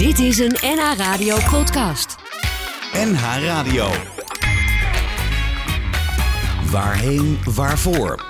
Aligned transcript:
Dit 0.00 0.18
is 0.18 0.38
een 0.38 0.56
NH 0.60 0.96
Radio 0.96 1.36
podcast. 1.50 2.16
NH 2.92 3.22
Radio. 3.44 3.90
Waarheen, 6.70 7.38
waarvoor? 7.54 8.24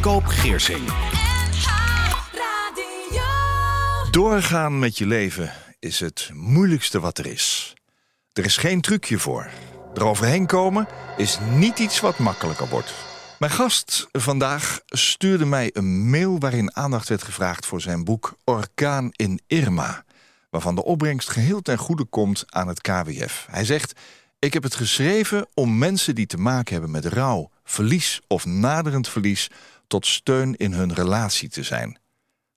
Koop 0.00 0.24
Geersing. 0.26 0.80
Doorgaan 4.10 4.78
met 4.78 4.98
je 4.98 5.06
leven 5.06 5.52
is 5.78 6.00
het 6.00 6.30
moeilijkste 6.32 7.00
wat 7.00 7.18
er 7.18 7.26
is. 7.26 7.74
Er 8.32 8.44
is 8.44 8.56
geen 8.56 8.80
trucje 8.80 9.18
voor. 9.18 9.50
Eroverheen 9.94 10.46
komen 10.46 10.88
is 11.16 11.38
niet 11.54 11.78
iets 11.78 12.00
wat 12.00 12.18
makkelijker 12.18 12.68
wordt. 12.68 12.94
Mijn 13.38 13.52
gast 13.52 14.08
vandaag 14.12 14.80
stuurde 14.86 15.44
mij 15.44 15.70
een 15.72 16.10
mail 16.10 16.38
waarin 16.38 16.76
aandacht 16.76 17.08
werd 17.08 17.22
gevraagd 17.22 17.66
voor 17.66 17.80
zijn 17.80 18.04
boek 18.04 18.34
Orkaan 18.44 19.08
in 19.12 19.40
Irma, 19.46 20.04
waarvan 20.50 20.74
de 20.74 20.84
opbrengst 20.84 21.30
geheel 21.30 21.60
ten 21.60 21.78
goede 21.78 22.04
komt 22.04 22.44
aan 22.48 22.68
het 22.68 22.80
KWF. 22.80 23.46
Hij 23.50 23.64
zegt: 23.64 24.00
Ik 24.38 24.52
heb 24.52 24.62
het 24.62 24.74
geschreven 24.74 25.46
om 25.54 25.78
mensen 25.78 26.14
die 26.14 26.26
te 26.26 26.36
maken 26.36 26.72
hebben 26.72 26.90
met 26.90 27.04
rouw, 27.04 27.50
verlies 27.64 28.20
of 28.26 28.44
naderend 28.44 29.08
verlies 29.08 29.50
tot 29.86 30.06
steun 30.06 30.56
in 30.56 30.72
hun 30.72 30.94
relatie 30.94 31.48
te 31.48 31.62
zijn. 31.62 31.98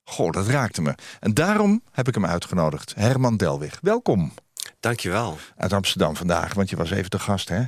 Goh, 0.04 0.32
dat 0.32 0.48
raakte 0.48 0.82
me. 0.82 0.96
En 1.20 1.34
daarom 1.34 1.84
heb 1.92 2.08
ik 2.08 2.14
hem 2.14 2.26
uitgenodigd. 2.26 2.96
Herman 2.96 3.38
Delwig, 3.38 3.80
welkom. 3.82 4.34
Dankjewel. 4.80 5.38
Uit 5.58 5.74
Amsterdam 5.74 6.16
vandaag, 6.16 6.54
want 6.54 6.70
je 6.70 6.76
was 6.76 6.92
even 6.92 7.10
te 7.10 7.20
gast, 7.20 7.50
hè? 7.50 7.64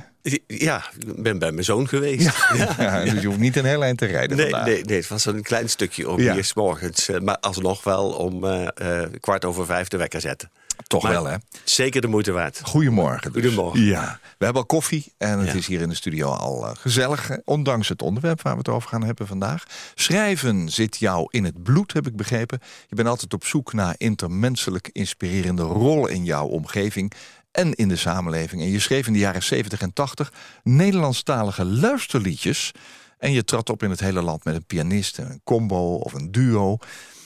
Ja, 0.46 0.84
ik 0.98 1.22
ben 1.22 1.38
bij 1.38 1.52
mijn 1.52 1.64
zoon 1.64 1.88
geweest. 1.88 2.24
Ja, 2.56 2.74
ja, 2.78 3.04
dus 3.04 3.20
je 3.20 3.26
hoeft 3.26 3.38
niet 3.38 3.56
een 3.56 3.64
heel 3.64 3.82
eind 3.82 3.98
te 3.98 4.06
rijden 4.06 4.36
nee, 4.36 4.50
vandaag. 4.50 4.68
nee, 4.68 4.82
nee, 4.84 4.96
het 4.96 5.08
was 5.08 5.24
een 5.24 5.42
klein 5.42 5.68
stukje 5.70 6.08
om 6.10 6.20
Ja. 6.20 6.32
hier 6.32 6.44
's 6.44 6.54
morgens. 6.54 7.08
eh, 7.08 7.20
Maar 7.20 7.38
alsnog 7.38 7.84
wel 7.84 8.10
om 8.10 8.44
eh, 8.44 9.02
eh, 9.02 9.10
kwart 9.20 9.44
over 9.44 9.66
vijf 9.66 9.88
de 9.88 9.96
wekker 9.96 10.20
zetten. 10.20 10.50
Toch 10.86 11.02
Maar 11.02 11.12
wel, 11.12 11.24
hè? 11.26 11.36
Zeker 11.64 12.00
de 12.00 12.06
moeite 12.06 12.32
waard. 12.32 12.60
Goedemorgen. 12.62 13.32
Dus. 13.32 13.42
Goedemorgen. 13.42 13.80
Ja, 13.84 14.18
we 14.38 14.44
hebben 14.44 14.62
al 14.62 14.68
koffie 14.68 15.12
en 15.18 15.38
het 15.38 15.48
Ja. 15.48 15.54
is 15.54 15.66
hier 15.66 15.80
in 15.80 15.88
de 15.88 15.94
studio 15.94 16.28
al 16.30 16.74
gezellig. 16.78 17.30
Ondanks 17.44 17.88
het 17.88 18.02
onderwerp 18.02 18.42
waar 18.42 18.52
we 18.52 18.58
het 18.58 18.68
over 18.68 18.88
gaan 18.88 19.04
hebben 19.04 19.26
vandaag. 19.26 19.64
Schrijven 19.94 20.68
zit 20.68 20.96
jou 20.96 21.26
in 21.30 21.44
het 21.44 21.62
bloed, 21.62 21.92
heb 21.92 22.06
ik 22.06 22.16
begrepen. 22.16 22.60
Je 22.88 22.94
bent 22.94 23.08
altijd 23.08 23.34
op 23.34 23.44
zoek 23.44 23.72
naar 23.72 23.94
intermenselijk 23.98 24.88
inspirerende 24.92 25.62
rollen 25.62 26.10
in 26.10 26.24
jouw 26.24 26.46
omgeving 26.46 27.12
en 27.56 27.74
in 27.74 27.88
de 27.88 27.96
samenleving. 27.96 28.62
En 28.62 28.70
je 28.70 28.80
schreef 28.80 29.06
in 29.06 29.12
de 29.12 29.18
jaren 29.18 29.42
70 29.42 29.80
en 29.80 29.92
80 29.92 30.32
Nederlandstalige 30.62 31.64
luisterliedjes. 31.64 32.72
En 33.18 33.32
je 33.32 33.44
trad 33.44 33.70
op 33.70 33.82
in 33.82 33.90
het 33.90 34.00
hele 34.00 34.22
land 34.22 34.44
met 34.44 34.54
een 34.54 34.64
pianist, 34.64 35.18
een 35.18 35.40
combo 35.44 35.94
of 35.94 36.12
een 36.12 36.32
duo. 36.32 36.78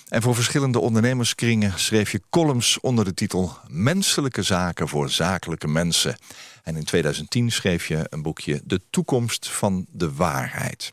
En 0.08 0.23
voor 0.23 0.34
verschillende 0.34 0.81
ondernemerskringen 0.81 1.78
schreef 1.78 2.12
je 2.12 2.23
columns 2.31 2.81
onder 2.81 3.05
de 3.05 3.14
titel 3.14 3.53
Menselijke 3.67 4.42
zaken 4.42 4.89
voor 4.89 5.11
zakelijke 5.11 5.69
mensen. 5.69 6.17
En 6.62 6.77
in 6.77 6.84
2010 6.84 7.51
schreef 7.51 7.86
je 7.86 8.06
een 8.08 8.23
boekje 8.23 8.61
De 8.64 8.81
toekomst 8.91 9.48
van 9.48 9.86
de 9.91 10.12
waarheid. 10.12 10.91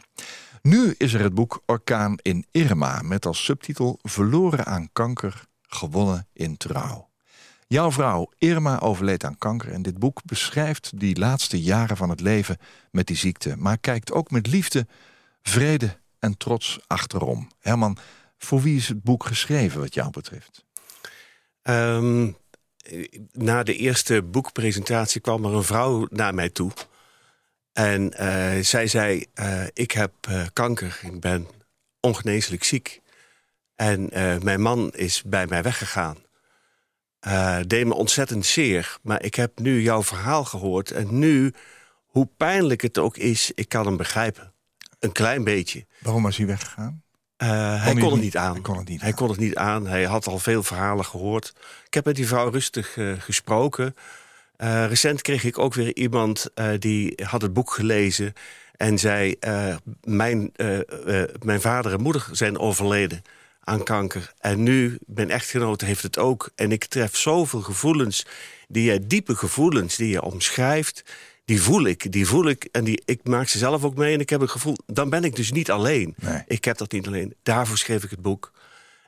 Nu 0.61 0.95
is 0.97 1.13
er 1.13 1.21
het 1.21 1.33
boek 1.33 1.61
Orkaan 1.65 2.17
in 2.21 2.45
Irma 2.51 3.01
met 3.01 3.25
als 3.25 3.43
subtitel 3.43 3.99
Verloren 4.01 4.65
aan 4.65 4.89
kanker, 4.93 5.43
gewonnen 5.61 6.27
in 6.33 6.57
trouw. 6.57 7.06
Jouw 7.67 7.91
vrouw 7.91 8.31
Irma 8.37 8.79
overleed 8.79 9.23
aan 9.23 9.37
kanker 9.37 9.71
en 9.71 9.81
dit 9.81 9.99
boek 9.99 10.21
beschrijft 10.25 10.99
die 10.99 11.19
laatste 11.19 11.61
jaren 11.61 11.97
van 11.97 12.09
het 12.09 12.19
leven 12.19 12.57
met 12.91 13.07
die 13.07 13.15
ziekte, 13.15 13.55
maar 13.57 13.77
kijkt 13.77 14.11
ook 14.11 14.31
met 14.31 14.47
liefde, 14.47 14.87
vrede 15.41 15.97
en 16.19 16.37
trots 16.37 16.79
achterom. 16.87 17.47
Herman, 17.59 17.97
voor 18.37 18.61
wie 18.61 18.75
is 18.75 18.87
het 18.87 19.03
boek 19.03 19.25
geschreven 19.25 19.79
wat 19.79 19.93
jou 19.93 20.09
betreft? 20.09 20.65
Ehm, 21.61 22.31
na 23.31 23.63
de 23.63 23.75
eerste 23.75 24.23
boekpresentatie 24.23 25.21
kwam 25.21 25.45
er 25.45 25.53
een 25.53 25.63
vrouw 25.63 26.07
naar 26.09 26.33
mij 26.33 26.49
toe. 26.49 26.71
En 27.73 28.13
eh, 28.13 28.63
zij 28.63 28.87
zei, 28.87 29.25
eh, 29.33 29.63
ik 29.73 29.91
heb 29.91 30.11
eh, 30.21 30.45
kanker, 30.53 30.99
ik 31.03 31.19
ben 31.19 31.47
ongeneeslijk 31.99 32.63
ziek. 32.63 33.01
En 33.75 34.09
mijn 34.43 34.61
man 34.61 34.91
is 34.93 35.23
bij 35.23 35.47
mij 35.47 35.63
weggegaan. 35.63 36.17
Eh 37.27 37.59
deed 37.67 37.85
me 37.85 37.93
ontzettend 37.93 38.45
zeer. 38.45 38.97
Maar 39.01 39.23
ik 39.23 39.35
heb 39.35 39.59
nu 39.59 39.81
jouw 39.81 40.03
verhaal 40.03 40.43
gehoord. 40.45 40.91
En 40.91 41.19
nu, 41.19 41.53
hoe 42.05 42.29
pijnlijk 42.37 42.81
het 42.81 42.97
ook 42.97 43.17
is, 43.17 43.51
ik 43.55 43.69
kan 43.69 43.85
hem 43.85 43.97
begrijpen. 43.97 44.53
Een 44.99 45.11
klein 45.11 45.43
beetje. 45.43 45.85
Waarom 45.99 46.23
was 46.23 46.37
hij 46.37 46.45
weggegaan? 46.45 47.01
Eh, 47.37 47.47
hij 47.49 47.77
hij 47.77 47.93
kon 47.95 48.11
het 48.11 48.21
niet- 48.21 48.37
aan. 48.37 48.53
hij 48.53 48.61
kon 48.61 48.77
het 48.77 48.87
niet 48.89 49.01
Hij 49.01 49.09
aan. 49.09 49.15
kon 49.15 49.29
het 49.29 49.39
niet 49.39 49.55
aan. 49.55 49.87
Hij 49.87 50.03
had 50.03 50.27
al 50.27 50.39
veel 50.39 50.63
verhalen 50.63 51.05
gehoord. 51.05 51.53
Ik 51.85 51.93
heb 51.93 52.05
met 52.05 52.15
die 52.15 52.27
vrouw 52.27 52.49
rustig 52.49 52.97
eh, 52.97 53.11
gesproken. 53.19 53.95
Recent 54.87 55.21
kreeg 55.21 55.43
ik 55.43 55.57
ook 55.57 55.73
weer 55.73 55.95
iemand 55.95 56.49
die 56.79 57.19
had 57.23 57.41
het 57.41 57.53
boek 57.53 57.71
gelezen 57.73 58.33
en 58.75 58.97
zei: 58.99 59.35
mijn, 60.03 60.51
Mijn 61.43 61.61
vader 61.61 61.93
en 61.93 62.01
moeder 62.01 62.27
zijn 62.31 62.57
overleden 62.59 63.21
aan 63.67 63.83
kanker. 63.83 64.33
En 64.39 64.63
nu, 64.63 64.97
mijn 65.05 65.29
echtgenote 65.29 65.85
heeft 65.85 66.03
het 66.03 66.17
ook. 66.17 66.49
En 66.55 66.71
ik 66.71 66.85
tref 66.85 67.17
zoveel 67.17 67.61
gevoelens, 67.61 68.25
die 68.67 68.83
jij, 68.83 68.99
diepe 69.07 69.35
gevoelens 69.35 69.95
die 69.95 70.09
je 70.09 70.21
omschrijft. 70.21 71.03
Die 71.45 71.61
voel 71.61 71.85
ik, 71.85 72.11
die 72.11 72.27
voel 72.27 72.47
ik. 72.47 72.67
En 72.71 72.83
die, 72.83 73.01
ik 73.05 73.19
maak 73.23 73.47
ze 73.47 73.57
zelf 73.57 73.83
ook 73.83 73.95
mee. 73.95 74.13
En 74.13 74.19
ik 74.19 74.29
heb 74.29 74.41
het 74.41 74.49
gevoel, 74.49 74.75
dan 74.85 75.09
ben 75.09 75.23
ik 75.23 75.35
dus 75.35 75.51
niet 75.51 75.71
alleen. 75.71 76.15
Nee. 76.17 76.43
Ik 76.47 76.65
heb 76.65 76.77
dat 76.77 76.91
niet 76.91 77.07
alleen. 77.07 77.33
Daarvoor 77.43 77.77
schreef 77.77 78.03
ik 78.03 78.09
het 78.09 78.21
boek. 78.21 78.51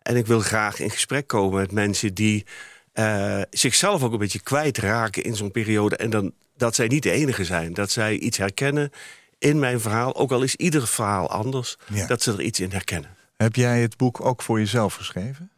En 0.02 0.16
ik 0.16 0.28
wil 0.28 0.40
graag 0.40 0.80
in 0.80 0.90
gesprek 0.90 1.28
komen 1.28 1.60
met 1.60 1.72
mensen 1.72 2.14
die 2.14 2.46
eh, 2.94 3.42
zichzelf 3.50 4.04
ook 4.04 4.12
een 4.12 4.18
beetje 4.18 4.42
kwijtraken 4.44 5.24
in 5.24 5.36
zo'n 5.36 5.52
periode. 5.52 5.96
En 5.96 6.10
dan, 6.10 6.34
dat 6.58 6.76
zij 6.76 6.88
niet 6.88 7.04
de 7.04 7.12
enige 7.12 7.46
zijn. 7.46 7.74
Dat 7.74 7.92
zij 7.92 8.18
iets 8.18 8.38
herkennen 8.38 8.92
in 9.38 9.60
mijn 9.60 9.80
verhaal. 9.80 10.16
Ook 10.16 10.32
al 10.32 10.44
is 10.44 10.56
ieder 10.56 10.88
verhaal 10.88 11.30
anders. 11.30 11.78
Ja. 11.94 12.08
Dat 12.08 12.22
ze 12.22 12.32
er 12.32 12.42
iets 12.42 12.60
in 12.60 12.72
herkennen. 12.72 13.18
Heb 13.44 13.56
jij 13.56 13.82
het 13.82 13.98
boek 13.98 14.26
ook 14.26 14.42
voor 14.42 14.60
jezelf 14.60 14.94
geschreven? 14.94 15.52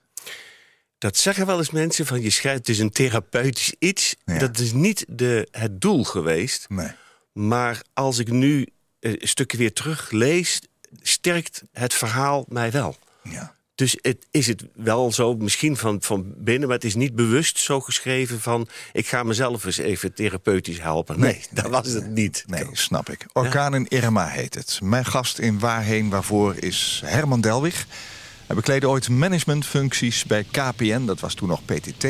Dat 0.97 1.17
zeggen 1.17 1.45
wel 1.45 1.57
eens 1.57 1.71
mensen 1.71 2.05
van 2.05 2.21
je 2.21 2.29
schrijft, 2.29 2.69
is 2.69 2.79
een 2.79 2.91
therapeutisch 2.91 3.75
iets. 3.79 4.15
Ja. 4.25 4.37
Dat 4.37 4.57
is 4.57 4.73
niet 4.73 5.05
de, 5.07 5.47
het 5.51 5.81
doel 5.81 6.03
geweest. 6.03 6.69
Nee. 6.69 6.91
Maar 7.33 7.81
als 7.93 8.19
ik 8.19 8.31
nu 8.31 8.67
eh, 8.99 9.11
een 9.11 9.27
stukje 9.27 9.57
weer 9.57 9.73
teruglees, 9.73 10.61
sterkt 11.01 11.61
het 11.71 11.93
verhaal 11.93 12.45
mij 12.47 12.71
wel. 12.71 12.97
Ja. 13.23 13.55
Dus 13.81 13.97
het, 14.01 14.25
is 14.31 14.47
het 14.47 14.63
wel 14.73 15.11
zo, 15.11 15.35
misschien 15.35 15.77
van, 15.77 16.01
van 16.01 16.33
binnen, 16.37 16.67
maar 16.67 16.77
het 16.77 16.85
is 16.85 16.95
niet 16.95 17.15
bewust 17.15 17.57
zo 17.57 17.79
geschreven 17.79 18.41
van... 18.41 18.67
ik 18.91 19.07
ga 19.07 19.23
mezelf 19.23 19.65
eens 19.65 19.77
even 19.77 20.13
therapeutisch 20.13 20.81
helpen. 20.81 21.19
Nee, 21.19 21.41
dat 21.51 21.69
was 21.69 21.87
het 21.87 22.09
niet. 22.09 22.43
Nee, 22.47 22.65
snap 22.71 23.09
ik. 23.09 23.25
Orkaan 23.33 23.75
in 23.75 23.87
Irma 23.87 24.27
heet 24.27 24.53
het. 24.53 24.79
Mijn 24.83 25.05
gast 25.05 25.39
in 25.39 25.59
Waarheen 25.59 26.09
Waarvoor 26.09 26.55
is 26.55 27.01
Herman 27.05 27.41
Delwig. 27.41 27.85
Hij 28.47 28.55
bekleedde 28.55 28.89
ooit 28.89 29.09
managementfuncties 29.09 30.25
bij 30.25 30.45
KPN, 30.51 31.05
dat 31.05 31.19
was 31.19 31.33
toen 31.33 31.47
nog 31.47 31.65
PTT. 31.65 32.05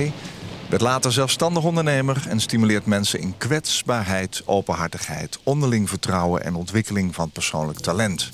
Werd 0.69 0.81
later 0.81 1.11
zelfstandig 1.11 1.63
ondernemer 1.63 2.23
en 2.27 2.39
stimuleert 2.39 2.85
mensen 2.85 3.19
in 3.19 3.37
kwetsbaarheid, 3.37 4.41
openhartigheid, 4.45 5.39
onderling 5.43 5.89
vertrouwen 5.89 6.43
en 6.43 6.55
ontwikkeling 6.55 7.15
van 7.15 7.29
persoonlijk 7.29 7.79
talent. 7.79 8.31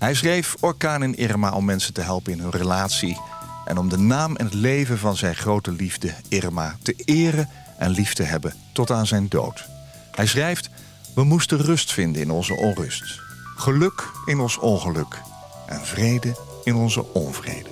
Hij 0.00 0.14
schreef 0.14 0.56
Orkaan 0.60 1.02
in 1.02 1.14
Irma 1.14 1.52
om 1.52 1.64
mensen 1.64 1.94
te 1.94 2.00
helpen 2.00 2.32
in 2.32 2.40
hun 2.40 2.50
relatie 2.50 3.20
en 3.64 3.78
om 3.78 3.88
de 3.88 3.98
naam 3.98 4.36
en 4.36 4.44
het 4.44 4.54
leven 4.54 4.98
van 4.98 5.16
zijn 5.16 5.36
grote 5.36 5.72
liefde 5.72 6.14
Irma 6.28 6.76
te 6.82 6.94
eren 7.04 7.48
en 7.78 7.90
lief 7.90 8.12
te 8.12 8.22
hebben 8.22 8.54
tot 8.72 8.90
aan 8.90 9.06
zijn 9.06 9.28
dood. 9.28 9.64
Hij 10.10 10.26
schrijft: 10.26 10.70
We 11.14 11.24
moesten 11.24 11.58
rust 11.58 11.92
vinden 11.92 12.22
in 12.22 12.30
onze 12.30 12.54
onrust, 12.54 13.20
geluk 13.56 14.10
in 14.24 14.40
ons 14.40 14.58
ongeluk 14.58 15.20
en 15.66 15.86
vrede 15.86 16.36
in 16.64 16.74
onze 16.74 17.12
onvrede. 17.12 17.70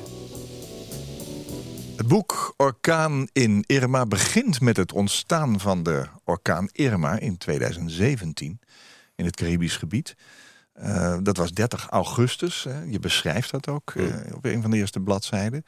Het 1.97 2.09
boek 2.09 2.55
Orkaan 2.57 3.29
in 3.33 3.65
Irma 3.67 4.07
begint 4.07 4.61
met 4.61 4.77
het 4.77 4.93
ontstaan 4.93 5.61
van 5.61 5.83
de 5.83 6.07
orkaan 6.25 6.69
Irma 6.73 7.19
in 7.19 7.39
2017 7.39 8.61
in 9.17 9.25
het 9.25 9.37
Caribisch 9.37 9.77
gebied. 9.77 10.17
Eh, 10.81 11.17
dat 11.23 11.37
was 11.37 11.53
30 11.53 11.87
augustus. 11.89 12.65
Hè. 12.65 12.83
Je 12.83 12.99
beschrijft 12.99 13.51
dat 13.51 13.69
ook 13.69 13.91
eh, 13.97 14.05
op 14.35 14.45
een 14.45 14.63
van 14.63 14.71
de 14.71 14.77
eerste 14.77 15.01
bladzijden. 15.01 15.65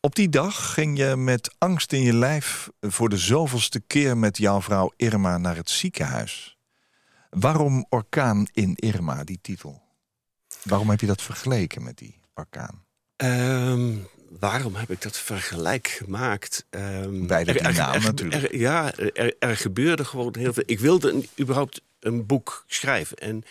Op 0.00 0.14
die 0.14 0.28
dag 0.28 0.72
ging 0.72 0.98
je 0.98 1.16
met 1.16 1.54
angst 1.58 1.92
in 1.92 2.00
je 2.02 2.14
lijf 2.14 2.68
voor 2.80 3.08
de 3.08 3.16
zoveelste 3.16 3.80
keer 3.80 4.16
met 4.16 4.36
jouw 4.38 4.62
vrouw 4.62 4.92
Irma 4.96 5.38
naar 5.38 5.56
het 5.56 5.70
ziekenhuis. 5.70 6.58
Waarom 7.30 7.86
Orkaan 7.88 8.46
in 8.52 8.74
Irma, 8.74 9.24
die 9.24 9.38
titel? 9.42 9.82
Waarom 10.62 10.90
heb 10.90 11.00
je 11.00 11.06
dat 11.06 11.22
vergeleken 11.22 11.82
met 11.82 11.98
die 11.98 12.20
orkaan? 12.34 12.84
Ehm, 13.16 13.94
waarom 14.40 14.74
heb 14.74 14.90
ik 14.90 15.02
dat 15.02 15.16
vergelijk 15.18 15.88
gemaakt? 15.88 16.66
Ehm, 16.70 17.26
Beide 17.26 17.52
die 17.52 17.62
naam 17.62 18.02
natuurlijk. 18.02 18.42
er- 18.42 18.56
ja, 18.56 18.94
er, 18.94 19.34
er 19.38 19.56
gebeurde 19.56 20.04
gewoon 20.04 20.34
heel 20.38 20.52
veel. 20.52 20.62
Ik 20.66 20.80
wilde 20.80 21.10
een, 21.12 21.28
überhaupt 21.40 21.80
een 22.00 22.26
boek 22.26 22.64
schrijven. 22.66 23.16
En 23.16 23.44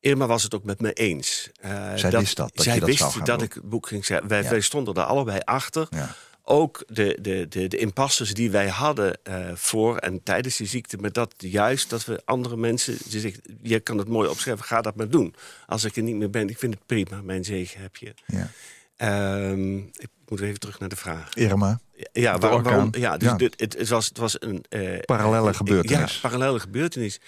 Irma 0.00 0.26
was 0.26 0.42
het 0.42 0.54
ook 0.54 0.64
met 0.64 0.80
me 0.80 0.92
eens. 0.92 1.50
Eh, 1.60 1.70
Zij 1.94 2.10
wist 2.10 2.36
dat, 2.36 2.50
dat 2.54 2.64
zij 2.64 2.74
je 2.74 2.80
dat 2.80 2.88
wist 2.88 3.00
zou 3.00 3.24
dat 3.24 3.38
doen. 3.38 3.48
ik 3.48 3.52
het 3.54 3.68
boek 3.68 3.86
ging 3.86 4.04
schrijven. 4.04 4.28
Wij, 4.28 4.42
Ja. 4.42 4.50
wij 4.50 4.60
stonden 4.60 4.94
er 4.94 5.02
allebei 5.02 5.38
achter. 5.44 5.86
Ja. 5.90 6.14
ook 6.48 6.84
de, 6.88 7.18
de, 7.20 7.46
de, 7.48 7.68
de 7.68 7.76
impasses 7.76 8.34
die 8.34 8.50
wij 8.50 8.68
hadden 8.68 9.18
eh, 9.22 9.50
voor 9.54 9.96
en 9.96 10.22
tijdens 10.22 10.56
die 10.56 10.66
ziekte. 10.66 10.96
met 10.96 11.14
dat 11.14 11.34
juist 11.38 11.90
dat 11.90 12.04
we 12.04 12.22
andere 12.24 12.56
mensen. 12.56 12.96
Ze 13.08 13.20
zegt, 13.20 13.40
je 13.62 13.80
kan 13.80 13.98
het 13.98 14.08
mooi 14.08 14.28
opschrijven, 14.28 14.64
ga 14.64 14.80
dat 14.80 14.96
maar 14.96 15.08
doen. 15.08 15.34
Als 15.66 15.84
ik 15.84 15.96
er 15.96 16.02
niet 16.02 16.16
meer 16.16 16.30
ben, 16.30 16.48
ik 16.48 16.58
vind 16.58 16.74
het 16.74 16.86
prima, 16.86 17.20
mijn 17.22 17.44
zegen 17.44 17.80
heb 17.80 17.96
je. 17.96 18.14
Ja. 18.26 18.50
Ehm, 18.96 19.76
ik 19.78 20.08
moet 20.28 20.40
even 20.40 20.60
terug 20.60 20.78
naar 20.78 20.88
de 20.88 20.96
vraag. 20.96 21.34
Irma, 21.34 21.80
Ja, 22.12 22.38
waarom, 22.38 22.88
ja, 22.98 23.16
dus 23.16 23.28
Ja. 23.28 23.36
Dit, 23.36 23.60
het, 23.60 23.78
het 23.78 23.88
was, 23.88 24.06
het 24.08 24.18
was 24.18 24.36
een... 24.40 24.64
parallelle 25.04 25.50
eh, 25.50 25.56
gebeurtenis. 25.56 26.14
Ja, 26.14 26.28
parallele 26.28 26.60
gebeurtenis. 26.60 27.20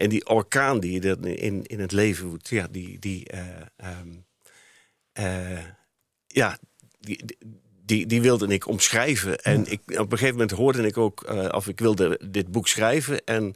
En 0.00 0.08
die 0.08 0.26
orkaan 0.28 0.80
die 0.80 1.02
je 1.02 1.16
in, 1.36 1.66
in 1.66 1.80
het 1.80 1.92
leven 1.92 2.28
voelt, 2.28 2.48
ja, 2.48 2.66
die... 2.70 2.98
die 2.98 3.26
eh, 3.26 3.40
ehm, 3.76 4.08
eh, 5.12 5.64
ja, 6.26 6.58
die, 7.00 8.06
die, 8.06 8.20
wilde 8.20 8.46
ik 8.46 8.66
omschrijven. 8.66 9.38
En 9.38 9.70
ik, 9.70 9.80
op 9.86 10.12
een 10.12 10.18
gegeven 10.18 10.32
moment 10.32 10.50
hoorde 10.50 10.86
ik 10.86 10.96
ook... 10.96 11.22
eh, 11.22 11.48
of 11.50 11.68
ik 11.68 11.78
wilde 11.78 12.20
dit 12.30 12.50
boek 12.50 12.68
schrijven. 12.68 13.24
En 13.24 13.54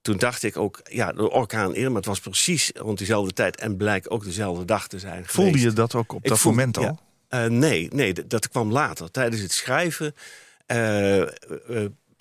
toen 0.00 0.16
dacht 0.16 0.42
ik 0.42 0.56
ook... 0.56 0.80
Ja, 0.90 1.12
de 1.12 1.30
orkaan 1.30 1.74
Irma, 1.74 1.96
het 1.96 2.06
was 2.06 2.20
precies 2.20 2.70
rond 2.74 2.98
diezelfde 2.98 3.32
tijd... 3.32 3.56
en 3.56 3.76
blijkt 3.76 4.10
ook 4.10 4.24
dezelfde 4.24 4.64
dag 4.64 4.88
te 4.88 4.98
zijn 4.98 5.24
Voelde 5.26 5.50
geweest. 5.50 5.70
je 5.70 5.72
dat 5.76 5.94
ook 5.94 6.12
op 6.12 6.22
Ik 6.22 6.28
dat 6.28 6.38
voel- 6.38 6.52
moment 6.52 6.76
al? 6.76 6.98
ja. 7.28 7.48
Nee, 7.48 7.88
nee 7.92 8.26
dat 8.26 8.48
kwam 8.48 8.72
later. 8.72 9.10
Tijdens 9.10 9.42
het 9.42 9.52
schrijven 9.52 10.14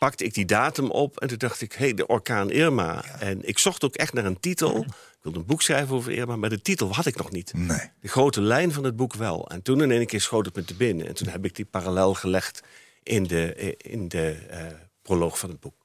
pakte 0.03 0.23
ik 0.23 0.33
die 0.33 0.45
datum 0.45 0.89
op 0.89 1.19
en 1.19 1.27
toen 1.27 1.37
dacht 1.37 1.61
ik, 1.61 1.71
hé, 1.71 1.85
hey, 1.85 1.93
de 1.93 2.07
orkaan 2.07 2.51
Irma. 2.51 3.03
En 3.19 3.47
ik 3.47 3.59
zocht 3.59 3.83
ook 3.83 3.95
echt 3.95 4.13
naar 4.13 4.25
een 4.25 4.39
titel. 4.39 4.81
Ik 4.81 5.19
wilde 5.21 5.39
een 5.39 5.45
boek 5.45 5.61
schrijven 5.61 5.95
over 5.95 6.11
Irma, 6.11 6.35
maar 6.35 6.49
de 6.49 6.61
titel 6.61 6.93
had 6.93 7.05
ik 7.05 7.15
nog 7.15 7.31
niet. 7.31 7.53
Nee. 7.53 7.91
De 7.99 8.07
grote 8.07 8.41
lijn 8.41 8.71
van 8.71 8.83
het 8.83 8.95
boek 8.95 9.13
wel. 9.13 9.49
En 9.49 9.61
toen 9.61 9.81
in 9.81 9.91
één 9.91 10.05
keer 10.05 10.21
schoot 10.21 10.45
het 10.45 10.55
me 10.55 10.65
te 10.65 10.73
binnen. 10.73 11.07
En 11.07 11.13
toen 11.13 11.27
heb 11.27 11.45
ik 11.45 11.55
die 11.55 11.65
parallel 11.65 12.13
gelegd 12.13 12.61
in 13.03 13.23
de, 13.23 13.75
in 13.77 14.07
de 14.07 14.37
eh, 14.49 14.65
proloog 15.01 15.39
van 15.39 15.49
het 15.49 15.59
boek. 15.59 15.75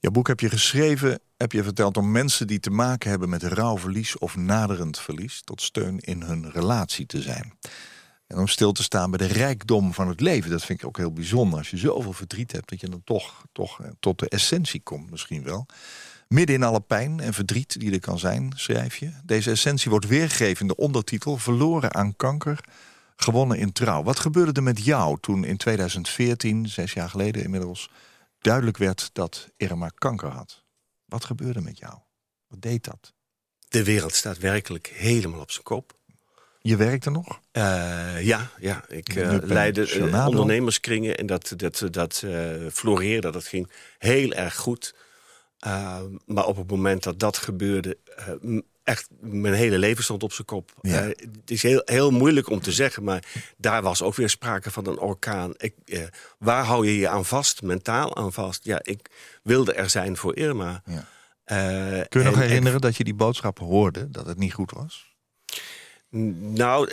Jouw 0.00 0.12
boek 0.12 0.28
heb 0.28 0.40
je 0.40 0.48
geschreven, 0.48 1.20
heb 1.36 1.52
je 1.52 1.62
verteld, 1.62 1.96
om 1.96 2.10
mensen 2.10 2.46
die 2.46 2.60
te 2.60 2.70
maken 2.70 3.10
hebben 3.10 3.28
met 3.28 3.42
rouwverlies 3.42 4.18
of 4.18 4.36
naderend 4.36 4.98
verlies, 4.98 5.42
tot 5.44 5.62
steun 5.62 5.98
in 5.98 6.22
hun 6.22 6.50
relatie 6.50 7.06
te 7.06 7.22
zijn. 7.22 7.52
En 8.30 8.38
om 8.38 8.48
stil 8.48 8.72
te 8.72 8.82
staan 8.82 9.10
bij 9.10 9.26
de 9.28 9.32
rijkdom 9.34 9.94
van 9.94 10.08
het 10.08 10.20
leven. 10.20 10.50
Dat 10.50 10.64
vind 10.64 10.80
ik 10.82 10.86
ook 10.86 10.96
heel 10.96 11.12
bijzonder. 11.12 11.58
Als 11.58 11.70
je 11.70 11.76
zoveel 11.76 12.12
verdriet 12.12 12.52
hebt, 12.52 12.68
dat 12.68 12.80
je 12.80 12.88
dan 12.88 13.04
toch, 13.04 13.44
toch 13.52 13.80
eh, 13.80 13.90
tot 14.00 14.18
de 14.18 14.28
essentie 14.28 14.80
komt 14.80 15.10
misschien 15.10 15.42
wel. 15.42 15.66
Midden 16.28 16.56
in 16.56 16.62
alle 16.62 16.80
pijn 16.80 17.20
en 17.20 17.34
verdriet 17.34 17.80
die 17.80 17.92
er 17.92 18.00
kan 18.00 18.18
zijn, 18.18 18.52
schrijf 18.56 18.96
je. 18.96 19.12
Deze 19.24 19.50
essentie 19.50 19.90
wordt 19.90 20.06
weergegeven 20.06 20.60
in 20.60 20.66
de 20.66 20.76
ondertitel 20.76 21.36
Verloren 21.36 21.94
aan 21.94 22.16
kanker, 22.16 22.64
gewonnen 23.16 23.58
in 23.58 23.72
trouw. 23.72 24.02
Wat 24.02 24.18
gebeurde 24.18 24.52
er 24.52 24.62
met 24.62 24.84
jou 24.84 25.18
toen 25.20 25.44
in 25.44 25.56
2014, 25.56 26.68
zes 26.68 26.92
jaar 26.92 27.08
geleden 27.08 27.42
inmiddels, 27.42 27.90
duidelijk 28.38 28.76
werd 28.76 29.10
dat 29.12 29.48
Irma 29.56 29.88
kanker 29.94 30.30
had? 30.30 30.64
Wat 31.04 31.24
gebeurde 31.24 31.60
met 31.60 31.78
jou? 31.78 31.98
Wat 32.46 32.62
deed 32.62 32.84
dat? 32.84 33.12
De 33.68 33.84
wereld 33.84 34.14
staat 34.14 34.38
werkelijk 34.38 34.86
helemaal 34.86 35.40
op 35.40 35.50
zijn 35.50 35.64
kop. 35.64 35.98
Je 36.62 36.76
werkte 36.76 37.10
nog? 37.10 37.40
Eh, 37.52 38.22
ja, 38.22 38.50
ja, 38.58 38.84
ik 38.88 39.08
eh, 39.14 39.36
leidde 39.42 39.86
eh, 39.92 40.26
ondernemerskringen 40.26 41.16
en 41.16 41.26
dat, 41.26 41.52
dat, 41.56 41.86
dat 41.90 42.24
floreerde, 42.72 43.30
dat 43.30 43.46
ging 43.46 43.70
heel 43.98 44.32
erg 44.32 44.56
goed. 44.56 44.94
Uh, 45.66 45.98
maar 46.26 46.46
op 46.46 46.56
het 46.56 46.70
moment 46.70 47.02
dat 47.02 47.18
dat 47.18 47.36
gebeurde, 47.36 47.98
echt 48.84 49.08
mijn 49.20 49.54
hele 49.54 49.78
leven 49.78 50.04
stond 50.04 50.22
op 50.22 50.32
zijn 50.32 50.46
kop. 50.46 50.72
Ja. 50.80 51.02
Het 51.02 51.50
is 51.50 51.62
heel, 51.62 51.82
heel 51.84 52.10
moeilijk 52.10 52.48
om 52.50 52.60
te 52.60 52.72
zeggen, 52.72 53.04
maar 53.04 53.24
daar 53.56 53.82
was 53.82 54.02
ook 54.02 54.14
weer 54.14 54.28
sprake 54.28 54.70
van 54.70 54.86
een 54.86 54.98
orkaan. 54.98 55.54
Ik, 55.56 55.74
waar 56.38 56.64
hou 56.64 56.86
je 56.86 56.96
je 56.96 57.08
aan 57.08 57.24
vast, 57.24 57.62
mentaal 57.62 58.16
aan 58.16 58.32
vast? 58.32 58.64
Ja, 58.64 58.80
ik 58.82 59.10
wilde 59.42 59.72
er 59.72 59.90
zijn 59.90 60.16
voor 60.16 60.36
Irma. 60.36 60.82
Ja. 60.84 61.08
Kun 62.08 62.20
je 62.20 62.26
nog 62.28 62.34
en- 62.34 62.40
herinneren 62.40 62.80
dat 62.80 62.96
je 62.96 63.04
die 63.04 63.14
boodschap 63.14 63.58
hoorde, 63.58 64.10
dat 64.10 64.26
het 64.26 64.38
niet 64.38 64.54
goed 64.54 64.70
was? 64.70 65.09
Nou, 66.10 66.90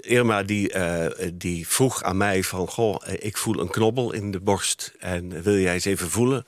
Irma 0.00 0.42
die, 0.42 0.72
eh, 0.72 1.28
die 1.34 1.68
vroeg 1.68 2.02
aan 2.02 2.16
mij 2.16 2.42
van... 2.42 2.68
Goh, 2.68 2.96
eh, 3.04 3.14
ik 3.18 3.36
voel 3.36 3.60
een 3.60 3.68
knobbel 3.68 4.12
in 4.12 4.30
de 4.30 4.40
borst 4.40 4.92
en 4.98 5.42
wil 5.42 5.58
jij 5.58 5.74
eens 5.74 5.84
even 5.84 6.10
voelen? 6.10 6.46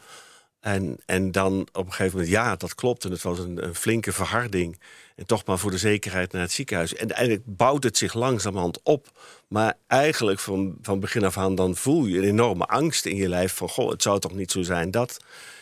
En, 0.60 0.98
en 1.06 1.32
dan 1.32 1.68
op 1.72 1.86
een 1.86 1.92
gegeven 1.92 2.18
moment, 2.18 2.34
ja, 2.34 2.56
dat 2.56 2.74
klopt. 2.74 3.04
En 3.04 3.10
het 3.10 3.22
was 3.22 3.38
een, 3.38 3.64
een 3.64 3.74
flinke 3.74 4.12
verharding. 4.12 4.80
En 5.16 5.26
toch 5.26 5.44
maar 5.44 5.58
voor 5.58 5.70
de 5.70 5.78
zekerheid 5.78 6.32
naar 6.32 6.42
het 6.42 6.52
ziekenhuis. 6.52 6.94
En 6.94 7.10
eigenlijk 7.10 7.56
bouwt 7.56 7.82
het 7.82 7.96
zich 7.96 8.14
langzamerhand 8.14 8.80
op. 8.82 9.20
Maar 9.48 9.74
eigenlijk 9.86 10.38
van, 10.38 10.78
van 10.82 11.00
begin 11.00 11.24
af 11.24 11.38
aan 11.38 11.54
dan 11.54 11.76
voel 11.76 12.06
je 12.06 12.18
een 12.18 12.24
enorme 12.24 12.64
angst 12.66 13.06
in 13.06 13.16
je 13.16 13.28
lijf... 13.28 13.54
van, 13.54 13.68
goh, 13.68 13.90
het 13.90 14.02
zou 14.02 14.18
toch 14.18 14.34
niet 14.34 14.50
zo 14.50 14.62
zijn 14.62 14.90
dat... 14.90 15.18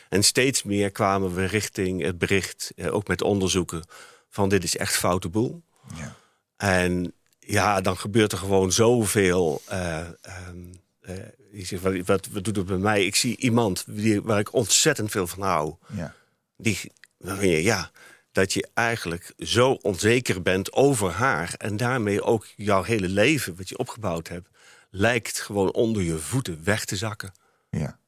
En 0.08 0.22
steeds 0.22 0.62
meer 0.62 0.90
kwamen 0.90 1.34
we 1.34 1.44
richting 1.44 2.02
het 2.02 2.18
bericht, 2.18 2.72
eh, 2.76 2.94
ook 2.94 3.08
met 3.08 3.22
onderzoeken... 3.22 3.84
van 4.30 4.48
dit 4.48 4.64
is 4.64 4.76
echt 4.76 4.96
foute 4.96 5.28
boel. 5.28 5.62
Ja. 5.94 6.14
En 6.56 7.12
ja, 7.38 7.80
dan 7.80 7.96
gebeurt 7.96 8.32
er 8.32 8.38
gewoon 8.38 8.72
zoveel. 8.72 9.62
eh 9.66 10.00
ehm, 10.00 10.64
eh, 11.00 11.14
je 11.52 11.64
zegt, 11.64 11.82
wat, 11.82 12.06
wat, 12.06 12.26
wat 12.26 12.44
doet 12.44 12.56
het 12.56 12.66
bij 12.66 12.76
mij? 12.76 13.04
Ik 13.04 13.16
zie 13.16 13.36
iemand 13.36 13.84
die, 13.86 14.22
waar 14.22 14.38
ik 14.38 14.52
ontzettend 14.52 15.10
veel 15.10 15.26
van 15.26 15.42
hou. 15.42 15.74
Ja. 15.86 16.14
Die, 16.56 16.92
waarvan 17.16 17.48
je, 17.48 17.62
ja, 17.62 17.90
dat 18.32 18.52
je 18.52 18.68
eigenlijk 18.74 19.32
zo 19.38 19.70
onzeker 19.70 20.42
bent 20.42 20.72
over 20.72 21.10
haar. 21.10 21.54
En 21.56 21.76
daarmee 21.76 22.22
ook 22.22 22.46
jouw 22.56 22.82
hele 22.82 23.08
leven, 23.08 23.56
wat 23.56 23.68
je 23.68 23.78
opgebouwd 23.78 24.28
hebt, 24.28 24.48
lijkt 24.90 25.40
gewoon 25.40 25.72
onder 25.72 26.02
je 26.02 26.18
voeten 26.18 26.64
weg 26.64 26.84
te 26.84 26.96
zakken. 26.96 27.32
ja. 27.70 27.98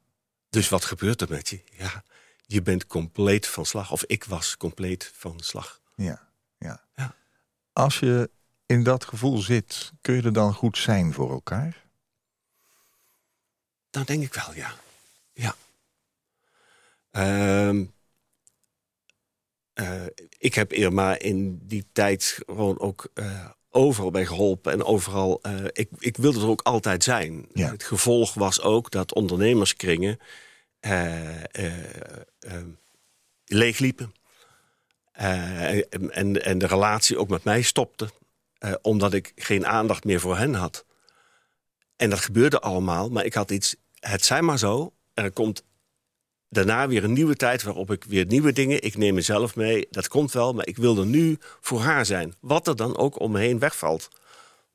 Dus 0.49 0.69
wat 0.69 0.85
gebeurt 0.85 1.21
er 1.21 1.29
met 1.29 1.49
je? 1.49 1.61
Ja, 1.77 2.03
je 2.45 2.61
bent 2.61 2.87
compleet 2.87 3.47
van 3.47 3.65
slag. 3.65 3.91
Of 3.91 4.03
ik 4.03 4.23
was 4.23 4.57
compleet 4.57 5.11
van 5.15 5.39
slag. 5.39 5.79
Ja, 5.95 6.27
ja. 6.57 6.83
Ja. 6.95 7.15
Als 7.73 7.99
je 7.99 8.29
in 8.65 8.83
dat 8.83 9.05
gevoel 9.05 9.37
zit, 9.37 9.91
kun 10.01 10.15
je 10.15 10.21
er 10.21 10.33
dan 10.33 10.53
goed 10.53 10.77
zijn 10.77 11.13
voor 11.13 11.31
elkaar? 11.31 11.85
Dan 13.89 14.03
denk 14.03 14.23
ik 14.23 14.33
wel, 14.33 14.53
ja. 14.53 14.73
Ja. 15.33 15.55
Ehm, 17.11 17.85
eh, 19.73 20.05
ik 20.37 20.53
heb 20.53 20.73
Irma 20.73 21.19
in 21.19 21.59
die 21.67 21.85
tijd 21.91 22.39
gewoon 22.45 22.79
ook 22.79 23.09
eh, 23.13 23.49
overal 23.69 24.11
bij 24.11 24.25
geholpen. 24.25 24.71
En 24.71 24.83
overal, 24.83 25.41
eh, 25.41 25.65
ik, 25.71 25.89
ik 25.97 26.17
wilde 26.17 26.39
er 26.39 26.47
ook 26.47 26.61
altijd 26.61 27.03
zijn. 27.03 27.45
Ja. 27.53 27.71
Het 27.71 27.83
gevolg 27.83 28.33
was 28.33 28.61
ook 28.61 28.91
dat 28.91 29.13
ondernemerskringen 29.13 30.19
leegliepen. 33.45 34.13
Eh, 35.11 35.93
en, 35.93 36.43
en 36.43 36.57
de 36.57 36.67
relatie 36.67 37.17
ook 37.17 37.29
met 37.29 37.43
mij 37.43 37.61
stopte. 37.61 38.09
eh, 38.57 38.73
omdat 38.81 39.13
ik 39.13 39.31
geen 39.35 39.65
aandacht 39.67 40.03
meer 40.03 40.19
voor 40.19 40.37
hen 40.37 40.53
had. 40.53 40.85
En 41.95 42.09
dat 42.09 42.19
gebeurde 42.19 42.59
allemaal, 42.59 43.09
maar 43.09 43.25
ik 43.25 43.33
had 43.33 43.51
iets... 43.51 43.75
Het 43.99 44.25
zijn 44.25 44.45
maar 44.45 44.59
zo. 44.59 44.93
Er 45.13 45.31
komt 45.31 45.63
daarna 46.49 46.87
weer 46.87 47.03
een 47.03 47.13
nieuwe 47.13 47.35
tijd 47.35 47.63
waarop 47.63 47.91
ik 47.91 48.03
weer 48.03 48.25
nieuwe 48.25 48.51
dingen... 48.53 48.83
Ik 48.83 48.97
neem 48.97 49.13
mezelf 49.13 49.55
mee, 49.55 49.87
dat 49.89 50.07
komt 50.07 50.31
wel, 50.31 50.53
maar 50.53 50.67
ik 50.67 50.77
wil 50.77 50.97
er 50.97 51.05
nu 51.05 51.37
voor 51.61 51.81
haar 51.81 52.05
zijn. 52.05 52.33
Wat 52.39 52.67
er 52.67 52.75
dan 52.75 52.97
ook 52.97 53.19
om 53.19 53.31
me 53.31 53.39
heen 53.39 53.59
wegvalt. 53.59 54.07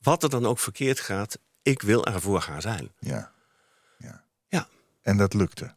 Wat 0.03 0.23
er 0.23 0.31
dan 0.31 0.47
ook 0.47 0.59
verkeerd 0.59 1.01
gaat, 1.01 1.39
ik 1.63 1.83
wil 1.83 2.05
er 2.07 2.21
voor 2.21 2.41
haar 2.41 2.63
zijn. 2.63 2.93
Ja. 2.99 3.33
ja. 3.99 4.25
Ja. 4.49 4.69
En 5.03 5.17
dat 5.17 5.35
lukte. 5.35 5.75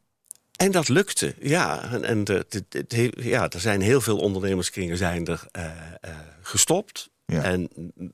En 0.60 0.72
dat 0.72 0.88
lukte, 0.88 1.36
ja. 1.40 1.92
En, 1.92 2.04
en 2.04 2.24
de, 2.24 2.46
de- 2.50 2.86
de- 2.88 3.14
ja, 3.16 3.50
er 3.50 3.60
zijn 3.60 3.82
heel 3.82 4.02
veel 4.02 4.18
ondernemerskringen 4.18 4.98
zijn 4.98 5.26
er 5.28 5.48
eh, 5.52 5.66
eh, 6.02 6.16
gestopt. 6.42 7.10
Ja. 7.26 7.44
En, 7.44 7.70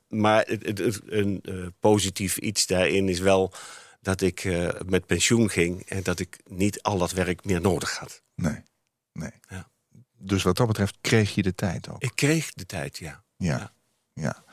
maar 0.07 0.45
het, 0.47 0.65
het- 0.65 0.77
het- 0.77 1.01
een 1.05 1.39
eh, 1.43 1.65
positief 1.79 2.37
iets 2.37 2.65
daarin 2.67 3.09
is 3.09 3.19
wel 3.19 3.53
dat 4.01 4.21
ik 4.21 4.43
met 4.85 5.05
pensioen 5.05 5.49
ging... 5.49 5.85
en 5.89 6.03
dat 6.03 6.19
ik 6.19 6.37
niet 6.49 6.81
al 6.81 6.97
dat 6.97 7.11
werk 7.11 7.45
meer 7.45 7.61
nodig 7.61 7.97
had. 7.97 8.21
Nee. 8.35 8.63
nee. 9.13 9.31
Ja. 9.49 9.69
Dus 10.17 10.43
wat 10.43 10.57
dat 10.57 10.67
betreft 10.67 10.97
kreeg 11.01 11.35
je 11.35 11.41
de 11.41 11.55
tijd 11.55 11.89
ook. 11.89 12.01
Ik 12.03 12.11
kreeg 12.15 12.53
de 12.53 12.65
tijd, 12.65 12.97
ja. 12.97 13.23
Ja. 13.37 13.57
Ja. 13.57 13.71
ja. 14.13 14.43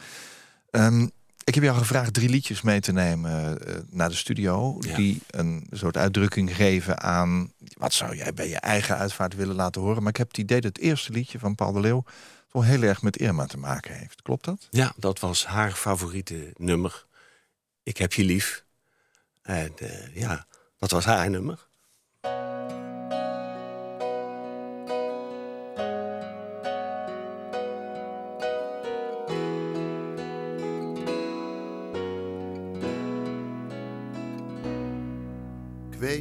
Ehm, 0.70 1.08
ik 1.44 1.54
heb 1.54 1.64
jou 1.64 1.78
gevraagd 1.78 2.14
drie 2.14 2.28
liedjes 2.28 2.62
mee 2.62 2.80
te 2.80 2.92
nemen 2.92 3.66
eh, 3.66 3.74
naar 3.90 4.08
de 4.08 4.14
studio. 4.14 4.76
Ja. 4.80 4.96
Die 4.96 5.22
een 5.26 5.66
soort 5.70 5.96
uitdrukking 5.96 6.56
geven 6.56 7.00
aan... 7.00 7.52
wat 7.78 7.92
zou 7.92 8.16
jij 8.16 8.34
bij 8.34 8.48
je 8.48 8.56
eigen 8.56 8.96
uitvaart 8.96 9.34
willen 9.34 9.54
laten 9.54 9.80
horen. 9.80 10.02
Maar 10.02 10.10
ik 10.10 10.16
heb 10.16 10.28
het 10.28 10.38
idee 10.38 10.60
dat 10.60 10.76
het 10.76 10.84
eerste 10.84 11.12
liedje 11.12 11.38
van 11.38 11.54
Paul 11.54 11.72
de 11.72 11.80
Leeuw... 11.80 12.04
wel 12.50 12.62
heel 12.62 12.82
erg 12.82 13.02
met 13.02 13.16
Irma 13.16 13.46
te 13.46 13.58
maken 13.58 13.94
heeft. 13.94 14.22
Klopt 14.22 14.44
dat? 14.44 14.68
Ja, 14.70 14.92
dat 14.96 15.18
was 15.18 15.46
haar 15.46 15.72
favoriete 15.72 16.52
nummer. 16.56 17.06
Ik 17.82 17.96
heb 17.96 18.12
je 18.12 18.24
lief. 18.24 18.64
En 19.42 19.72
eh, 19.78 20.16
ja, 20.16 20.46
dat 20.78 20.90
was 20.90 21.04
haar 21.04 21.30
nummer. 21.30 21.68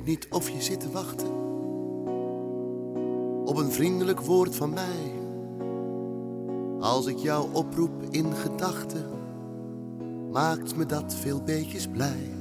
Weet 0.04 0.20
niet 0.20 0.28
of 0.30 0.50
je 0.50 0.62
zit 0.62 0.80
te 0.80 0.92
wachten 0.92 1.42
op 3.52 3.58
een 3.58 3.72
vriendelijk 3.72 4.20
woord 4.20 4.56
van 4.56 4.74
mij. 4.74 5.12
Als 6.80 7.06
ik 7.06 7.18
jou 7.18 7.48
oproep 7.54 8.04
in 8.10 8.34
gedachten, 8.34 9.06
maakt 10.32 10.76
me 10.76 10.86
dat 10.86 11.14
veel 11.14 11.42
beetjes 11.44 11.88
blij. 11.88 12.32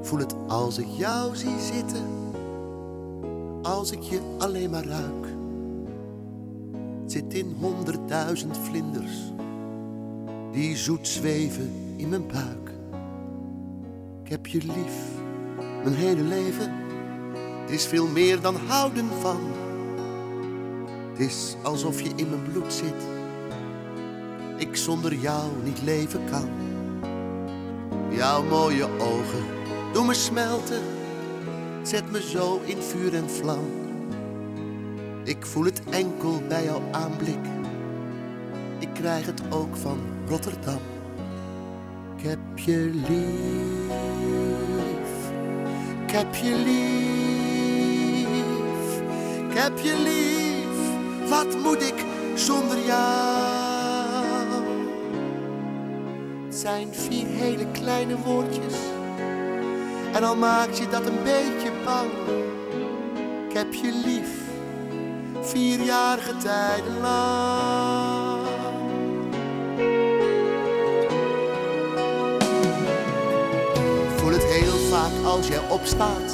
Voel 0.00 0.18
het 0.18 0.34
als 0.46 0.78
ik 0.78 0.86
jou 0.86 1.36
zie 1.36 1.60
zitten, 1.60 2.04
als 3.62 3.90
ik 3.90 4.00
je 4.00 4.20
alleen 4.38 4.70
maar 4.70 4.84
ruik. 4.84 5.26
Zit 7.06 7.34
in 7.34 7.56
honderdduizend 7.60 8.58
vlinders, 8.58 9.32
die 10.52 10.76
zoet 10.76 11.08
zweven 11.08 11.70
in 11.96 12.08
mijn 12.08 12.26
buik. 12.26 12.70
Ik 14.22 14.30
heb 14.30 14.46
je 14.46 14.58
lief, 14.58 15.15
mijn 15.86 15.98
hele 15.98 16.22
leven. 16.22 16.72
Het 17.60 17.70
is 17.70 17.86
veel 17.86 18.06
meer 18.06 18.40
dan 18.40 18.56
houden 18.66 19.08
van. 19.20 19.40
Het 21.10 21.18
is 21.18 21.56
alsof 21.62 22.00
je 22.02 22.10
in 22.16 22.28
mijn 22.28 22.42
bloed 22.52 22.72
zit. 22.72 23.06
Ik 24.56 24.76
zonder 24.76 25.14
jou 25.14 25.50
niet 25.64 25.82
leven 25.82 26.20
kan. 26.30 26.48
Jouw 28.10 28.42
mooie 28.42 28.88
ogen 28.98 29.44
doen 29.92 30.06
me 30.06 30.14
smelten. 30.14 30.82
Zet 31.82 32.10
me 32.10 32.22
zo 32.22 32.60
in 32.64 32.82
vuur 32.82 33.14
en 33.14 33.30
vlam. 33.30 33.64
Ik 35.24 35.46
voel 35.46 35.64
het 35.64 35.82
enkel 35.90 36.42
bij 36.48 36.64
jouw 36.64 36.82
aanblik. 36.90 37.44
Ik 38.78 38.88
krijg 38.94 39.26
het 39.26 39.42
ook 39.50 39.76
van 39.76 39.98
Rotterdam. 40.28 40.80
Ik 42.16 42.22
heb 42.22 42.58
je 42.58 42.90
lief. 43.08 43.85
Heb 46.16 46.34
je 46.34 46.54
lief. 46.54 48.28
Ik 49.50 49.58
heb 49.58 49.78
je 49.78 49.98
lief. 49.98 50.76
Wat 51.28 51.58
moet 51.62 51.82
ik 51.82 52.04
zonder 52.34 52.78
jou? 52.86 53.04
Het 56.44 56.54
zijn 56.54 56.88
vier 56.94 57.26
hele 57.26 57.66
kleine 57.70 58.16
woordjes. 58.18 58.74
En 60.12 60.24
al 60.24 60.36
maakt 60.36 60.78
je 60.78 60.88
dat 60.88 61.06
een 61.06 61.22
beetje 61.22 61.70
bang. 61.84 62.10
Ik 63.48 63.56
heb 63.56 63.74
je 63.74 64.02
lief. 64.04 64.30
Vierjarige 65.40 66.36
tijden 66.36 67.00
lang. 67.00 68.15
Vaak 74.96 75.24
als 75.24 75.48
jij 75.48 75.68
opstaat. 75.68 76.32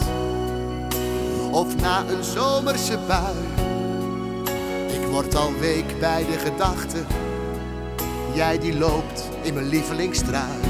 Of 1.50 1.76
na 1.76 2.04
een 2.08 2.24
zomerse 2.24 2.98
bui. 3.06 3.36
Ik 5.00 5.06
word 5.10 5.34
al 5.34 5.52
week 5.52 5.98
bij 6.00 6.24
de 6.24 6.38
gedachte. 6.38 6.98
Jij 8.34 8.58
die 8.58 8.78
loopt 8.78 9.28
in 9.42 9.54
mijn 9.54 9.68
lievelingstrui. 9.68 10.60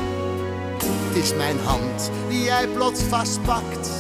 Het 0.82 1.16
is 1.16 1.34
mijn 1.34 1.58
hand 1.64 2.11
die 2.28 2.42
jij 2.42 2.66
plots 2.66 3.02
vastpakt. 3.02 3.90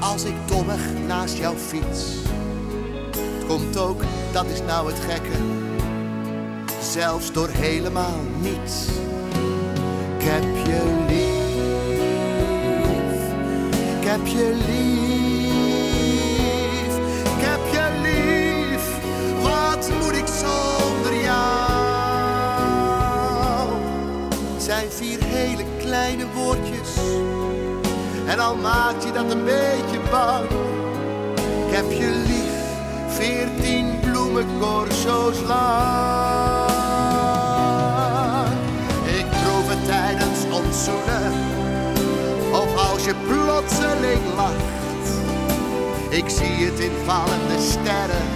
Als 0.00 0.24
ik 0.24 0.34
dommig 0.46 0.80
naast 1.06 1.36
jou 1.36 1.56
fiets. 1.56 2.04
Komt 3.46 3.76
ook, 3.76 4.02
dat 4.32 4.46
is 4.46 4.62
nou 4.66 4.86
het 4.92 5.00
gekke. 5.00 5.38
Zelfs 6.82 7.32
door 7.32 7.48
helemaal 7.48 8.20
niets. 8.40 8.86
Ik 10.18 10.24
heb 10.24 10.66
je 10.66 11.04
lief. 11.08 11.29
Heb 14.10 14.26
je 14.26 14.54
lief. 14.66 15.82
Ik 17.36 17.42
heb 17.46 17.60
je 17.72 17.84
lief. 18.02 18.84
Wat 19.42 19.90
moet 20.02 20.16
ik 20.16 20.26
zonder 20.26 21.14
jou? 21.22 21.70
Zijn 24.58 24.90
vier 24.90 25.18
hele 25.22 25.64
kleine 25.78 26.24
woordjes. 26.34 26.96
En 28.26 28.38
al 28.38 28.56
maakt 28.56 29.04
je 29.04 29.12
dat 29.12 29.30
een 29.30 29.44
beetje 29.44 30.00
bang. 30.10 30.44
Ik 31.66 31.74
heb 31.74 31.90
je 31.90 32.22
lief. 32.26 32.58
Veertien 33.08 34.00
bloemencorso's 34.00 35.40
lang. 35.46 36.59
Plotseling 43.14 44.34
lacht. 44.36 45.06
Ik 46.08 46.28
zie 46.28 46.66
het 46.66 46.78
in 46.78 46.92
vallende 47.04 47.58
sterren. 47.58 48.26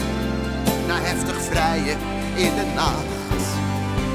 Na 0.86 0.98
heftig 1.00 1.42
vrijen 1.42 1.98
in 2.34 2.54
de 2.54 2.66
nacht. 2.74 3.12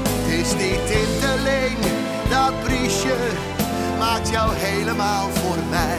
Het 0.08 0.46
is 0.46 0.52
niet 0.52 0.86
tinteling, 0.86 1.78
dat 2.28 2.64
briesje 2.64 3.16
maakt 3.98 4.28
jou 4.28 4.50
helemaal 4.54 5.28
voor 5.30 5.58
mij. 5.70 5.98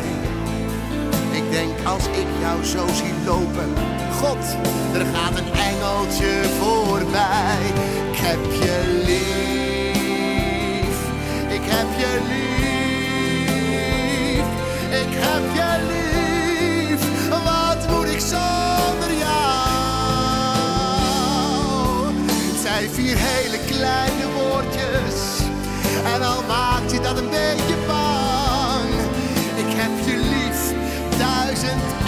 Ik 1.32 1.52
denk 1.52 1.72
als 1.84 2.06
ik 2.06 2.28
jou 2.40 2.64
zo 2.64 2.88
zie 2.94 3.14
lopen, 3.26 3.74
God, 4.20 4.56
er 4.94 5.06
gaat 5.14 5.38
een 5.40 5.54
engeltje 5.54 6.44
voorbij. 6.60 7.60
Ik 8.12 8.18
heb 8.18 8.44
je 8.64 9.02
lief, 9.06 10.98
ik 11.58 11.62
heb 11.64 11.88
je 11.98 12.20
lief, 12.28 12.71
and 31.72 32.01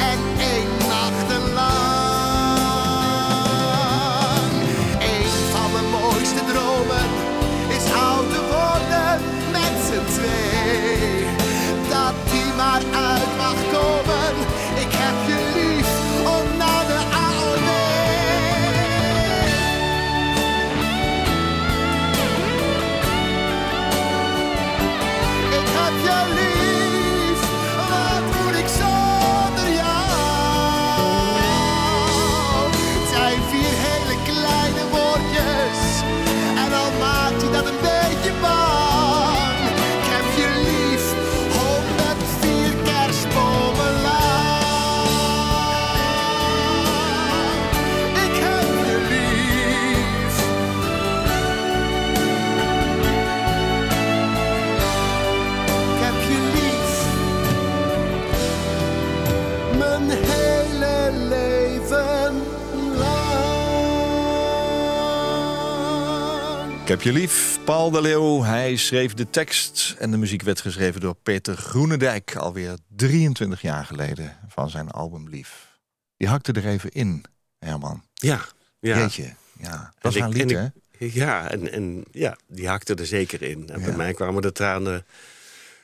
Ik 66.83 66.89
heb 66.89 67.01
je 67.01 67.11
lief, 67.11 67.59
Paul 67.65 67.91
de 67.91 68.01
Leeuw. 68.01 68.41
Hij 68.41 68.75
schreef 68.75 69.13
de 69.13 69.29
tekst 69.29 69.95
en 69.99 70.11
de 70.11 70.17
muziek 70.17 70.41
werd 70.41 70.61
geschreven 70.61 71.01
door 71.01 71.15
Peter 71.15 71.57
Groenendijk... 71.57 72.35
alweer 72.35 72.77
23 72.95 73.61
jaar 73.61 73.85
geleden 73.85 74.37
van 74.47 74.69
zijn 74.69 74.89
album 74.91 75.29
Lief. 75.29 75.77
Die 76.17 76.27
hakte 76.27 76.51
er 76.51 76.65
even 76.67 76.91
in, 76.91 77.23
Herman. 77.59 78.03
Ja, 78.13 78.41
ja. 78.79 78.97
Jeetje, 78.97 79.33
ja. 79.59 79.93
Dat 79.99 80.13
was 80.13 80.15
En 80.15 80.23
een 80.23 80.29
lied, 80.29 80.51
hè? 80.51 80.67
Ja, 80.97 81.49
en, 81.49 81.71
en 81.71 82.03
ja, 82.11 82.37
die 82.47 82.67
hakte 82.67 82.95
er 82.95 83.05
zeker 83.05 83.41
in. 83.41 83.69
En 83.69 83.79
Ja. 83.79 83.85
bij 83.85 83.95
mij 83.95 84.13
kwamen 84.13 84.41
de 84.41 84.51
tranen 84.51 85.05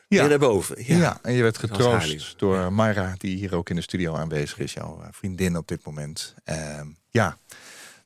Ja. 0.08 0.20
weer 0.20 0.30
naar 0.30 0.40
boven. 0.40 0.76
Ja. 0.86 0.98
Ja. 0.98 1.20
en 1.22 1.34
je 1.34 1.42
werd 1.42 1.58
getroost 1.58 2.40
door 2.40 2.74
Mara, 2.74 3.16
die 3.18 3.38
hier 3.38 3.56
ook 3.56 3.70
in 3.70 3.76
de 3.76 3.82
studio 3.82 4.16
aanwezig 4.16 4.60
is. 4.60 4.74
Jouw 4.74 5.02
eh, 5.02 5.08
vriendin 5.12 5.58
op 5.58 5.68
dit 5.68 5.86
moment. 5.86 6.34
Ehm, 6.44 6.88
ja, 7.10 7.38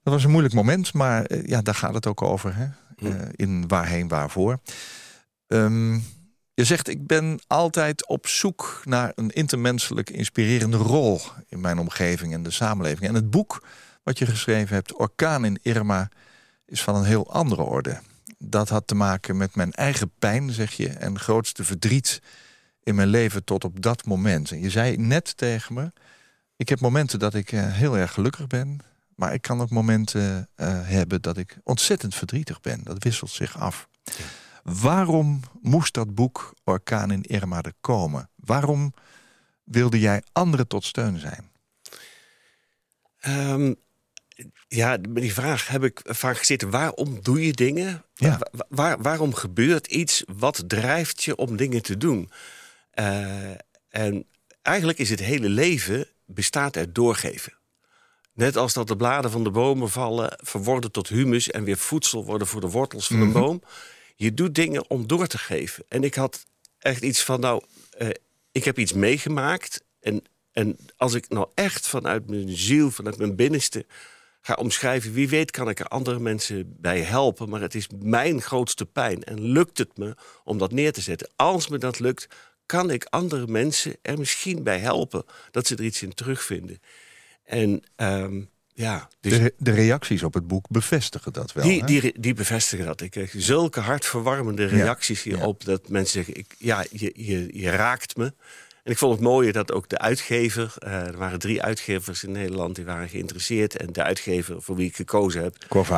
dat 0.03 0.13
was 0.13 0.23
een 0.23 0.31
moeilijk 0.31 0.53
moment, 0.53 0.93
maar 0.93 1.25
eh, 1.25 1.45
ja, 1.45 1.61
daar 1.61 1.75
gaat 1.75 1.93
het 1.93 2.07
ook 2.07 2.21
over. 2.21 2.55
Hè? 2.55 2.67
Eh, 2.97 3.11
in 3.31 3.67
waarheen, 3.67 4.07
waarvoor. 4.07 4.59
Ehm, 5.47 5.99
Je 6.55 6.63
zegt, 6.63 6.87
ik 6.87 7.07
ben 7.07 7.39
altijd 7.47 8.07
op 8.07 8.27
zoek 8.27 8.81
naar 8.85 9.11
een 9.15 9.29
intermenselijk 9.29 10.09
inspirerende 10.09 10.77
rol 10.77 11.21
in 11.47 11.61
mijn 11.61 11.79
omgeving 11.79 12.33
en 12.33 12.43
de 12.43 12.51
samenleving. 12.51 13.09
En 13.09 13.15
het 13.15 13.29
boek 13.29 13.63
wat 14.03 14.17
je 14.17 14.25
geschreven 14.25 14.75
hebt, 14.75 14.93
Orkaan 14.93 15.45
in 15.45 15.59
Irma, 15.61 16.09
is 16.65 16.83
van 16.83 16.95
een 16.95 17.03
heel 17.03 17.31
andere 17.31 17.61
orde. 17.61 17.99
Dat 18.37 18.69
had 18.69 18.87
te 18.87 18.95
maken 18.95 19.37
met 19.37 19.55
mijn 19.55 19.71
eigen 19.71 20.11
pijn, 20.19 20.51
zeg 20.51 20.71
je, 20.71 20.89
en 20.89 21.19
grootste 21.19 21.63
verdriet 21.63 22.21
in 22.83 22.95
mijn 22.95 23.07
leven 23.07 23.43
tot 23.43 23.63
op 23.63 23.81
dat 23.81 24.05
moment. 24.05 24.51
En 24.51 24.59
je 24.59 24.69
zei 24.69 24.97
net 24.97 25.37
tegen 25.37 25.73
me, 25.73 25.91
ik 26.55 26.69
heb 26.69 26.79
momenten 26.79 27.19
dat 27.19 27.33
ik 27.33 27.51
eh, 27.51 27.73
heel 27.73 27.97
erg 27.97 28.13
gelukkig 28.13 28.47
ben, 28.47 28.79
maar 29.15 29.33
ik 29.33 29.41
kan 29.41 29.61
ook 29.61 29.69
momenten 29.69 30.49
uh, 30.55 30.67
hebben 30.87 31.21
dat 31.21 31.37
ik 31.37 31.57
ontzettend 31.63 32.15
verdrietig 32.15 32.61
ben. 32.61 32.83
Dat 32.83 33.03
wisselt 33.03 33.31
zich 33.31 33.59
af. 33.59 33.87
Waarom 34.63 35.39
moest 35.61 35.93
dat 35.93 36.15
boek 36.15 36.53
Orkaan 36.63 37.11
in 37.11 37.21
Irma 37.21 37.61
er 37.61 37.73
komen? 37.81 38.29
Waarom 38.35 38.93
wilde 39.63 39.99
jij 39.99 40.23
anderen 40.31 40.67
tot 40.67 40.85
steun 40.85 41.19
zijn? 41.19 41.51
Um, 43.27 43.75
ja, 44.67 44.97
die 44.97 45.33
vraag 45.33 45.67
heb 45.67 45.83
ik 45.83 46.01
vaak 46.03 46.37
gezeten. 46.37 46.69
Waarom 46.69 47.21
doe 47.21 47.45
je 47.45 47.53
dingen? 47.53 48.05
Ja. 48.13 48.39
Waar, 48.69 49.01
waarom 49.01 49.33
gebeurt 49.33 49.87
iets? 49.87 50.23
Wat 50.35 50.63
drijft 50.67 51.23
je 51.23 51.35
om 51.35 51.55
dingen 51.55 51.81
te 51.81 51.97
doen? 51.97 52.31
Uh, 52.99 53.51
en 53.89 54.25
eigenlijk 54.61 54.99
is 54.99 55.09
het 55.09 55.19
hele 55.19 55.49
leven 55.49 56.07
bestaat 56.25 56.77
uit 56.77 56.95
doorgeven. 56.95 57.53
Net 58.33 58.55
als 58.57 58.73
dat 58.73 58.87
de 58.87 58.95
bladen 58.95 59.31
van 59.31 59.43
de 59.43 59.51
bomen 59.51 59.89
vallen, 59.89 60.37
verworden 60.41 60.91
tot 60.91 61.07
humus 61.07 61.51
en 61.51 61.63
weer 61.63 61.77
voedsel 61.77 62.25
worden 62.25 62.47
voor 62.47 62.61
de 62.61 62.69
wortels 62.69 63.07
van 63.07 63.19
een 63.21 63.27
Mhm. 63.27 63.39
boom. 63.39 63.61
Je 64.15 64.33
doet 64.33 64.55
dingen 64.55 64.89
om 64.89 65.07
door 65.07 65.27
te 65.27 65.37
geven. 65.37 65.85
En 65.87 66.03
ik 66.03 66.15
had 66.15 66.45
echt 66.79 67.03
iets 67.03 67.23
van, 67.23 67.39
nou, 67.39 67.63
eh, 67.97 68.07
ik 68.51 68.63
heb 68.63 68.79
iets 68.79 68.93
meegemaakt. 68.93 69.83
En, 69.99 70.23
en 70.51 70.77
als 70.97 71.13
ik 71.13 71.29
nou 71.29 71.47
echt 71.53 71.87
vanuit 71.87 72.29
mijn 72.29 72.49
ziel, 72.57 72.91
vanuit 72.91 73.17
mijn 73.17 73.35
binnenste 73.35 73.85
ga 74.41 74.53
omschrijven, 74.53 75.13
wie 75.13 75.29
weet 75.29 75.51
kan 75.51 75.69
ik 75.69 75.79
er 75.79 75.87
andere 75.87 76.19
mensen 76.19 76.75
bij 76.79 77.01
helpen. 77.01 77.49
Maar 77.49 77.61
het 77.61 77.75
is 77.75 77.87
mijn 77.99 78.41
grootste 78.41 78.85
pijn. 78.85 79.23
En 79.23 79.41
lukt 79.41 79.77
het 79.77 79.97
me 79.97 80.15
om 80.43 80.57
dat 80.57 80.71
neer 80.71 80.91
te 80.93 81.01
zetten? 81.01 81.29
Als 81.35 81.67
me 81.67 81.77
dat 81.77 81.99
lukt, 81.99 82.27
kan 82.65 82.89
ik 82.91 83.05
andere 83.09 83.47
mensen 83.47 83.95
er 84.01 84.17
misschien 84.17 84.63
bij 84.63 84.79
helpen 84.79 85.23
dat 85.51 85.67
ze 85.67 85.75
er 85.75 85.83
iets 85.83 86.01
in 86.01 86.13
terugvinden. 86.13 86.79
En 87.43 87.83
ehm, 87.95 88.41
ja, 88.73 89.09
dus 89.19 89.37
De, 89.37 89.53
de 89.57 89.71
reacties 89.71 90.23
op 90.23 90.33
het 90.33 90.47
boek 90.47 90.65
bevestigen 90.69 91.33
dat 91.33 91.53
wel. 91.53 91.65
die, 91.65 91.79
hè? 91.79 91.85
die, 91.85 92.19
die 92.19 92.33
bevestigen 92.33 92.85
dat. 92.85 93.01
Ik 93.01 93.11
kreeg 93.11 93.33
zulke 93.37 93.79
hartverwarmende 93.79 94.65
reacties 94.65 95.23
hierop. 95.23 95.65
Dat 95.65 95.89
mensen 95.89 96.13
zeggen, 96.13 96.35
ik, 96.35 96.55
ja, 96.57 96.85
je, 96.91 97.11
je, 97.15 97.49
je 97.61 97.69
raakt 97.69 98.17
me. 98.17 98.33
En 98.83 98.91
ik 98.91 98.97
vond 98.97 99.13
het 99.13 99.21
mooie 99.21 99.51
dat 99.51 99.71
ook 99.71 99.89
de 99.89 99.97
uitgever... 99.97 100.73
eh, 100.77 101.07
er 101.07 101.17
waren 101.17 101.39
drie 101.39 101.61
uitgevers 101.61 102.23
in 102.23 102.31
Nederland 102.31 102.75
die 102.75 102.85
waren 102.85 103.09
geïnteresseerd. 103.09 103.75
En 103.75 103.93
de 103.93 104.03
uitgever 104.03 104.61
voor 104.61 104.75
wie 104.75 104.87
ik 104.87 104.95
gekozen 104.95 105.43
heb... 105.43 105.55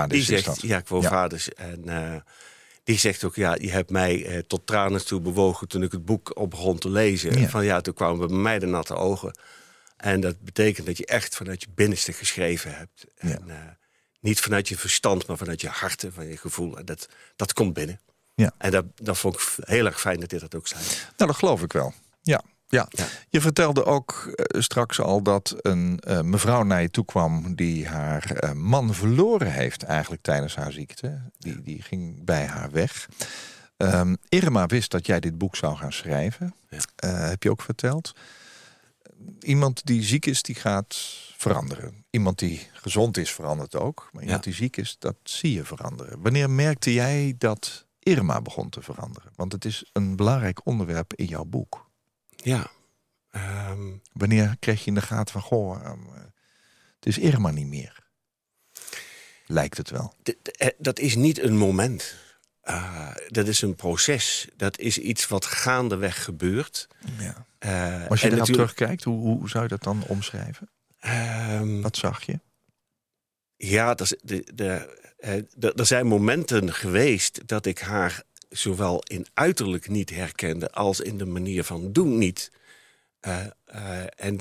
Die 0.10 0.20
is 0.20 0.26
zegt, 0.26 0.46
dat. 0.46 0.62
ja, 0.62 0.80
Quo 0.80 1.02
Ja. 1.02 1.30
En 1.56 1.90
eh, 1.90 2.16
die 2.84 2.98
zegt 2.98 3.24
ook, 3.24 3.36
ja, 3.36 3.56
je 3.60 3.72
hebt 3.72 3.90
mij 3.90 4.26
eh, 4.26 4.38
tot 4.48 4.68
tranen 4.68 5.06
toe 5.06 5.22
bewogen... 5.22 5.68
toen 5.68 5.84
ik 5.84 5.92
het 5.92 6.06
boek 6.06 6.38
op 6.40 6.50
begon 6.50 6.78
te 6.78 6.90
lezen. 6.90 7.50
Van 7.50 7.66
ja, 7.66 7.82
toen 7.82 7.94
kwamen 7.94 8.28
bij 8.28 8.38
mij 8.38 8.60
de 8.60 8.66
natte 8.66 8.96
ogen. 8.96 9.38
En 9.98 10.20
dat 10.20 10.42
betekent 10.42 10.86
dat 10.86 10.98
je 10.98 11.06
echt 11.06 11.36
vanuit 11.36 11.62
je 11.62 11.68
binnenste 11.76 12.14
geschreven 12.14 12.78
hebt. 12.78 13.06
Ja. 13.16 13.30
En, 13.30 13.50
eh, 13.50 13.56
niet 14.20 14.40
vanuit 14.40 14.68
je 14.68 14.78
verstand, 14.78 15.28
maar 15.28 15.38
vanuit 15.38 15.62
je 15.62 15.68
hart 15.68 16.04
en 16.04 16.14
van 16.14 16.28
je 16.28 16.38
gevoel. 16.38 16.78
En 16.78 16.86
dat, 16.86 17.10
dat 17.36 17.54
komt 17.54 17.74
binnen. 17.74 18.00
Ja. 18.36 18.52
En 18.58 18.72
dat, 18.72 18.86
dat 18.96 19.18
vond 19.18 19.36
ik 19.36 19.42
heel 19.60 19.86
erg 19.86 20.00
fijn 20.00 20.20
dat 20.20 20.30
dit 20.30 20.40
dat 20.40 20.56
ook 20.56 20.68
zei. 20.68 20.84
Nou, 21.18 21.32
dat 21.32 21.36
geloof 21.36 21.62
ik 21.62 21.74
wel. 21.74 21.94
Ja. 22.22 22.42
Ja. 22.68 22.88
Ja. 22.90 23.06
Je 23.30 23.42
vertelde 23.42 23.86
ook 23.86 24.32
eh, 24.36 24.62
straks 24.62 25.00
al 25.00 25.22
dat 25.22 25.56
een 25.58 26.00
eh, 26.00 26.22
mevrouw 26.22 26.64
naar 26.64 26.82
je 26.82 26.90
toe 26.90 27.06
kwam 27.06 27.56
die 27.56 27.88
haar 27.88 28.52
man 28.56 28.94
verloren 28.94 29.52
heeft 29.52 29.84
eigenlijk 29.84 30.22
tijdens 30.22 30.56
haar 30.56 30.72
ziekte. 30.72 31.22
Die, 31.38 31.62
die 31.62 31.82
ging 31.82 32.26
bij 32.26 32.46
haar 32.46 32.72
weg. 32.72 33.08
Ehm, 33.78 34.16
Irma 34.30 34.66
wist 34.66 34.92
dat 34.92 35.06
jij 35.06 35.20
dit 35.20 35.38
boek 35.38 35.56
zou 35.56 35.76
gaan 35.76 35.94
schrijven. 35.94 36.56
Ja. 36.70 37.10
Heb 37.30 37.44
je 37.44 37.52
ook 37.52 37.62
verteld. 37.62 38.14
Iemand 39.46 39.86
die 39.86 40.04
ziek 40.04 40.26
is, 40.26 40.42
die 40.42 40.56
gaat 40.56 40.96
veranderen. 41.38 42.06
Iemand 42.10 42.40
die 42.40 42.68
gezond 42.74 43.18
is, 43.18 43.32
verandert 43.32 43.76
ook. 43.76 44.10
Maar 44.12 44.24
iemand 44.24 44.44
Ja. 44.46 44.52
die 44.52 44.60
ziek 44.60 44.78
is, 44.78 44.96
dat 45.00 45.16
zie 45.24 45.52
je 45.54 45.64
veranderen. 45.64 46.22
Wanneer 46.22 46.50
merkte 46.50 46.94
jij 46.94 47.36
dat 47.38 47.86
Irma 48.00 48.42
begon 48.42 48.70
te 48.70 48.82
veranderen? 48.82 49.32
Want 49.36 49.52
het 49.52 49.66
is 49.66 49.90
een 49.94 50.16
belangrijk 50.16 50.66
onderwerp 50.66 51.14
in 51.14 51.26
jouw 51.26 51.44
boek. 51.46 51.90
Ja. 52.36 52.72
Ehm, 53.32 53.92
Wanneer 54.14 54.56
kreeg 54.60 54.80
je 54.80 54.86
in 54.88 54.94
de 54.96 55.02
gaten 55.02 55.34
van, 55.34 55.42
goh, 55.42 55.76
ehm, 55.86 56.00
eh, 56.16 56.22
het 56.96 57.06
is 57.06 57.18
Irma 57.18 57.52
niet 57.52 57.68
meer? 57.68 58.04
Lijkt 59.46 59.78
het 59.78 59.90
wel. 59.90 60.14
eh, 60.58 60.68
dat 60.78 61.00
is 61.00 61.16
niet 61.16 61.40
een 61.40 61.58
moment. 61.58 62.16
Uh, 62.64 63.12
dat 63.28 63.48
is 63.48 63.62
een 63.62 63.76
proces. 63.76 64.48
Dat 64.58 64.78
is 64.80 64.98
iets 64.98 65.28
wat 65.28 65.46
gaandeweg 65.46 66.24
gebeurt. 66.24 66.88
Ja. 67.20 67.46
Uh, 67.66 68.08
Als 68.10 68.22
je 68.22 68.30
natuurlijk- 68.30 68.46
terugkijkt, 68.54 69.04
hoe, 69.04 69.20
hoe 69.38 69.50
zou 69.50 69.64
je 69.64 69.70
dat 69.70 69.84
dan 69.84 70.04
omschrijven? 70.08 70.70
Ehm, 71.00 71.82
Wat 71.82 71.98
zag 71.98 72.24
je? 72.26 72.40
Ja, 73.58 73.94
de, 73.94 74.44
de, 74.54 74.98
eh, 75.18 75.34
de- 75.56 75.74
er 75.74 75.86
zijn 75.86 76.08
momenten 76.08 76.74
geweest 76.74 77.42
dat 77.48 77.66
ik 77.66 77.80
haar 77.80 78.24
zowel 78.50 79.00
in 79.04 79.26
uiterlijk 79.34 79.88
niet 79.90 80.10
herkende 80.10 80.72
als 80.72 81.00
in 81.00 81.18
de 81.18 81.26
manier 81.26 81.64
van 81.64 81.92
doen 81.92 82.18
niet. 82.18 82.52
Eh, 83.20 83.40
eh, 83.66 84.04
en 84.16 84.40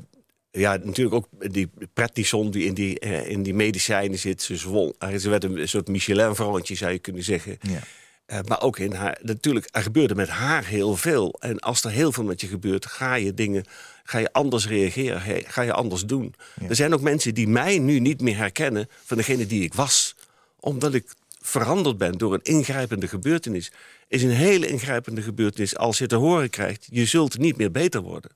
ja, 0.50 0.76
natuurlijk 0.82 1.14
ook 1.14 1.52
die 1.52 1.70
prednison 1.92 2.50
die 2.50 2.64
in 2.64 2.74
die, 2.74 2.98
eh, 2.98 3.28
in 3.28 3.42
die 3.42 3.54
medicijnen 3.54 4.18
zit. 4.18 4.42
Ze, 4.42 4.56
zwol, 4.56 4.94
eh, 4.98 5.14
ze 5.16 5.30
werd 5.30 5.44
een 5.44 5.68
soort 5.68 5.88
Michelin-vrouwtje, 5.88 6.74
zou 6.74 6.92
je 6.92 6.98
kunnen 6.98 7.22
zeggen. 7.22 7.58
Ja. 7.60 7.80
Eh, 8.26 8.38
maar 8.46 8.62
ook 8.62 8.78
in 8.78 8.92
haar, 8.92 9.18
natuurlijk, 9.22 9.68
er 9.70 9.82
gebeurde 9.82 10.14
met 10.14 10.28
haar 10.28 10.64
heel 10.64 10.96
veel. 10.96 11.36
En 11.40 11.58
als 11.58 11.84
er 11.84 11.90
heel 11.90 12.12
veel 12.12 12.24
met 12.24 12.40
je 12.40 12.46
gebeurt, 12.46 12.86
ga 12.86 13.14
je 13.14 13.34
dingen, 13.34 13.64
ga 14.04 14.18
je 14.18 14.32
anders 14.32 14.66
reageren, 14.68 15.44
ga- 15.46 15.62
je 15.62 15.72
anders 15.72 16.04
doen. 16.06 16.34
Ja. 16.60 16.68
Er 16.68 16.76
zijn 16.76 16.94
ook 16.94 17.00
mensen 17.00 17.34
die 17.34 17.48
mij 17.48 17.78
nu 17.78 17.98
niet 17.98 18.20
meer 18.20 18.36
herkennen 18.36 18.88
van 19.04 19.16
degene 19.16 19.46
die 19.46 19.62
ik 19.62 19.74
was, 19.74 20.16
omdat 20.60 20.94
ik 20.94 21.12
veranderd 21.40 21.98
ben 21.98 22.18
door 22.18 22.34
een 22.34 22.42
ingrijpende 22.42 23.08
gebeurtenis. 23.08 23.72
Is 24.08 24.22
een 24.22 24.30
hele 24.30 24.66
ingrijpende 24.66 25.22
gebeurtenis 25.22 25.76
als 25.76 25.98
je 25.98 26.06
te 26.06 26.14
horen 26.16 26.50
krijgt, 26.50 26.86
je 26.90 27.04
zult 27.04 27.38
niet 27.38 27.56
meer 27.56 27.70
beter 27.70 28.00
worden. 28.00 28.30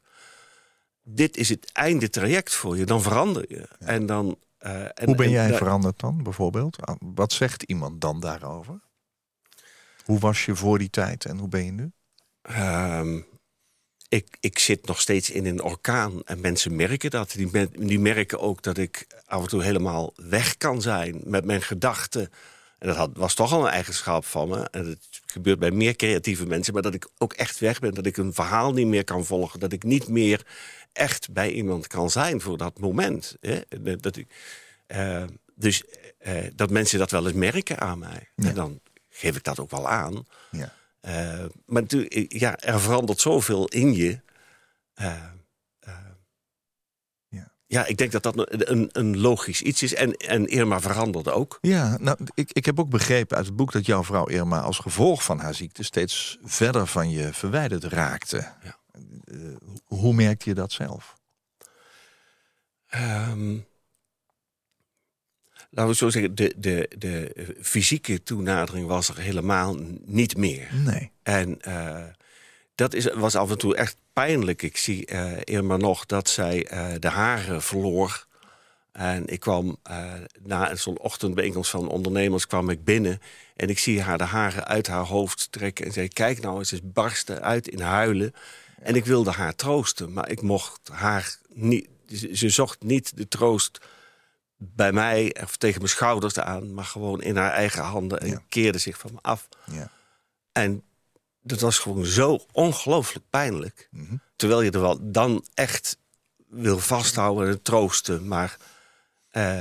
Dit 1.02 1.36
is 1.36 1.48
het 1.48 1.70
einde 1.72 2.10
traject 2.10 2.54
voor 2.54 2.76
je, 2.76 2.84
dan 2.84 3.02
verander 3.02 3.44
je. 3.48 3.68
En 3.78 4.06
dan, 4.06 4.38
eh, 4.58 4.82
en, 4.82 4.92
Hoe 5.04 5.14
ben 5.14 5.26
en 5.26 5.32
jij 5.32 5.54
veranderd 5.54 6.00
dan, 6.00 6.22
bijvoorbeeld? 6.22 6.76
Ah, 6.86 6.96
Wat 7.00 7.32
zegt 7.32 7.62
iemand 7.62 8.00
dan 8.00 8.20
daarover? 8.20 8.80
Hoe 10.08 10.18
was 10.18 10.44
je 10.44 10.56
voor 10.56 10.78
die 10.78 10.90
tijd 10.90 11.24
en 11.24 11.38
hoe 11.38 11.48
ben 11.48 11.64
je 11.64 11.72
nu? 11.72 11.92
Ehm, 12.42 13.20
ik, 14.08 14.36
ik 14.40 14.58
zit 14.58 14.86
nog 14.86 15.00
steeds 15.00 15.30
in 15.30 15.46
een 15.46 15.62
orkaan 15.62 16.22
en 16.24 16.40
mensen 16.40 16.76
merken 16.76 17.10
dat. 17.10 17.30
Die, 17.32 17.48
men- 17.52 17.72
die 17.76 17.98
merken 17.98 18.40
ook 18.40 18.62
dat 18.62 18.78
ik 18.78 19.06
af 19.26 19.42
en 19.42 19.48
toe 19.48 19.62
helemaal 19.62 20.12
weg 20.16 20.56
kan 20.56 20.82
zijn 20.82 21.20
met 21.24 21.44
mijn 21.44 21.62
gedachten. 21.62 22.30
En 22.78 22.86
dat 22.88 22.96
had, 22.96 23.10
was 23.16 23.34
toch 23.34 23.52
al 23.52 23.66
een 23.66 23.72
eigenschap 23.72 24.24
van 24.24 24.48
me. 24.48 24.60
En 24.70 24.86
het 24.86 25.20
gebeurt 25.26 25.58
bij 25.58 25.70
meer 25.70 25.96
creatieve 25.96 26.46
mensen. 26.46 26.72
Maar 26.72 26.82
dat 26.82 26.94
ik 26.94 27.08
ook 27.18 27.32
echt 27.32 27.58
weg 27.58 27.78
ben. 27.78 27.94
Dat 27.94 28.06
ik 28.06 28.16
een 28.16 28.34
verhaal 28.34 28.72
niet 28.72 28.86
meer 28.86 29.04
kan 29.04 29.24
volgen. 29.24 29.60
Dat 29.60 29.72
ik 29.72 29.82
niet 29.82 30.08
meer 30.08 30.46
echt 30.92 31.32
bij 31.32 31.50
iemand 31.52 31.86
kan 31.86 32.10
zijn 32.10 32.40
voor 32.40 32.56
dat 32.58 32.78
moment. 32.78 33.36
Hè? 33.40 33.60
Dat- 33.80 34.02
Dat 34.02 34.16
ik, 34.16 34.28
eh, 34.86 35.24
dus 35.54 35.82
eh, 36.18 36.44
dat 36.54 36.70
mensen 36.70 36.98
dat 36.98 37.10
wel 37.10 37.24
eens 37.26 37.34
merken 37.36 37.78
aan 37.78 37.98
mij. 37.98 38.28
Ja. 38.34 38.48
En 38.48 38.54
dan 38.54 38.80
geef 39.18 39.36
ik 39.36 39.44
dat 39.44 39.58
ook 39.60 39.70
wel 39.70 39.88
aan. 39.88 40.26
Ja. 40.50 40.72
Eh, 41.00 41.44
maar 41.66 41.82
natuurlijk, 41.82 42.32
ja, 42.32 42.56
er 42.56 42.80
verandert 42.80 43.20
zoveel 43.20 43.68
in 43.68 43.94
je. 43.94 44.20
Eh, 44.94 45.14
eh, 45.80 45.94
Ja. 47.66 47.86
ik 47.86 47.96
denk 47.96 48.12
dat 48.12 48.22
dat 48.22 48.34
een, 48.70 48.88
een 48.92 49.18
logisch 49.18 49.62
iets 49.62 49.82
is. 49.82 49.94
En, 49.94 50.12
en 50.16 50.46
Irma 50.46 50.80
veranderde 50.80 51.30
ook. 51.30 51.58
Ja, 51.60 51.96
nou, 52.00 52.18
ik, 52.34 52.52
ik 52.52 52.64
heb 52.64 52.80
ook 52.80 52.90
begrepen 52.90 53.36
uit 53.36 53.46
het 53.46 53.56
boek 53.56 53.72
dat 53.72 53.86
jouw 53.86 54.04
vrouw 54.04 54.26
Irma 54.26 54.60
als 54.60 54.78
gevolg 54.78 55.24
van 55.24 55.38
haar 55.38 55.54
ziekte 55.54 55.82
steeds 55.82 56.38
verder 56.42 56.86
van 56.86 57.10
je 57.10 57.32
verwijderd 57.32 57.84
raakte. 57.84 58.52
Ja. 58.62 58.78
Hoe 59.84 60.14
merkte 60.14 60.48
je 60.48 60.54
dat 60.54 60.72
zelf? 60.72 61.14
Ehm, 62.88 63.58
laten 65.78 65.92
we 65.92 65.98
zo 65.98 66.10
zeggen, 66.10 66.34
de, 66.34 66.54
de, 66.56 66.90
de 66.98 67.32
fysieke 67.60 68.22
toenadering 68.22 68.86
was 68.86 69.08
er 69.08 69.18
helemaal 69.18 69.76
niet 70.04 70.36
meer. 70.36 70.68
Nee. 70.72 71.10
En 71.22 71.60
eh, 71.60 72.02
dat 72.74 72.94
is, 72.94 73.12
was 73.12 73.36
af 73.36 73.50
en 73.50 73.58
toe 73.58 73.76
echt 73.76 73.96
pijnlijk. 74.12 74.62
Ik 74.62 74.76
zie 74.76 75.06
eh 75.06 75.32
Irma 75.44 75.76
nog 75.76 76.06
dat 76.06 76.28
zij 76.28 76.66
eh, 76.66 76.86
de 76.98 77.08
haren 77.08 77.62
verloor. 77.62 78.26
En 78.92 79.26
ik 79.26 79.40
kwam 79.40 79.76
uh, 79.90 80.12
na 80.42 80.74
zo'n 80.74 80.98
ochtendbijeenkomst 80.98 81.70
van 81.70 81.88
ondernemers 81.88 82.46
kwam 82.46 82.70
ik 82.70 82.84
binnen 82.84 83.20
en 83.56 83.68
ik 83.68 83.78
zie 83.78 84.02
haar 84.02 84.18
de 84.18 84.24
haren 84.24 84.66
uit 84.66 84.86
haar 84.86 85.04
hoofd 85.04 85.48
trekken 85.52 85.86
en 85.86 85.92
zei: 85.92 86.08
Kijk 86.08 86.40
nou, 86.40 86.64
ze 86.64 86.74
is 86.74 86.80
barsten 86.84 87.42
uit 87.42 87.68
in 87.68 87.80
huilen. 87.80 88.34
En 88.82 88.94
ik 88.94 89.04
wilde 89.04 89.30
haar 89.30 89.54
troosten, 89.54 90.12
maar 90.12 90.30
ik 90.30 90.42
mocht 90.42 90.80
haar 90.92 91.36
niet. 91.54 91.88
Ze 92.32 92.48
zocht 92.48 92.82
niet 92.82 93.16
de 93.16 93.28
troost 93.28 93.80
bij 94.58 94.92
mij 94.92 95.36
of 95.42 95.56
tegen 95.56 95.78
mijn 95.78 95.92
schouders 95.92 96.38
aan, 96.38 96.74
maar 96.74 96.84
gewoon 96.84 97.22
in 97.22 97.36
haar 97.36 97.52
eigen 97.52 97.82
handen 97.82 98.20
en 98.20 98.48
keerde 98.48 98.78
zich 98.78 98.98
van 98.98 99.12
me 99.12 99.18
af. 99.22 99.48
Ja. 99.64 99.90
En 100.52 100.82
dat 101.42 101.60
was 101.60 101.78
gewoon 101.78 102.04
zo 102.04 102.46
ongelooflijk 102.52 103.24
pijnlijk. 103.30 103.88
Mhm. 103.90 104.16
Terwijl 104.36 104.62
je 104.62 104.70
er 104.70 104.80
wel 104.80 105.10
dan 105.10 105.44
echt 105.54 105.98
wil 106.48 106.78
vasthouden 106.78 107.48
en 107.48 107.62
troosten, 107.62 108.28
maar 108.28 108.56
uh, 109.32 109.60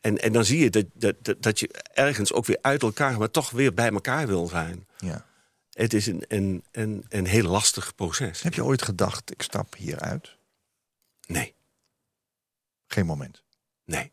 en, 0.00 0.18
en 0.18 0.32
dan 0.32 0.44
zie 0.44 0.58
je 0.58 0.70
dat, 0.70 0.84
dat, 0.94 1.42
dat 1.42 1.60
je 1.60 1.68
ergens 1.92 2.32
ook 2.32 2.46
weer 2.46 2.58
uit 2.60 2.82
elkaar, 2.82 3.18
maar 3.18 3.30
toch 3.30 3.50
weer 3.50 3.74
bij 3.74 3.90
elkaar 3.90 4.26
wil 4.26 4.46
zijn. 4.48 4.86
Ja. 4.98 5.26
Het 5.70 5.94
is 5.94 6.06
een, 6.06 6.24
een, 6.28 6.64
een, 6.72 7.04
een 7.08 7.26
heel 7.26 7.50
lastig 7.50 7.94
proces. 7.94 8.42
Heb 8.42 8.54
je 8.54 8.64
ooit 8.64 8.82
gedacht, 8.82 9.30
ik 9.30 9.42
stap 9.42 9.74
hieruit? 9.74 10.36
Nee. 11.26 11.54
Geen 12.86 13.06
moment? 13.06 13.42
Nee. 13.84 14.12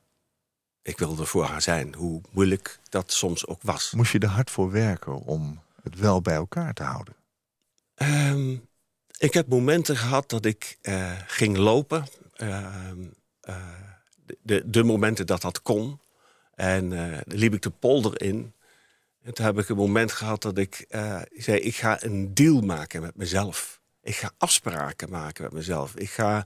Ik 0.87 0.97
wilde 0.97 1.25
voor 1.25 1.43
haar 1.43 1.61
zijn, 1.61 1.95
hoe 1.95 2.21
moeilijk 2.31 2.79
dat 2.89 3.11
soms 3.11 3.47
ook 3.47 3.61
was. 3.61 3.91
Moest 3.95 4.11
je 4.11 4.19
er 4.19 4.27
hard 4.27 4.51
voor 4.51 4.71
werken 4.71 5.13
om 5.13 5.61
het 5.83 5.99
wel 5.99 6.21
bij 6.21 6.35
elkaar 6.35 6.73
te 6.73 6.83
houden? 6.83 7.15
Um, 7.95 8.67
ik 9.17 9.33
heb 9.33 9.47
momenten 9.47 9.97
gehad 9.97 10.29
dat 10.29 10.45
ik 10.45 10.77
uh, 10.81 11.11
ging 11.25 11.57
lopen. 11.57 12.05
Uh, 12.37 12.91
de, 14.41 14.69
de 14.69 14.83
momenten 14.83 15.25
dat 15.25 15.41
dat 15.41 15.61
kon. 15.61 15.99
En 16.55 16.91
uh, 16.91 17.17
liep 17.25 17.53
ik 17.53 17.61
de 17.61 17.69
polder 17.69 18.21
in. 18.21 18.53
En 19.23 19.33
toen 19.33 19.45
heb 19.45 19.59
ik 19.59 19.69
een 19.69 19.75
moment 19.75 20.11
gehad 20.11 20.41
dat 20.41 20.57
ik 20.57 20.85
zei: 21.35 21.59
Ik 21.59 21.75
ga 21.75 22.03
een 22.03 22.33
deal 22.33 22.61
maken 22.61 23.01
met 23.01 23.15
mezelf. 23.15 23.79
Ik 24.01 24.15
ga 24.15 24.31
afspraken 24.37 25.09
maken 25.09 25.43
met 25.43 25.53
mezelf. 25.53 25.95
Ik 25.95 26.09
ga 26.09 26.45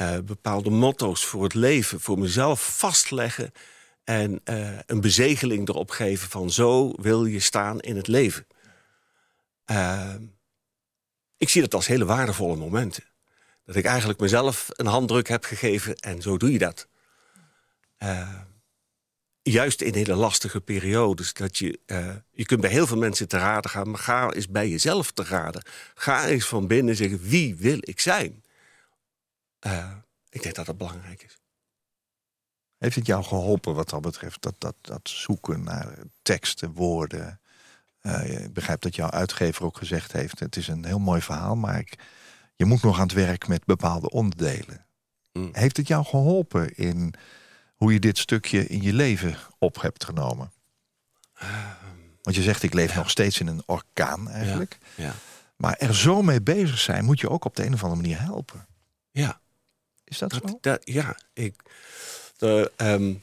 uh, 0.00 0.18
bepaalde 0.24 0.70
motto's 0.70 1.24
voor 1.24 1.42
het 1.42 1.54
leven, 1.54 2.00
voor 2.00 2.18
mezelf 2.18 2.76
vastleggen. 2.78 3.52
En 4.04 4.40
een 4.86 5.00
bezegeling 5.00 5.68
erop 5.68 5.90
geven 5.90 6.30
van 6.30 6.50
zo 6.50 6.92
wil 7.00 7.24
je 7.24 7.40
staan 7.40 7.80
in 7.80 7.96
het 7.96 8.06
leven. 8.06 8.46
ik 11.36 11.48
zie 11.48 11.60
dat 11.60 11.74
als 11.74 11.86
hele 11.86 12.04
waardevolle 12.04 12.56
momenten. 12.56 13.04
Dat 13.64 13.76
ik 13.76 13.84
eigenlijk 13.84 14.20
mezelf 14.20 14.66
een 14.70 14.86
handdruk 14.86 15.28
heb 15.28 15.44
gegeven 15.44 15.96
en 15.96 16.22
zo 16.22 16.36
doe 16.36 16.52
je 16.52 16.58
dat. 16.58 16.88
Juist 19.42 19.80
in 19.80 19.94
hele 19.94 20.14
lastige 20.14 20.60
periodes. 20.60 21.32
Dat 21.32 21.58
je, 21.58 21.80
je 22.32 22.44
kunt 22.44 22.60
bij 22.60 22.70
heel 22.70 22.86
veel 22.86 22.98
mensen 22.98 23.28
te 23.28 23.38
raden 23.38 23.70
gaan, 23.70 23.90
maar 23.90 24.00
ga 24.00 24.32
eens 24.32 24.48
bij 24.48 24.68
jezelf 24.68 25.10
te 25.10 25.24
raden. 25.24 25.62
Ga 25.94 26.26
eens 26.26 26.46
van 26.46 26.66
binnen 26.66 26.96
zeggen: 26.96 27.20
wie 27.22 27.56
wil 27.56 27.78
ik 27.80 28.00
zijn? 28.00 28.44
Uh, 29.60 29.92
ik 30.28 30.42
denk 30.42 30.54
dat 30.54 30.66
dat 30.66 30.78
belangrijk 30.78 31.22
is. 31.22 31.38
Heeft 32.78 32.96
het 32.96 33.06
jou 33.06 33.24
geholpen 33.24 33.74
wat 33.74 33.88
dat 33.88 34.00
betreft? 34.00 34.42
Dat, 34.42 34.54
dat, 34.58 34.74
dat 34.80 35.08
zoeken 35.08 35.64
naar 35.64 35.98
teksten, 36.22 36.72
woorden. 36.72 37.40
ik 38.24 38.52
begrijp 38.52 38.80
dat 38.80 38.96
jouw 38.96 39.10
uitgever 39.10 39.64
ook 39.64 39.76
gezegd 39.76 40.12
heeft: 40.12 40.40
het 40.40 40.56
is 40.56 40.68
een 40.68 40.84
heel 40.84 40.98
mooi 40.98 41.20
verhaal, 41.20 41.56
maar 41.56 41.78
ik, 41.78 41.98
je 42.56 42.64
moet 42.64 42.82
nog 42.82 42.96
aan 42.96 43.02
het 43.02 43.12
werk 43.12 43.48
met 43.48 43.64
bepaalde 43.64 44.10
onderdelen. 44.10 44.86
Mm. 45.32 45.48
Heeft 45.52 45.76
het 45.76 45.88
jou 45.88 46.04
geholpen 46.04 46.74
in 46.74 47.14
hoe 47.74 47.92
je 47.92 48.00
dit 48.00 48.18
stukje 48.18 48.66
in 48.66 48.82
je 48.82 48.92
leven 48.92 49.36
op 49.58 49.80
hebt 49.80 50.04
genomen? 50.04 50.52
Want 52.22 52.36
je 52.36 52.42
zegt, 52.42 52.62
ik 52.62 52.74
leef 52.74 52.94
nog 52.94 53.10
steeds 53.10 53.40
in 53.40 53.46
een 53.46 53.62
orkaan 53.66 54.28
eigenlijk. 54.28 54.78
Ja, 54.94 55.04
ja. 55.04 55.14
Maar 55.56 55.76
er 55.76 55.94
zo 55.94 56.22
mee 56.22 56.42
bezig 56.42 56.78
zijn, 56.78 57.04
moet 57.04 57.20
je 57.20 57.30
ook 57.30 57.44
op 57.44 57.56
de 57.56 57.64
een 57.64 57.74
of 57.74 57.82
andere 57.82 58.00
manier 58.02 58.20
helpen. 58.20 58.66
Ja. 59.10 59.40
Is 60.08 60.18
dat, 60.18 60.32
zo? 60.32 60.58
Dat, 60.60 60.80
ja. 60.84 61.16
Ik, 61.32 61.54
de, 62.36 62.72
um, 62.76 63.22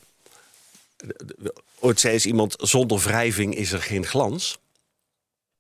ooit 1.80 2.00
zei 2.00 2.14
eens 2.14 2.26
iemand, 2.26 2.56
zonder 2.58 3.00
wrijving 3.00 3.56
is 3.56 3.72
er 3.72 3.82
geen 3.82 4.06
glans. 4.06 4.58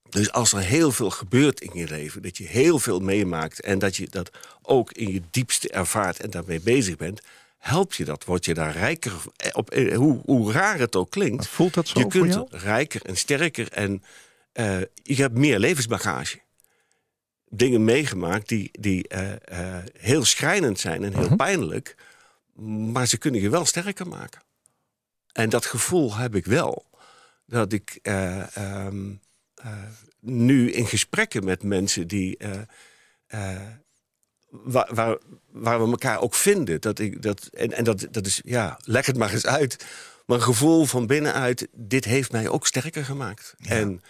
Dus 0.09 0.31
als 0.31 0.53
er 0.53 0.59
heel 0.59 0.91
veel 0.91 1.09
gebeurt 1.09 1.61
in 1.61 1.71
je 1.73 1.87
leven, 1.87 2.21
dat 2.21 2.37
je 2.37 2.47
heel 2.47 2.79
veel 2.79 2.99
meemaakt... 2.99 3.61
en 3.61 3.79
dat 3.79 3.95
je 3.95 4.07
dat 4.09 4.29
ook 4.61 4.91
in 4.91 5.13
je 5.13 5.21
diepste 5.31 5.69
ervaart 5.69 6.19
en 6.19 6.29
daarmee 6.29 6.59
bezig 6.59 6.95
bent 6.95 7.21
helpt 7.63 7.95
je 7.95 8.05
dat? 8.05 8.25
Word 8.25 8.45
je 8.45 8.53
daar 8.53 8.71
rijker 8.71 9.11
op? 9.53 9.69
Eh, 9.69 9.95
hoe, 9.95 10.21
hoe 10.25 10.51
raar 10.51 10.79
het 10.79 10.95
ook 10.95 11.11
klinkt. 11.11 11.47
voelt 11.47 11.73
dat 11.73 11.87
zo 11.87 11.99
Je 11.99 12.07
kunt 12.07 12.43
rijker 12.49 13.01
en 13.01 13.17
sterker 13.17 13.71
en 13.71 14.03
uh, 14.53 14.79
je 15.03 15.15
hebt 15.15 15.37
meer 15.37 15.59
levensbagage. 15.59 16.39
Dingen 17.55 17.83
meegemaakt 17.83 18.47
die, 18.47 18.69
die 18.79 19.05
uh, 19.15 19.31
uh, 19.51 19.77
heel 19.97 20.25
schrijnend 20.25 20.79
zijn 20.79 21.03
en 21.03 21.13
heel 21.13 21.25
mhm. 21.25 21.35
pijnlijk. 21.35 21.95
Maar 22.91 23.07
ze 23.07 23.17
kunnen 23.17 23.41
je 23.41 23.49
wel 23.49 23.65
sterker 23.65 24.07
maken. 24.07 24.41
En 25.31 25.49
dat 25.49 25.65
gevoel 25.65 26.15
heb 26.15 26.35
ik 26.35 26.45
wel. 26.45 26.85
Dat 27.45 27.73
ik 27.73 27.99
um, 28.03 29.21
nu 30.19 30.71
in 30.71 30.85
gesprekken 30.85 31.45
met 31.45 31.63
mensen 31.63 32.07
die 32.07 32.37
waar, 34.53 34.89
waar, 34.93 35.17
waar, 35.51 35.83
we 35.83 35.89
elkaar 35.89 36.21
ook 36.21 36.35
vinden. 36.35 36.81
Dat 36.81 36.99
ik, 36.99 37.21
dat, 37.21 37.45
en 37.45 37.71
en 37.71 37.83
dat, 37.83 38.07
dat 38.11 38.25
is, 38.25 38.41
ja, 38.45 38.79
leg 38.83 39.05
het 39.05 39.17
maar 39.17 39.33
eens 39.33 39.45
uit. 39.45 39.85
Maar 40.25 40.37
een 40.37 40.43
gevoel 40.43 40.85
van 40.85 41.07
binnenuit, 41.07 41.67
dit 41.71 42.05
heeft 42.05 42.31
mij 42.31 42.47
ook 42.47 42.67
sterker 42.67 43.05
gemaakt. 43.05 43.55
En, 43.57 44.01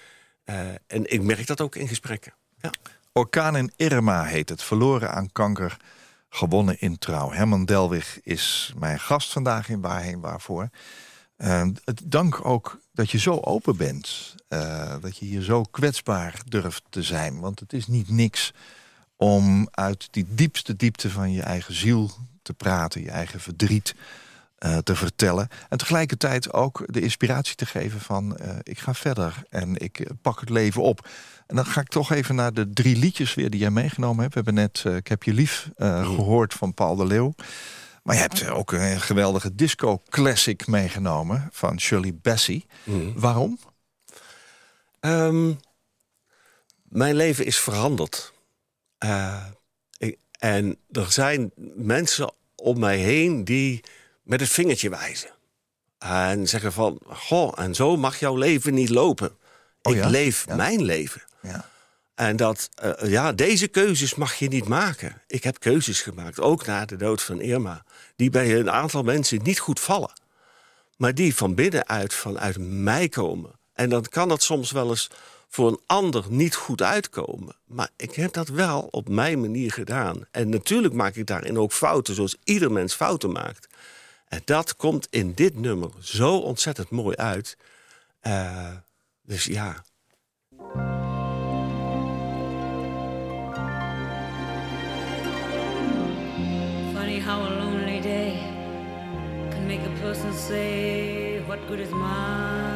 uh, 0.45 0.69
en 0.87 1.11
ik 1.11 1.21
merk 1.21 1.47
dat 1.47 1.61
ook 1.61 1.75
in 1.75 1.87
gesprekken. 1.87 2.33
Ja. 2.61 2.71
Orkaan 3.15 3.55
in 3.55 3.71
Irma 3.75 4.23
heet 4.23 4.49
het. 4.49 4.63
Verloren 4.63 5.11
aan 5.11 5.31
kanker, 5.31 5.77
gewonnen 6.29 6.79
in 6.79 6.97
trouw. 6.97 7.31
Herman 7.31 7.65
Delwig 7.65 8.19
is 8.23 8.73
mijn 8.77 8.99
gast 8.99 9.31
vandaag 9.31 9.69
in 9.69 9.81
Waarheen 9.81 10.19
Waarvoor. 10.19 10.69
Uh, 11.37 11.67
dank 12.03 12.45
ook 12.45 12.79
dat 12.93 13.11
je 13.11 13.19
zo 13.19 13.39
open 13.39 13.77
bent. 13.77 14.35
Uh, 14.49 14.95
dat 15.01 15.17
je 15.17 15.25
hier 15.25 15.41
zo 15.41 15.61
kwetsbaar 15.61 16.41
durft 16.45 16.83
te 16.89 17.03
zijn. 17.03 17.39
Want 17.39 17.59
het 17.59 17.73
is 17.73 17.87
niet 17.87 18.09
niks 18.09 18.53
om 19.15 19.67
uit 19.71 20.07
die 20.11 20.25
diepste 20.29 20.75
diepte 20.75 21.09
van 21.09 21.31
je 21.31 21.41
eigen 21.41 21.73
ziel 21.73 22.11
te 22.41 22.53
praten, 22.53 23.01
je 23.01 23.11
eigen 23.11 23.39
verdriet 23.39 23.95
uh, 24.63 24.77
te 24.77 24.95
vertellen. 24.95 25.47
En 25.69 25.77
tegelijkertijd 25.77 26.53
ook 26.53 26.83
de 26.85 27.01
inspiratie 27.01 27.55
te 27.55 27.65
geven 27.65 27.99
van 27.99 28.37
uh, 28.41 28.55
ik 28.63 28.79
ga 28.79 28.93
verder 28.93 29.43
en 29.49 29.77
ik 29.77 29.99
eh, 29.99 30.09
pak 30.21 30.39
het 30.39 30.49
leven 30.49 30.81
op. 30.81 31.09
En 31.47 31.55
dan 31.55 31.65
ga 31.65 31.81
ik 31.81 31.87
toch 31.87 32.11
even 32.11 32.35
naar 32.35 32.53
de 32.53 32.69
drie 32.69 32.97
liedjes 32.97 33.33
weer 33.33 33.49
die 33.49 33.59
jij 33.59 33.71
meegenomen 33.71 34.21
hebt. 34.21 34.33
We 34.33 34.41
hebben 34.43 34.63
net 34.63 34.95
Ik 34.97 35.07
heb 35.07 35.23
je 35.23 35.33
lief 35.33 35.69
gehoord 35.77 36.53
van 36.53 36.73
Paul 36.73 36.95
de 36.95 37.05
Leeuw. 37.05 37.33
Maar 38.03 38.15
je 38.15 38.21
hebt 38.21 38.49
ook 38.49 38.71
een 38.71 39.01
geweldige 39.01 39.55
disco-classic 39.55 40.67
meegenomen 40.67 41.49
van 41.51 41.79
Shirley 41.79 42.15
Bassey. 42.21 42.65
Mm. 42.83 43.13
Waarom? 43.15 43.59
Um, 44.99 45.59
mijn 46.83 47.15
leven 47.15 47.45
is 47.45 47.59
veranderd. 47.59 48.33
Uh, 49.05 49.43
en 50.39 50.77
er 50.91 51.11
zijn 51.11 51.51
mensen 51.75 52.31
om 52.55 52.79
mij 52.79 52.97
heen 52.97 53.43
die 53.43 53.83
met 54.23 54.39
het 54.39 54.49
vingertje 54.49 54.89
wijzen. 54.89 55.29
En 55.97 56.47
zeggen 56.47 56.73
van, 56.73 56.99
goh, 57.07 57.53
en 57.55 57.75
zo 57.75 57.97
mag 57.97 58.19
jouw 58.19 58.35
leven 58.35 58.73
niet 58.73 58.89
lopen. 58.89 59.37
Oh 59.81 59.95
ik 59.95 60.05
leef 60.05 60.47
mijn 60.47 60.83
leven. 60.83 61.21
Ja. 61.41 61.69
En 62.15 62.35
dat, 62.35 62.69
uh, 62.83 63.11
ja, 63.11 63.31
deze 63.31 63.67
keuzes 63.67 64.15
mag 64.15 64.35
je 64.35 64.47
niet 64.47 64.67
maken. 64.67 65.21
Ik 65.27 65.43
heb 65.43 65.59
keuzes 65.59 66.01
gemaakt, 66.01 66.39
ook 66.39 66.65
na 66.65 66.85
de 66.85 66.95
dood 66.95 67.21
van 67.21 67.41
Irma, 67.41 67.83
die 68.15 68.29
bij 68.29 68.59
een 68.59 68.71
aantal 68.71 69.03
mensen 69.03 69.39
niet 69.43 69.59
goed 69.59 69.79
vallen. 69.79 70.21
Maar 70.97 71.13
die 71.13 71.35
van 71.35 71.55
binnenuit, 71.55 72.13
vanuit 72.13 72.57
mij 72.59 73.09
komen. 73.09 73.51
En 73.73 73.89
dan 73.89 74.05
kan 74.09 74.27
dat 74.27 74.43
soms 74.43 74.71
wel 74.71 74.89
eens 74.89 75.09
voor 75.49 75.67
een 75.67 75.81
ander 75.85 76.25
niet 76.29 76.55
goed 76.55 76.81
uitkomen. 76.81 77.55
Maar 77.65 77.89
ik 77.95 78.15
heb 78.15 78.33
dat 78.33 78.47
wel 78.47 78.87
op 78.91 79.09
mijn 79.09 79.41
manier 79.41 79.71
gedaan. 79.71 80.25
En 80.31 80.49
natuurlijk 80.49 80.93
maak 80.93 81.15
ik 81.15 81.25
daarin 81.25 81.57
ook 81.57 81.71
fouten, 81.71 82.15
zoals 82.15 82.35
ieder 82.43 82.71
mens 82.71 82.93
fouten 82.93 83.31
maakt. 83.31 83.67
En 84.33 84.41
dat 84.45 84.75
komt 84.75 85.07
in 85.09 85.33
dit 85.33 85.55
nummer 85.59 85.89
zo 86.01 86.37
ontzettend 86.37 86.89
mooi 86.89 87.15
uit. 87.15 87.57
Uh, 88.27 88.67
dus 89.21 89.45
ja. 89.45 89.83
Funny 96.93 97.19
how 97.19 97.45
a 97.45 97.49
lonely 97.49 98.01
day 98.01 98.37
can 99.49 99.67
make 99.67 99.81
a 99.85 99.99
person 100.01 100.33
say, 100.33 101.41
What 101.47 101.59
good 101.67 101.79
is 101.79 101.89
mine? 101.89 102.73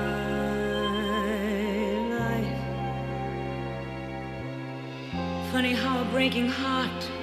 Funny 5.52 5.74
how 5.74 6.02
a 6.02 6.06
breaking 6.12 6.52
heart 6.52 7.17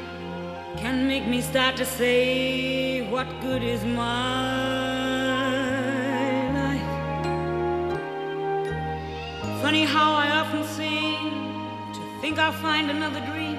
can 0.76 1.06
make 1.06 1.26
me 1.26 1.40
start 1.40 1.76
to 1.76 1.84
say, 1.84 3.02
What 3.08 3.26
good 3.40 3.62
is 3.62 3.84
my 3.84 4.04
life? 6.52 6.90
Funny 9.62 9.84
how 9.84 10.14
I 10.14 10.30
often 10.40 10.64
seem 10.64 11.32
to 11.94 12.00
think 12.20 12.38
I'll 12.38 12.52
find 12.52 12.90
another 12.90 13.20
dream 13.20 13.53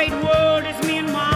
great 0.00 0.12
world 0.22 0.64
as 0.64 0.82
me 0.86 0.96
and 0.98 1.12
my 1.12 1.29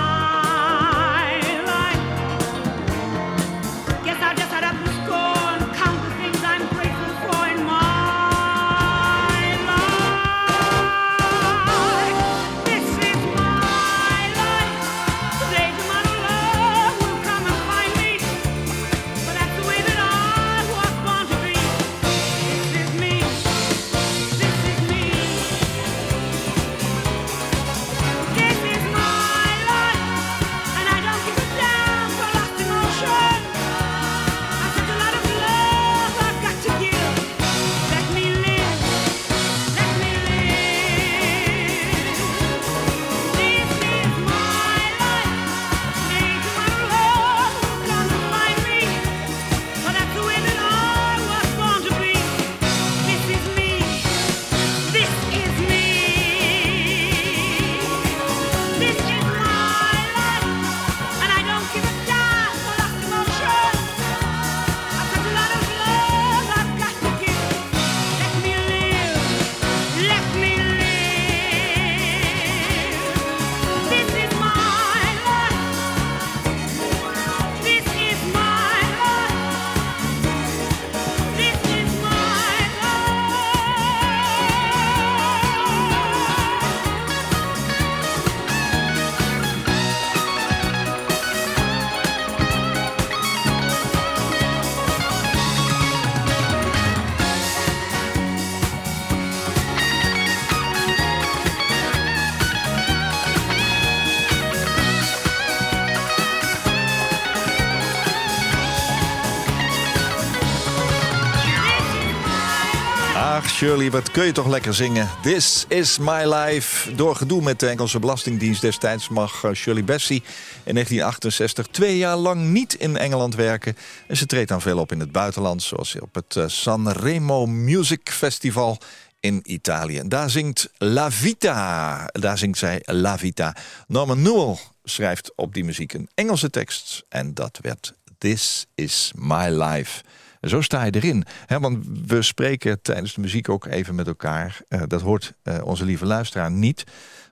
Shirley, 113.65 113.91
wat 113.91 114.11
kun 114.11 114.25
je 114.25 114.33
toch 114.33 114.47
lekker 114.47 114.75
zingen. 114.75 115.11
This 115.23 115.65
is 115.69 115.99
my 115.99 116.25
life. 116.25 116.95
Door 116.95 117.17
gedoe 117.17 117.43
met 117.43 117.61
de 117.61 117.69
Engelse 117.69 117.99
Belastingdienst 117.99 118.61
destijds... 118.61 119.09
mag 119.09 119.45
eh, 119.45 119.53
Shirley 119.53 119.85
Bassey 119.85 120.17
in 120.65 120.73
1968 120.73 121.67
twee 121.67 121.99
jaar 121.99 122.17
lang 122.17 122.41
niet 122.41 122.75
in 122.75 122.97
Engeland 122.97 123.35
werken. 123.35 123.77
En 124.07 124.17
ze 124.17 124.27
treedt 124.27 124.49
dan 124.49 124.61
veel 124.61 124.79
op 124.79 124.93
in 124.93 125.01
het 125.01 125.13
buitenland... 125.13 125.63
zoals 125.63 126.01
op 126.01 126.15
het 126.15 126.37
eh, 126.37 126.45
Sanremo 126.47 127.47
Music 127.47 128.11
Festival 128.11 128.79
in 129.21 129.41
Italië. 129.43 130.03
Daar 130.07 130.31
zingt 130.31 130.71
La 130.79 131.11
Vita. 131.11 132.07
Daar 132.13 132.39
zingt 132.39 132.59
zij 132.59 132.83
La 132.85 133.19
Vita. 133.19 133.57
Norman 133.87 134.23
Newell 134.23 134.57
schrijft 134.85 135.33
op 135.37 135.55
die 135.55 135.65
muziek 135.65 135.93
een 135.93 136.09
Engelse 136.15 136.51
tekst. 136.51 137.05
En 137.09 137.35
dat 137.35 137.59
werd 137.63 137.95
This 138.19 138.67
is 138.75 139.13
my 139.15 139.49
life. 139.49 140.03
Zo 140.47 140.61
sta 140.61 140.85
je 140.85 140.91
erin. 140.91 141.25
Hè, 141.47 141.61
want 141.61 141.87
we 142.07 142.23
spreken 142.23 142.83
tijdens 142.83 143.15
de 143.15 143.21
muziek 143.21 143.49
ook 143.49 143.67
even 143.67 143.95
met 143.95 144.07
elkaar. 144.07 144.61
Eh, 144.69 144.83
dat 144.87 145.01
hoort 145.01 145.35
eh, 145.43 145.65
onze 145.65 145.85
lieve 145.85 146.07
luisteraar 146.07 146.51
niet. 146.51 146.85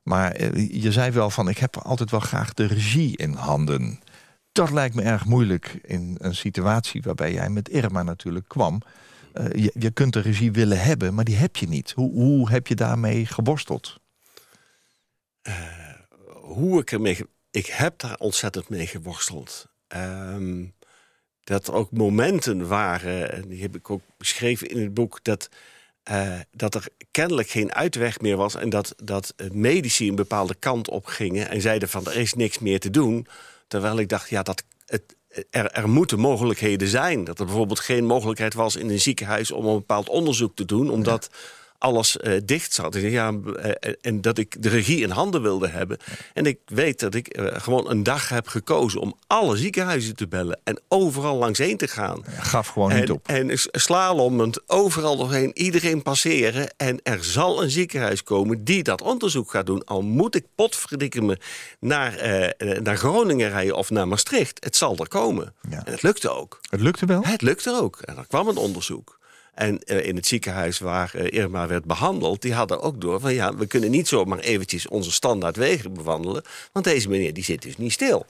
Maar 0.03 0.31
eh, 0.31 0.83
je 0.83 0.93
zei 0.93 1.11
wel 1.11 1.31
van, 1.31 1.49
ik 1.49 1.59
heb 1.59 1.77
altijd 1.77 2.11
wel 2.11 2.21
graag 2.21 2.55
de 2.55 2.67
regie 2.67 3.17
in 3.17 3.33
handen. 3.33 4.01
Dat 4.53 4.71
lijkt 4.71 4.95
me 4.95 5.03
erg 5.03 5.25
moeilijk 5.25 5.79
in 5.83 6.17
een 6.21 6.35
situatie 6.35 7.03
waarbij 7.03 7.33
jij 7.33 7.49
met 7.49 7.69
Irma 7.69 8.03
natuurlijk 8.03 8.49
kwam. 8.49 8.83
Je, 9.55 9.91
kunt 9.91 10.13
de 10.13 10.21
regie 10.21 10.53
willen 10.53 10.81
hebben, 10.81 11.15
maar 11.15 11.25
die 11.25 11.37
heb 11.37 11.57
je 11.57 11.69
niet. 11.69 11.91
Hoe, 11.91 12.13
hoe 12.13 12.51
heb 12.51 12.67
je 12.67 12.75
daarmee 12.75 13.27
geworsteld? 13.27 14.01
hoe 16.43 16.81
ik 16.81 16.93
ermee... 16.93 17.19
Ik 17.51 17.67
heb 17.67 17.99
daar 17.99 18.17
ontzettend 18.17 18.69
mee 18.69 18.87
geworsteld. 18.87 19.67
Ehm, 19.87 20.65
dat 21.45 21.67
er 21.67 21.75
ook 21.75 21.91
momenten 21.91 22.69
waren, 22.69 23.33
en 23.33 23.49
die 23.49 23.63
heb 23.63 23.77
ik 23.77 23.91
ook 23.91 24.03
beschreven 24.17 24.69
in 24.69 24.81
het 24.81 24.95
boek... 24.95 25.19
dat, 25.23 25.49
eh, 26.03 26.41
dat 26.51 26.75
er 26.75 26.89
kennelijk 27.11 27.49
geen 27.49 27.73
uitweg 27.73 28.21
meer 28.21 28.37
was... 28.37 28.55
en 28.55 28.71
dat, 28.71 28.95
dat 29.03 29.35
eh, 29.37 29.51
medici 29.51 30.09
een 30.09 30.15
bepaalde 30.15 30.55
kant 30.55 30.89
op 30.89 31.07
gingen... 31.07 31.49
en 31.49 31.61
zeiden 31.61 31.89
van, 31.89 32.07
er 32.07 32.17
is 32.17 32.35
niks 32.35 32.59
meer 32.59 32.81
te 32.81 32.91
doen. 32.91 33.27
Terwijl 33.69 33.99
ik 33.99 34.09
dacht, 34.09 34.29
ja, 34.29 34.43
dat, 34.43 34.65
het, 34.87 35.17
er, 35.51 35.71
er 35.71 35.89
moeten 35.89 36.19
mogelijkheden 36.19 36.89
zijn. 36.89 37.25
Dat 37.25 37.39
er 37.39 37.45
bijvoorbeeld 37.45 37.81
geen 37.81 38.05
mogelijkheid 38.05 38.55
was 38.55 38.77
in 38.77 38.91
een 38.91 39.01
ziekenhuis... 39.01 39.51
om 39.51 39.67
een 39.67 39.77
bepaald 39.77 40.09
onderzoek 40.09 40.57
te 40.57 40.65
doen, 40.65 40.91
omdat... 40.91 41.31
alles 41.83 42.17
eh, 42.17 42.41
dicht 42.45 42.73
zat. 42.75 42.95
En, 42.95 43.11
ja, 43.11 43.33
eh, 43.63 43.93
en 44.01 44.21
dat 44.21 44.39
ik 44.39 44.63
de 44.63 44.69
regie 44.69 45.01
in 45.01 45.11
handen 45.11 45.43
wilde 45.43 45.69
hebben. 45.69 45.99
En 46.33 46.47
ik 46.47 46.59
weet 46.65 47.01
dat 47.01 47.15
ik 47.15 47.29
eh, 47.29 47.61
gewoon 47.61 47.91
een 47.91 48.03
dag 48.03 48.29
heb 48.29 48.49
gekozen 48.49 49.01
om 49.01 49.15
alle 49.27 49.57
ziekenhuizen 49.57 50.17
te 50.17 50.29
bellen. 50.29 50.61
En 50.65 50.81
overal 50.89 51.37
langs 51.37 51.59
heen 51.59 51.77
te 51.77 51.89
gaan. 51.89 52.25
Gaf 52.39 52.69
gewoon 52.69 52.95
niet 52.95 53.03
En, 53.03 53.11
op. 53.11 53.29
en 53.29 53.51
slalomend 53.71 54.69
overal 54.69 55.17
doorheen 55.17 55.51
iedereen 55.59 56.03
passeren. 56.03 56.75
En 56.77 57.01
er 57.03 57.25
zal 57.25 57.63
een 57.63 57.71
ziekenhuis 57.71 58.23
komen 58.23 58.65
die 58.65 58.83
dat 58.83 59.03
onderzoek 59.03 59.51
gaat 59.51 59.67
doen. 59.67 59.85
Al 59.85 60.03
moet 60.03 60.35
ik 60.35 60.45
potverdikken 60.55 61.25
me 61.25 61.37
naar, 61.81 62.17
eh, 62.17 62.45
eh, 62.45 62.83
naar 62.83 62.97
Groningen 62.97 63.49
rijden 63.51 63.77
of 63.77 63.91
naar 63.91 64.09
Maastricht. 64.09 64.65
Het 64.65 64.77
zal 64.77 64.97
er 64.97 65.09
komen. 65.09 65.55
Ja. 65.71 65.83
En 65.85 65.93
het 65.93 66.03
lukte 66.03 66.31
ook. 66.31 66.61
Het 66.71 66.81
lukte 66.81 67.07
wel? 67.07 67.23
Het 67.25 67.43
lukte 67.43 67.71
ook. 67.81 67.99
En 68.01 68.17
er 68.17 68.27
kwam 68.27 68.49
een 68.49 68.57
onderzoek. 68.57 69.21
En 69.53 69.79
eh, 69.79 70.07
in 70.07 70.17
het 70.17 70.27
ziekenhuis 70.27 70.79
waar 70.79 71.15
eh, 71.15 71.39
Irma 71.41 71.67
werd 71.67 71.85
behandeld... 71.85 72.43
die 72.43 72.55
hadden 72.55 72.81
ook 72.81 73.01
door 73.01 73.21
van 73.21 73.35
ja, 73.35 73.55
we 73.55 73.67
kunnen 73.67 73.91
niet 73.91 74.09
zomaar 74.09 74.39
eventjes 74.39 74.89
onze 74.89 75.13
standaard 75.13 75.57
wegen 75.57 75.93
bewandelen. 75.95 76.43
Want 76.73 76.85
deze 76.85 77.09
meneer 77.09 77.35
die 77.35 77.45
zit 77.45 77.63
dus 77.63 77.77
niet 77.77 77.93
stil. 77.93 78.27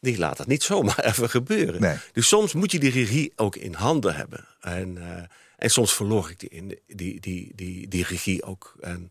Die 0.00 0.18
laat 0.18 0.36
dat 0.36 0.46
niet 0.46 0.62
zomaar 0.62 1.04
even 1.10 1.30
gebeuren. 1.30 1.80
Nee. 1.80 1.96
Dus 2.12 2.28
soms 2.28 2.52
moet 2.54 2.72
je 2.72 2.78
die 2.78 2.90
regie 2.90 3.32
ook 3.36 3.56
in 3.56 3.74
handen 3.74 4.14
hebben. 4.14 4.46
En, 4.60 4.98
eh, 4.98 5.22
en 5.56 5.70
soms 5.70 5.94
verloor 5.94 6.30
ik 6.30 6.38
die, 6.40 6.48
in 6.48 6.78
die, 6.86 7.20
die, 7.20 7.52
die, 7.54 7.88
die 7.88 8.04
regie 8.04 8.42
ook. 8.42 8.76
En, 8.80 9.08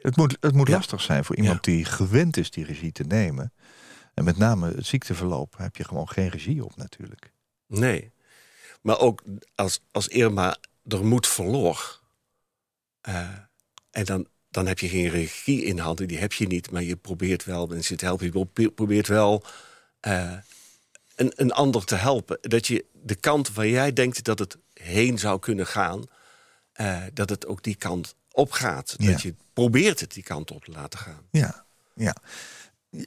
Het 0.00 0.16
moet, 0.16 0.36
het 0.40 0.54
moet 0.54 0.68
Ja. 0.68 0.74
lastig 0.74 1.00
zijn 1.00 1.24
voor 1.24 1.36
iemand 1.36 1.64
die 1.64 1.84
gewend 1.84 2.36
is 2.36 2.50
die 2.50 2.64
regie 2.64 2.92
te 2.92 3.04
nemen. 3.04 3.52
En 4.14 4.24
met 4.24 4.36
name 4.36 4.72
het 4.74 4.86
ziekteverloop 4.86 5.54
heb 5.56 5.76
je 5.76 5.84
gewoon 5.84 6.08
geen 6.08 6.28
regie 6.28 6.64
op 6.64 6.76
natuurlijk. 6.76 7.32
nee. 7.66 8.14
Maar 8.86 8.98
ook 8.98 9.22
als, 9.54 9.80
als 9.90 10.08
Irma 10.08 10.56
er 10.86 11.04
moed 11.04 11.26
verloor... 11.26 12.00
eh, 13.00 13.28
en 13.90 14.04
dan, 14.04 14.26
dan 14.50 14.66
heb 14.66 14.78
je 14.78 14.88
geen 14.88 15.08
regie 15.08 15.64
in 15.64 15.78
handen, 15.78 16.08
die 16.08 16.18
heb 16.18 16.32
je 16.32 16.46
niet. 16.46 16.70
Maar 16.70 16.82
je 16.82 16.96
probeert 16.96 17.44
wel, 17.44 17.66
mensen 17.66 17.92
het 17.92 18.02
helpen, 18.02 18.26
je 18.32 18.46
pro- 18.46 18.70
probeert 18.70 19.06
wel 19.06 19.42
eh, 20.00 20.32
een, 21.14 21.32
een 21.36 21.52
ander 21.52 21.84
te 21.84 21.94
helpen. 21.94 22.38
Dat 22.40 22.66
je 22.66 22.84
de 22.92 23.14
kant 23.14 23.52
waar 23.52 23.66
jij 23.68 23.92
denkt 23.92 24.24
dat 24.24 24.38
het 24.38 24.56
heen 24.72 25.18
zou 25.18 25.38
kunnen 25.38 25.66
gaan... 25.66 26.04
eh, 26.72 27.02
dat 27.12 27.28
het 27.30 27.46
ook 27.46 27.62
die 27.62 27.76
kant 27.76 28.14
op 28.32 28.50
gaat. 28.52 28.94
Ja. 28.98 29.10
Dat 29.10 29.22
je 29.22 29.34
probeert 29.52 30.00
het 30.00 30.12
die 30.12 30.22
kant 30.22 30.50
op 30.50 30.64
te 30.64 30.70
laten 30.70 30.98
gaan. 30.98 31.26
Ja, 31.30 31.66
ja. 31.94 32.16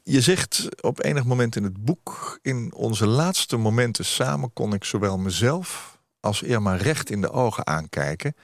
Je 0.04 0.22
zegt 0.22 0.82
op 0.84 1.04
enig 1.04 1.24
moment 1.24 1.56
in 1.56 1.64
het 1.64 1.86
boek... 1.86 2.40
in 2.42 2.74
onze 2.74 3.08
laatste 3.08 3.58
momenten 3.58 4.06
samen 4.06 4.54
kon 4.54 4.74
ik 4.74 4.84
zowel 4.84 5.18
mezelf... 5.18 6.00
als 6.20 6.42
Irma 6.42 6.76
recht 6.76 7.10
in 7.10 7.22
de 7.22 7.32
ogen 7.32 7.68
aankijken... 7.68 8.36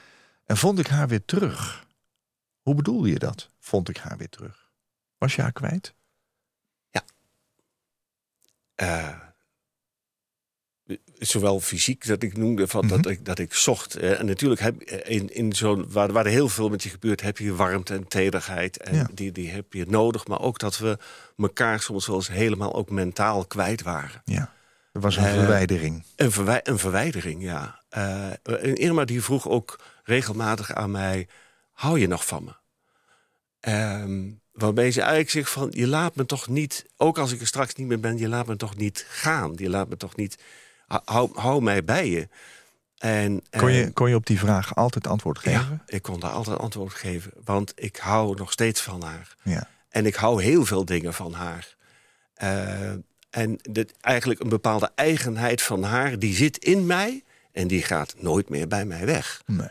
en 0.46 0.58
vond 0.58 0.80
ik 0.80 0.88
haar 0.88 1.08
weer 1.08 1.26
terug. 1.26 1.86
Hoe 2.62 2.76
bedoelde 2.76 3.10
je 3.10 3.20
dat? 3.20 3.50
Vond 3.60 3.90
ik 3.90 3.98
haar 3.98 4.18
weer 4.18 4.30
terug? 4.30 4.72
Was 5.18 5.36
je 5.36 5.42
haar 5.42 5.52
kwijt? 5.52 5.96
eh, 8.76 9.20
zowel 11.20 11.60
fysiek 11.60 12.08
dat 12.08 12.24
ik 12.24 12.38
noemde 12.38 12.68
van 12.68 12.88
dat, 12.88 13.00
Mhm. 13.00 13.10
ik, 13.10 13.26
dat 13.26 13.40
ik 13.40 13.54
zocht. 13.54 13.96
eh, 13.96 14.20
en 14.20 14.26
natuurlijk 14.26 14.62
heb 14.62 14.82
in, 14.84 15.34
in 15.34 15.54
zo'n 15.54 15.86
waar, 15.92 16.12
waar 16.12 16.26
er 16.26 16.32
heel 16.32 16.50
veel 16.50 16.70
met 16.70 16.84
je 16.84 16.90
gebeurt, 16.90 17.22
heb 17.22 17.38
je 17.38 17.56
warmte 17.56 17.94
en 17.94 18.08
tederheid. 18.08 18.78
En 18.78 18.96
Ja. 18.96 19.08
die, 19.14 19.32
die 19.32 19.50
heb 19.50 19.74
je 19.74 19.86
nodig. 19.88 20.28
Maar 20.28 20.40
ook 20.42 20.60
dat 20.60 20.78
we 20.78 20.98
elkaar 21.38 21.80
soms 21.82 22.08
wel 22.08 22.16
eens 22.16 22.28
helemaal 22.28 22.74
ook 22.76 22.90
mentaal 22.90 23.46
kwijt 23.46 23.82
waren. 23.82 24.22
Ja. 24.26 24.54
Er 24.92 25.02
was 25.02 25.16
een 25.18 25.24
Eh, 25.26 25.34
verwijdering. 25.34 26.04
Een, 26.16 26.32
verwij- 26.32 26.62
een 26.64 26.80
verwijdering, 26.80 27.44
ja. 27.44 27.80
Eh, 27.90 28.30
en 28.44 28.76
Irma 28.76 29.06
die 29.06 29.22
vroeg 29.22 29.48
ook 29.50 29.80
regelmatig 30.04 30.74
aan 30.74 30.92
mij: 30.92 31.28
hou 31.72 32.00
je 32.00 32.08
nog 32.08 32.26
van 32.26 32.44
me? 32.44 32.52
Ehm, 33.60 34.24
waarbij 34.52 34.92
ze 34.92 35.00
eigenlijk 35.00 35.30
zegt 35.30 35.50
van, 35.50 35.68
je 35.72 35.88
laat 35.88 36.16
me 36.16 36.26
toch 36.26 36.48
niet, 36.48 36.86
ook 36.98 37.18
als 37.18 37.32
ik 37.32 37.42
er 37.42 37.48
straks 37.48 37.76
niet 37.76 37.88
meer 37.88 38.00
ben, 38.00 38.18
je 38.18 38.28
laat 38.28 38.48
me 38.48 38.56
toch 38.56 38.76
niet 38.76 39.06
gaan. 39.10 39.54
Je 39.56 39.70
laat 39.70 39.90
me 39.90 39.98
toch 39.98 40.16
niet, 40.16 40.38
hou, 40.88 41.30
hou 41.34 41.62
mij 41.62 41.84
bij 41.84 42.10
je. 42.10 42.28
En, 42.98 43.44
Kon 43.58 43.72
je, 43.72 43.92
kon 43.92 44.10
je 44.10 44.16
op 44.16 44.26
die 44.26 44.40
vraag 44.40 44.76
altijd 44.76 45.08
antwoord 45.08 45.40
geven? 45.40 45.82
ja, 45.88 45.96
ik 45.96 46.02
kon 46.02 46.20
daar 46.20 46.32
altijd 46.32 46.58
antwoord 46.58 46.94
geven, 46.94 47.32
want 47.44 47.74
ik 47.76 47.98
hou 47.98 48.36
nog 48.36 48.52
steeds 48.52 48.82
van 48.82 49.02
haar. 49.02 49.36
Ja. 49.42 49.68
En 49.90 50.06
ik 50.06 50.16
hou 50.16 50.44
heel 50.44 50.66
veel 50.66 50.86
dingen 50.86 51.14
van 51.14 51.34
haar. 51.34 51.76
Eh, 52.34 52.92
en 53.30 53.60
dit, 53.62 53.94
eigenlijk 54.02 54.40
een 54.40 54.50
bepaalde 54.50 54.92
eigenheid 54.96 55.62
van 55.62 55.84
haar, 55.84 56.20
die 56.20 56.36
zit 56.36 56.58
in 56.58 56.86
mij 56.86 57.24
en 57.52 57.68
die 57.68 57.84
gaat 57.84 58.16
nooit 58.18 58.50
meer 58.50 58.68
bij 58.68 58.86
mij 58.86 59.06
weg. 59.06 59.42
Nee. 59.46 59.68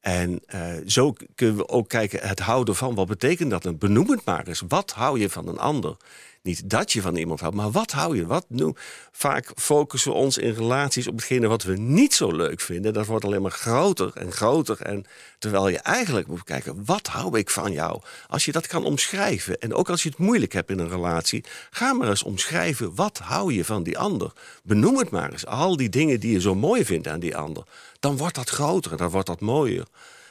En 0.00 0.40
eh, 0.46 0.72
zo 0.86 1.14
kunnen 1.34 1.56
we 1.56 1.68
ook 1.68 1.88
kijken, 1.88 2.28
het 2.28 2.40
houden 2.40 2.76
van, 2.76 2.94
wat 2.94 3.06
betekent 3.06 3.50
dat? 3.50 3.64
En 3.64 3.78
benoem 3.78 4.10
het 4.10 4.24
maar 4.24 4.46
eens. 4.46 4.62
Wat 4.68 4.90
hou 4.92 5.20
je 5.20 5.30
van 5.30 5.48
een 5.48 5.58
ander? 5.58 5.96
Niet 6.42 6.70
dat 6.70 6.92
je 6.92 7.00
van 7.00 7.16
iemand 7.16 7.40
houdt, 7.40 7.56
maar 7.56 7.70
wat 7.70 7.90
hou 7.90 8.16
je? 8.16 8.26
Wat 8.26 8.44
noem? 8.48 8.76
Vaak 9.12 9.52
focussen 9.54 10.10
we 10.10 10.16
ons 10.16 10.38
in 10.38 10.52
relaties 10.52 11.06
op 11.06 11.14
hetgene 11.14 11.46
wat 11.46 11.62
we 11.62 11.76
niet 11.76 12.14
zo 12.14 12.36
leuk 12.36 12.60
vinden. 12.60 12.92
Dat 12.92 13.06
wordt 13.06 13.24
alleen 13.24 13.42
maar 13.42 13.50
groter 13.50 14.10
en 14.14 14.32
groter. 14.32 14.80
En 14.80 15.04
terwijl 15.38 15.68
je 15.68 15.78
eigenlijk 15.78 16.26
moet 16.26 16.44
kijken, 16.44 16.84
wat 16.84 17.06
hou 17.06 17.38
ik 17.38 17.50
van 17.50 17.72
jou? 17.72 18.00
Als 18.28 18.44
je 18.44 18.52
dat 18.52 18.66
kan 18.66 18.84
omschrijven, 18.84 19.58
en 19.58 19.74
ook 19.74 19.88
als 19.88 20.02
je 20.02 20.08
het 20.08 20.18
moeilijk 20.18 20.52
hebt 20.52 20.70
in 20.70 20.78
een 20.78 20.88
relatie, 20.88 21.44
ga 21.70 21.92
maar 21.92 22.08
eens 22.08 22.22
omschrijven, 22.22 22.94
wat 22.94 23.18
hou 23.18 23.52
je 23.52 23.64
van 23.64 23.82
die 23.82 23.98
ander? 23.98 24.32
Benoem 24.62 24.98
het 24.98 25.10
maar 25.10 25.32
eens. 25.32 25.46
Al 25.46 25.76
die 25.76 25.88
dingen 25.88 26.20
die 26.20 26.32
je 26.32 26.40
zo 26.40 26.54
mooi 26.54 26.84
vindt 26.84 27.08
aan 27.08 27.20
die 27.20 27.36
ander. 27.36 27.64
Dan 28.00 28.16
wordt 28.16 28.34
dat 28.34 28.50
groter 28.50 28.96
dan 28.96 29.10
wordt 29.10 29.26
dat 29.26 29.40
mooier. 29.40 29.86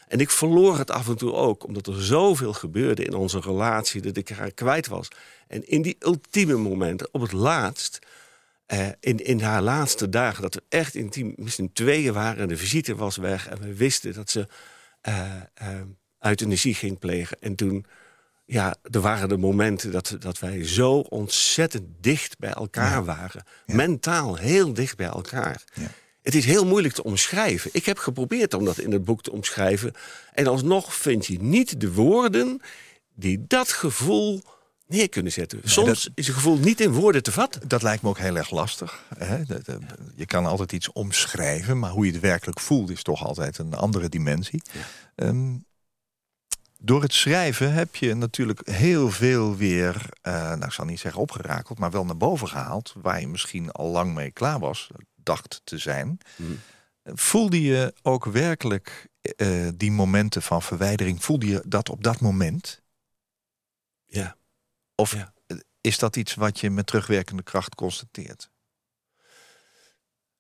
En 0.08 0.20
ik 0.20 0.30
verloor 0.30 0.78
het 0.78 0.92
af 0.92 1.08
en 1.08 1.18
toe 1.18 1.34
ook, 1.34 1.66
omdat 1.66 1.88
er 1.88 2.04
zoveel 2.04 2.54
gebeurde 2.54 3.04
in 3.04 3.14
onze 3.14 3.40
relatie 3.40 4.02
dat 4.02 4.18
ik 4.18 4.30
haar 4.30 4.52
kwijt 4.52 4.88
was. 4.88 5.08
En 5.48 5.68
in 5.68 5.82
die 5.82 5.96
ultieme 6.00 6.56
momenten, 6.56 7.10
op 7.12 7.22
het 7.22 7.32
laatst, 7.32 8.00
eh, 8.66 8.88
in, 9.00 9.26
in 9.26 9.42
haar 9.42 9.62
laatste 9.62 10.10
dagen, 10.10 10.42
dat 10.42 10.54
we 10.54 10.64
echt 10.70 10.96
intiem, 10.96 11.34
misschien 11.36 11.74
tweeën 11.74 12.14
waren 12.14 12.42
en 12.42 12.48
de 12.48 12.58
visite 12.58 12.96
was 12.96 13.18
weg 13.18 13.48
en 13.48 13.60
we 13.60 13.74
wisten 13.74 14.14
dat 14.14 14.30
ze 14.30 14.48
eh, 15.02 15.36
eh, 15.54 15.82
euthanasie 16.20 16.74
ging 16.74 17.00
plegen. 17.00 17.38
En 17.40 17.56
toen, 17.56 17.86
ja, 18.46 18.76
er 18.92 19.02
waren 19.02 19.30
de 19.30 19.38
momenten 19.38 19.92
dat, 19.92 20.16
dat 20.20 20.40
wij 20.40 20.68
zo 20.68 20.94
ontzettend 20.94 21.86
dicht 22.02 22.38
bij 22.38 22.54
elkaar 22.54 23.06
waren. 23.06 23.44
Mentaal 23.66 24.36
heel 24.36 24.74
dicht 24.74 24.98
bij 24.98 25.08
elkaar. 25.08 25.64
Ja. 25.74 25.88
Het 26.28 26.36
is 26.36 26.46
heel 26.46 26.66
moeilijk 26.66 26.94
te 26.94 27.04
omschrijven. 27.04 27.70
Ik 27.74 27.86
heb 27.86 27.98
geprobeerd 27.98 28.54
om 28.54 28.66
dat 28.66 28.78
in 28.78 28.92
het 28.92 29.06
boek 29.06 29.22
te 29.24 29.32
omschrijven. 29.32 29.94
En 30.34 30.48
alsnog 30.48 30.96
vind 30.96 31.26
je 31.26 31.42
niet 31.42 31.82
de 31.82 31.94
woorden 31.94 32.62
die 33.16 33.46
dat 33.48 33.72
gevoel 33.72 34.42
neer 34.88 35.10
kunnen 35.10 35.32
zetten. 35.32 35.60
Soms 35.64 36.04
dat- 36.04 36.12
is 36.16 36.28
een 36.28 36.34
gevoel 36.34 36.58
niet 36.58 36.82
in 36.82 36.92
woorden 36.92 37.24
te 37.24 37.32
vatten. 37.32 37.68
Dat 37.68 37.82
lijkt 37.82 38.02
me 38.04 38.10
ook 38.10 38.18
heel 38.18 38.36
erg 38.38 38.52
lastig. 38.52 39.04
Hè? 39.18 39.44
Dat- 39.46 39.66
dat- 39.66 39.82
Je 40.16 40.26
kan 40.26 40.46
altijd 40.46 40.72
iets 40.72 40.92
omschrijven, 40.92 41.80
maar 41.80 41.92
hoe 41.92 42.06
je 42.06 42.12
het 42.12 42.22
werkelijk 42.22 42.60
voelt 42.60 42.90
is 42.90 43.04
toch 43.04 43.26
altijd 43.26 43.58
een 43.58 43.74
andere 43.74 44.10
dimensie. 44.10 44.62
Ehm, 45.16 45.56
door 46.80 47.02
het 47.02 47.14
schrijven 47.14 47.74
heb 47.74 47.96
je 47.96 48.14
natuurlijk 48.14 48.68
heel 48.70 49.12
veel 49.12 49.56
weer, 49.56 50.10
eh, 50.22 50.34
nou 50.34 50.66
ik 50.66 50.72
zal 50.72 50.86
niet 50.86 51.00
zeggen 51.00 51.22
opgerakeld, 51.22 51.80
maar 51.80 51.92
wel 51.92 52.06
naar 52.06 52.18
boven 52.18 52.48
gehaald, 52.48 52.94
waar 53.02 53.20
je 53.20 53.28
misschien 53.28 53.72
al 53.72 53.88
lang 53.90 54.14
mee 54.14 54.32
klaar 54.32 54.60
was, 54.60 54.90
dacht 55.28 55.62
te 55.64 55.78
zijn. 55.78 56.18
Voelde 57.04 57.62
je 57.62 57.94
ook 58.02 58.26
werkelijk 58.26 59.08
eh, 59.22 59.68
die 59.76 59.92
momenten 59.92 60.42
van 60.42 60.62
verwijdering, 60.62 61.24
voelde 61.24 61.46
je 61.48 61.64
dat 61.68 61.90
op 61.90 62.04
dat 62.04 62.20
moment? 62.20 62.82
Ja. 64.06 64.36
Of 64.96 65.12
Ja. 65.14 65.34
is 65.82 65.98
dat 65.98 66.16
iets 66.16 66.34
wat 66.34 66.60
je 66.60 66.70
met 66.70 66.88
terugwerkende 66.88 67.44
kracht 67.44 67.76
constateert? 67.76 68.50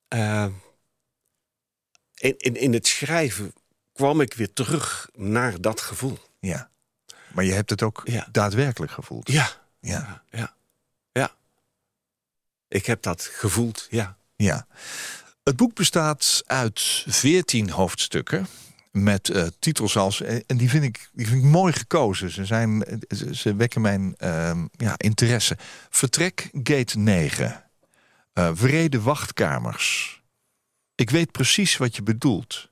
Eh, 0.07 0.47
in, 2.15 2.37
in, 2.37 2.55
in 2.55 2.73
het 2.73 2.87
schrijven 2.87 3.53
kwam 3.93 4.21
ik 4.21 4.33
weer 4.33 4.53
terug 4.53 5.09
naar 5.13 5.61
dat 5.61 5.81
gevoel. 5.81 6.17
Ja. 6.39 6.69
Maar 7.33 7.43
je 7.43 7.53
hebt 7.53 7.69
het 7.69 7.81
ook 7.83 8.01
Ja. 8.03 8.27
daadwerkelijk 8.31 8.91
gevoeld. 8.91 9.31
Ja. 9.31 9.49
ja, 9.79 10.23
ja. 10.29 10.55
ja. 11.11 11.35
Ik 12.67 12.85
heb 12.85 13.01
dat 13.01 13.21
gevoeld, 13.21 13.87
ja. 13.89 14.16
Ja. 14.37 14.67
Het 15.43 15.55
boek 15.55 15.73
bestaat 15.73 16.43
uit 16.45 17.03
veertien 17.07 17.69
hoofdstukken. 17.69 18.47
Met 18.91 19.29
eh, 19.29 19.47
titels 19.59 19.97
als. 19.97 20.21
eh, 20.21 20.39
En 20.45 20.57
die 20.57 20.69
vind, 20.69 20.83
ik, 20.83 21.09
die 21.13 21.27
vind 21.27 21.43
ik 21.43 21.49
mooi 21.49 21.73
gekozen. 21.73 22.29
Ze, 22.31 22.45
zijn, 22.45 22.85
ze, 23.31 23.55
wekken 23.55 23.81
mijn 23.81 24.15
ehm, 24.17 24.65
ja, 24.71 24.93
interesse. 24.97 25.57
Vertrek 25.89 26.49
Gate 26.63 26.97
9. 26.97 27.63
Eh 28.33 28.49
Vrede 28.53 29.01
wachtkamers. 29.01 30.21
Ik 30.95 31.09
weet 31.09 31.31
precies 31.31 31.77
wat 31.77 31.95
je 31.95 32.03
bedoelt. 32.03 32.67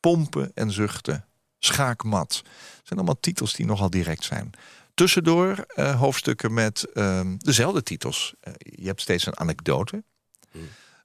Pompen 0.00 0.50
en 0.54 0.70
zuchten. 0.70 1.24
Schaakmat. 1.58 2.32
Het 2.36 2.86
zijn 2.86 2.98
allemaal 2.98 3.20
titels 3.20 3.54
die 3.54 3.66
nogal 3.66 3.90
direct 3.90 4.24
zijn. 4.24 4.50
Tussendoor 4.94 5.64
hoofdstukken 5.74 6.54
met 6.54 6.84
ehm, 6.92 7.36
dezelfde 7.38 7.82
titels. 7.82 8.34
Je 8.58 8.86
hebt 8.86 9.00
steeds 9.00 9.26
een 9.26 9.38
anekdote. 9.38 10.02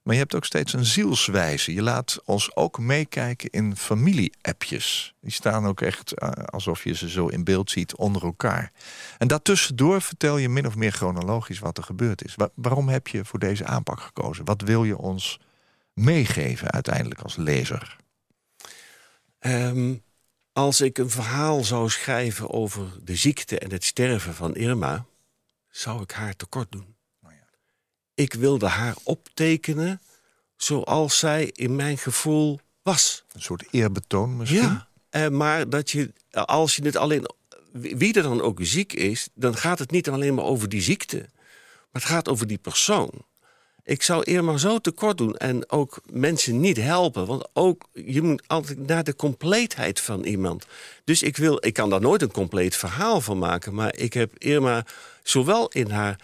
Maar 0.08 0.16
je 0.16 0.22
hebt 0.22 0.34
ook 0.36 0.44
steeds 0.44 0.72
een 0.72 0.84
zielswijze. 0.84 1.74
Je 1.74 1.82
laat 1.82 2.20
ons 2.24 2.56
ook 2.56 2.78
meekijken 2.78 3.50
in 3.50 3.76
familie-appjes. 3.76 5.14
Die 5.20 5.32
staan 5.32 5.66
ook 5.66 5.80
echt 5.80 6.12
eh, 6.12 6.30
alsof 6.30 6.84
je 6.84 6.94
ze 6.94 7.08
zo 7.08 7.26
in 7.26 7.44
beeld 7.44 7.70
ziet 7.70 7.96
onder 7.96 8.22
elkaar. 8.22 8.72
En 9.18 9.28
daartussendoor 9.28 10.02
vertel 10.02 10.36
je 10.36 10.48
min 10.48 10.66
of 10.66 10.76
meer 10.76 10.92
chronologisch 10.92 11.58
wat 11.58 11.78
er 11.78 11.84
gebeurd 11.84 12.24
is. 12.24 12.34
Wa- 12.34 12.50
waarom 12.54 12.88
heb 12.88 13.08
je 13.08 13.24
voor 13.24 13.38
deze 13.38 13.64
aanpak 13.64 14.00
gekozen? 14.00 14.44
Wat 14.44 14.60
wil 14.60 14.84
je 14.84 14.96
ons 14.96 15.40
meegeven 15.92 16.70
uiteindelijk 16.70 17.20
als 17.20 17.36
lezer? 17.36 17.96
Ehm, 19.38 19.94
als 20.52 20.80
ik 20.80 20.98
een 20.98 21.10
verhaal 21.10 21.64
zou 21.64 21.90
schrijven 21.90 22.50
over 22.50 22.86
de 23.02 23.16
ziekte 23.16 23.58
en 23.58 23.70
het 23.70 23.84
sterven 23.84 24.34
van 24.34 24.54
Irma, 24.54 25.04
zou 25.70 26.02
ik 26.02 26.10
haar 26.10 26.36
tekort 26.36 26.72
doen. 26.72 26.96
Ik 28.18 28.34
wilde 28.34 28.66
haar 28.66 28.94
optekenen 29.02 30.00
zoals 30.56 31.18
zij 31.18 31.50
in 31.54 31.76
mijn 31.76 31.98
gevoel 31.98 32.60
was. 32.82 33.24
Een 33.32 33.42
soort 33.42 33.64
eerbetoon 33.70 34.36
misschien? 34.36 34.62
Ja, 34.62 34.88
eh, 35.10 35.28
maar 35.28 35.68
dat 35.68 35.90
je, 35.90 36.12
als 36.30 36.76
je 36.76 36.84
het 36.84 36.96
alleen, 36.96 37.30
wie 37.72 38.14
er 38.14 38.22
dan 38.22 38.40
ook 38.40 38.58
ziek 38.62 38.92
is, 38.92 39.28
dan 39.34 39.56
gaat 39.56 39.78
het 39.78 39.90
niet 39.90 40.08
alleen 40.08 40.34
maar 40.34 40.44
over 40.44 40.68
die 40.68 40.82
ziekte, 40.82 41.16
maar 41.16 42.02
het 42.02 42.04
gaat 42.04 42.28
over 42.28 42.46
die 42.46 42.58
persoon. 42.58 43.10
Ik 43.82 44.02
zou 44.02 44.22
Irma 44.22 44.56
zo 44.56 44.78
tekort 44.78 45.18
doen 45.18 45.36
en 45.36 45.70
ook 45.70 46.00
mensen 46.12 46.60
niet 46.60 46.76
helpen, 46.76 47.26
want 47.26 47.48
ook 47.52 47.88
je 47.92 48.22
moet 48.22 48.42
altijd 48.46 48.86
naar 48.86 49.04
de 49.04 49.16
compleetheid 49.16 50.00
van 50.00 50.24
iemand. 50.24 50.66
Dus 51.04 51.22
ik 51.22 51.36
wil, 51.36 51.66
ik 51.66 51.72
kan 51.72 51.90
daar 51.90 52.00
nooit 52.00 52.22
een 52.22 52.32
compleet 52.32 52.76
verhaal 52.76 53.20
van 53.20 53.38
maken, 53.38 53.74
maar 53.74 53.96
ik 53.96 54.12
heb 54.12 54.38
Irma 54.38 54.84
zowel 55.22 55.68
in 55.68 55.90
haar 55.90 56.16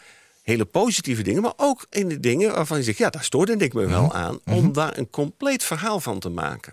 hele 0.44 0.64
positieve 0.64 1.22
dingen, 1.22 1.42
maar 1.42 1.52
ook 1.56 1.86
in 1.90 2.08
de 2.08 2.20
dingen 2.20 2.52
waarvan 2.52 2.76
je 2.76 2.82
zegt, 2.82 2.98
ja, 2.98 3.10
daar 3.10 3.24
stoorde 3.24 3.56
ik 3.56 3.74
me 3.74 3.86
wel 3.86 4.12
aan, 4.12 4.38
om 4.44 4.72
daar 4.72 4.98
een 4.98 5.10
compleet 5.10 5.64
verhaal 5.64 6.00
van 6.00 6.18
te 6.18 6.28
maken. 6.28 6.72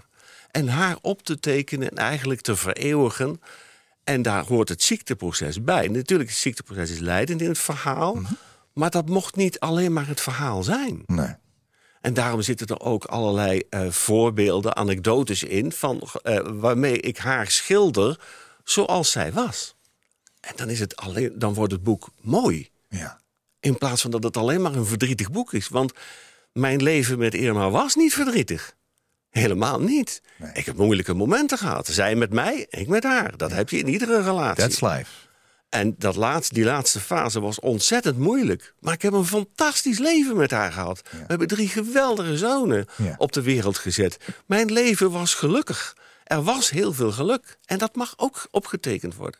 En 0.52 0.68
haar 0.68 0.98
op 1.02 1.22
te 1.22 1.40
tekenen 1.40 1.90
en 1.90 1.98
eigenlijk 1.98 2.42
te 2.42 2.56
vereeuwigen. 2.56 3.42
En 4.04 4.22
daar 4.22 4.46
hoort 4.46 4.70
het 4.70 4.84
ziekteproces 4.84 5.64
bij. 5.64 5.88
Natuurlijk, 5.88 6.30
het 6.30 6.38
ziekteproces 6.38 6.92
is 6.92 7.00
leidend 7.00 7.42
in 7.42 7.48
het 7.48 7.60
verhaal. 7.60 8.18
Maar 8.74 8.90
dat 8.90 9.10
mocht 9.10 9.36
niet 9.36 9.60
alleen 9.60 9.94
maar 9.94 10.08
het 10.08 10.22
verhaal 10.22 10.64
zijn. 10.64 11.04
Nee. 11.06 11.36
En 12.02 12.14
daarom 12.14 12.42
zitten 12.42 12.68
er 12.68 12.80
ook 12.80 13.06
allerlei 13.06 13.62
eh, 13.70 13.90
voorbeelden, 13.90 14.76
anekdotes 14.76 15.44
in... 15.44 15.72
Van, 15.72 16.02
eh, 16.24 16.40
waarmee 16.54 17.00
ik 17.00 17.18
haar 17.18 17.48
schilder 17.52 18.20
zoals 18.64 19.12
zij 19.12 19.34
was. 19.34 19.76
En 20.40 20.54
dan, 20.56 20.70
is 20.70 20.80
het 20.80 20.96
alleen, 20.96 21.40
dan 21.40 21.54
wordt 21.54 21.72
het 21.72 21.84
boek 21.84 22.10
mooi. 22.22 22.70
Ja. 22.90 23.21
In 23.62 23.78
plaats 23.78 24.02
van 24.02 24.12
dat 24.12 24.24
het 24.24 24.38
alleen 24.38 24.62
maar 24.62 24.76
een 24.76 24.86
verdrietig 24.86 25.32
boek 25.32 25.54
is. 25.54 25.68
Want 25.68 25.94
mijn 26.54 26.84
leven 26.84 27.18
met 27.18 27.34
Irma 27.34 27.70
was 27.70 27.96
niet 27.96 28.14
verdrietig. 28.14 28.76
Helemaal 29.30 29.80
niet. 29.82 30.22
Ik 30.54 30.66
heb 30.66 30.78
moeilijke 30.78 31.14
momenten 31.14 31.58
gehad. 31.58 31.88
Zij 31.88 32.16
met 32.16 32.34
mij, 32.34 32.66
ik 32.70 32.88
met 32.88 33.04
haar. 33.04 33.38
Dat 33.38 33.52
heb 33.52 33.70
je 33.70 33.78
in 33.78 33.88
iedere 33.88 34.22
relatie. 34.22 34.64
That's 34.64 34.82
life. 34.82 35.12
En 35.70 35.96
dat 35.98 36.16
laatste, 36.16 36.54
die 36.54 36.64
laatste 36.64 37.00
fase 37.00 37.40
was 37.40 37.60
ontzettend 37.60 38.18
moeilijk. 38.18 38.74
Maar 38.80 38.94
ik 38.94 39.02
heb 39.02 39.14
een 39.14 39.26
fantastisch 39.26 40.00
leven 40.00 40.38
met 40.38 40.52
haar 40.52 40.72
gehad. 40.72 41.02
We 41.12 41.18
hebben 41.28 41.48
drie 41.48 41.68
geweldige 41.68 42.38
zonen 42.38 42.86
Ja. 42.98 43.16
op 43.18 43.32
de 43.32 43.42
wereld 43.42 43.78
gezet. 43.78 44.18
Mijn 44.46 44.72
leven 44.72 45.12
was 45.12 45.34
gelukkig. 45.34 45.96
Er 46.24 46.44
was 46.44 46.70
heel 46.70 46.94
veel 46.94 47.12
geluk. 47.12 47.58
En 47.66 47.78
dat 47.78 47.96
mag 47.96 48.14
ook 48.18 48.48
opgetekend 48.52 49.16
worden. 49.16 49.40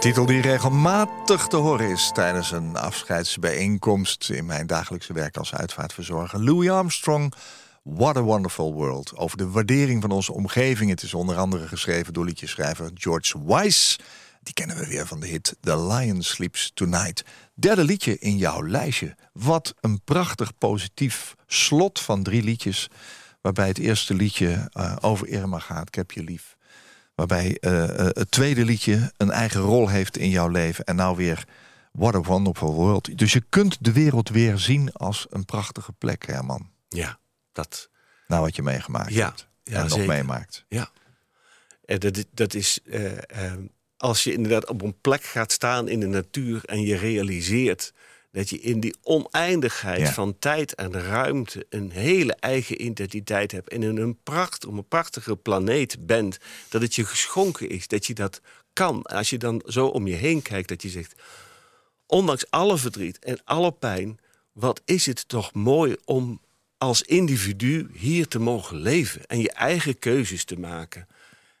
Titel 0.00 0.26
die 0.26 0.40
regelmatig 0.40 1.46
te 1.46 1.56
horen 1.56 1.90
is 1.90 2.10
tijdens 2.14 2.52
een 2.52 2.76
afscheidsbijeenkomst 2.76 4.30
in 4.30 4.46
mijn 4.46 4.66
dagelijkse 4.66 5.12
werk 5.12 5.36
als 5.36 5.54
uitvaartverzorger. 5.54 6.44
Louis 6.44 6.70
Armstrong, 6.70 7.34
What 7.82 8.16
a 8.16 8.20
Wonderful 8.20 8.74
World. 8.74 9.16
Over 9.16 9.36
de 9.36 9.50
waardering 9.50 10.00
van 10.00 10.10
onze 10.10 10.32
omgeving. 10.32 10.90
Het 10.90 11.02
is 11.02 11.14
onder 11.14 11.36
andere 11.36 11.68
geschreven 11.68 12.12
door 12.12 12.24
liedjeschrijver 12.24 12.90
George 12.94 13.44
Weiss. 13.44 13.98
Die 14.42 14.54
kennen 14.54 14.76
we 14.76 14.86
weer 14.86 15.06
van 15.06 15.20
de 15.20 15.26
hit 15.26 15.56
The 15.60 15.86
Lion 15.86 16.22
Sleeps 16.22 16.70
Tonight. 16.74 17.24
Derde 17.54 17.84
liedje 17.84 18.18
in 18.18 18.36
jouw 18.36 18.66
lijstje. 18.66 19.16
Wat 19.32 19.74
een 19.80 20.00
prachtig 20.04 20.58
positief 20.58 21.34
slot 21.46 22.00
van 22.00 22.22
drie 22.22 22.42
liedjes. 22.42 22.88
Waarbij 23.40 23.68
het 23.68 23.78
eerste 23.78 24.14
liedje 24.14 24.68
eh, 24.72 24.96
over 25.00 25.28
Irma 25.28 25.58
gaat. 25.58 25.88
Ik 25.88 25.94
heb 25.94 26.10
je 26.10 26.22
lief. 26.22 26.56
Waarbij 27.20 27.56
eh, 27.60 27.84
eh, 27.98 28.06
het 28.12 28.30
tweede 28.30 28.64
liedje 28.64 29.12
een 29.16 29.30
eigen 29.30 29.60
rol 29.60 29.88
heeft 29.88 30.16
in 30.16 30.28
jouw 30.30 30.48
leven. 30.48 30.84
En 30.84 30.96
nou 30.96 31.16
weer 31.16 31.44
What 31.92 32.14
a 32.14 32.20
Wonderful 32.20 32.72
World. 32.74 33.18
Dus 33.18 33.32
je 33.32 33.42
kunt 33.48 33.76
de 33.84 33.92
wereld 33.92 34.28
weer 34.28 34.58
zien 34.58 34.92
als 34.92 35.26
een 35.30 35.44
prachtige 35.44 35.92
plek, 35.92 36.26
Herman. 36.26 36.70
Ja, 36.88 37.18
dat. 37.52 37.90
Nou 38.26 38.42
wat 38.42 38.56
je 38.56 38.62
meegemaakt 38.62 39.12
Ja, 39.12 39.26
hebt. 39.26 39.48
ja, 39.62 39.74
en 39.76 39.80
nog 39.82 39.90
zeker. 39.90 40.06
meemaakt. 40.08 40.64
Ja. 40.68 40.90
En 41.84 41.98
dat, 41.98 42.24
dat 42.34 42.54
is. 42.54 42.78
eh, 42.90 43.16
eh, 43.46 43.58
als 43.96 44.24
je 44.24 44.32
inderdaad 44.32 44.68
op 44.68 44.82
een 44.82 45.00
plek 45.00 45.22
gaat 45.22 45.52
staan 45.52 45.88
in 45.88 46.00
de 46.00 46.06
natuur 46.06 46.64
en 46.64 46.80
je 46.80 46.96
realiseert 46.96 47.92
Dat 48.32 48.48
je 48.50 48.60
in 48.60 48.80
die 48.80 48.94
oneindigheid 49.02 50.00
Ja. 50.00 50.12
van 50.12 50.38
tijd 50.38 50.74
en 50.74 50.92
ruimte 50.92 51.66
een 51.68 51.90
hele 51.90 52.34
eigen 52.34 52.82
identiteit 52.84 53.52
hebt. 53.52 53.68
En 53.68 53.82
in 53.82 53.96
een, 53.96 54.18
pracht, 54.22 54.64
een 54.64 54.88
prachtige 54.88 55.36
planeet 55.36 56.06
bent. 56.06 56.38
Dat 56.68 56.82
het 56.82 56.94
je 56.94 57.04
geschonken 57.04 57.68
is. 57.68 57.88
Dat 57.88 58.06
je 58.06 58.14
dat 58.14 58.40
kan. 58.72 59.02
En 59.02 59.16
als 59.16 59.30
je 59.30 59.38
dan 59.38 59.62
zo 59.66 59.86
om 59.86 60.06
je 60.06 60.14
heen 60.14 60.42
kijkt, 60.42 60.68
dat 60.68 60.82
je 60.82 60.88
zegt. 60.88 61.14
Ondanks 62.06 62.50
alle 62.50 62.78
verdriet 62.78 63.18
en 63.18 63.40
alle 63.44 63.72
pijn. 63.72 64.18
Wat 64.52 64.80
is 64.84 65.06
het 65.06 65.28
toch 65.28 65.52
mooi 65.54 65.96
om 66.04 66.40
als 66.78 67.02
individu 67.02 67.88
hier 67.92 68.28
te 68.28 68.38
mogen 68.38 68.76
leven. 68.76 69.26
En 69.26 69.38
je 69.40 69.52
eigen 69.52 69.98
keuzes 69.98 70.44
te 70.44 70.58
maken. 70.58 71.06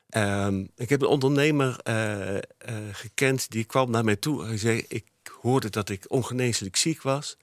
Ehm, 0.08 0.64
ik 0.76 0.88
heb 0.88 1.02
een 1.02 1.08
ondernemer 1.08 1.76
eh, 1.82 2.36
eh, 2.36 2.42
gekend 2.92 3.50
die 3.50 3.64
kwam 3.64 3.90
naar 3.90 4.04
mij 4.04 4.16
toe 4.16 4.46
en 4.46 4.58
zei: 4.58 4.84
Ik 4.88 5.04
hoorde 5.40 5.70
dat 5.70 5.88
ik 5.88 6.04
ongeneeslijk 6.08 6.76
ziek 6.76 7.02
was. 7.02 7.36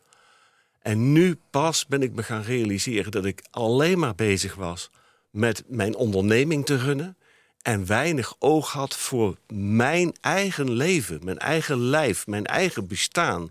En 0.82 1.12
nu 1.12 1.40
pas 1.50 1.86
ben 1.86 2.02
ik 2.02 2.14
me 2.14 2.24
gaan 2.24 2.42
realiseren 2.42 3.12
dat 3.12 3.26
ik 3.26 3.44
alleen 3.52 4.00
maar 4.00 4.16
bezig 4.16 4.56
was 4.56 4.90
met 5.30 5.64
mijn 5.68 5.96
onderneming 5.96 6.66
te 6.66 6.78
runnen. 6.78 7.18
En 7.62 7.86
weinig 7.86 8.36
oog 8.40 8.72
had 8.72 8.98
voor 8.98 9.38
mijn 9.54 10.16
eigen 10.22 10.72
leven, 10.72 11.20
mijn 11.24 11.38
eigen 11.38 11.80
lijf, 11.80 12.28
mijn 12.28 12.46
eigen 12.46 12.88
bestaan. 12.88 13.50